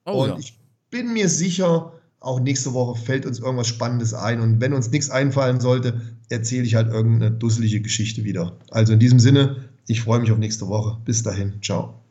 Oh, 0.05 0.24
und 0.24 0.28
ja. 0.31 0.39
ich 0.39 0.59
bin 0.90 1.12
mir 1.12 1.28
sicher, 1.28 1.93
auch 2.20 2.40
nächste 2.40 2.73
Woche 2.74 3.01
fällt 3.01 3.27
uns 3.27 3.39
irgendwas 3.39 3.68
Spannendes 3.68 4.14
ein. 4.14 4.40
Und 4.40 4.60
wenn 4.60 4.73
uns 4.73 4.90
nichts 4.90 5.10
einfallen 5.10 5.60
sollte, 5.60 6.01
erzähle 6.28 6.64
ich 6.64 6.74
halt 6.74 6.89
irgendeine 6.89 7.31
dusselige 7.31 7.81
Geschichte 7.81 8.24
wieder. 8.24 8.56
Also 8.70 8.93
in 8.93 8.98
diesem 8.98 9.20
Sinne, 9.20 9.68
ich 9.86 10.01
freue 10.02 10.20
mich 10.20 10.32
auf 10.32 10.39
nächste 10.39 10.66
Woche. 10.68 10.98
Bis 11.05 11.23
dahin. 11.23 11.62
Ciao. 11.62 12.05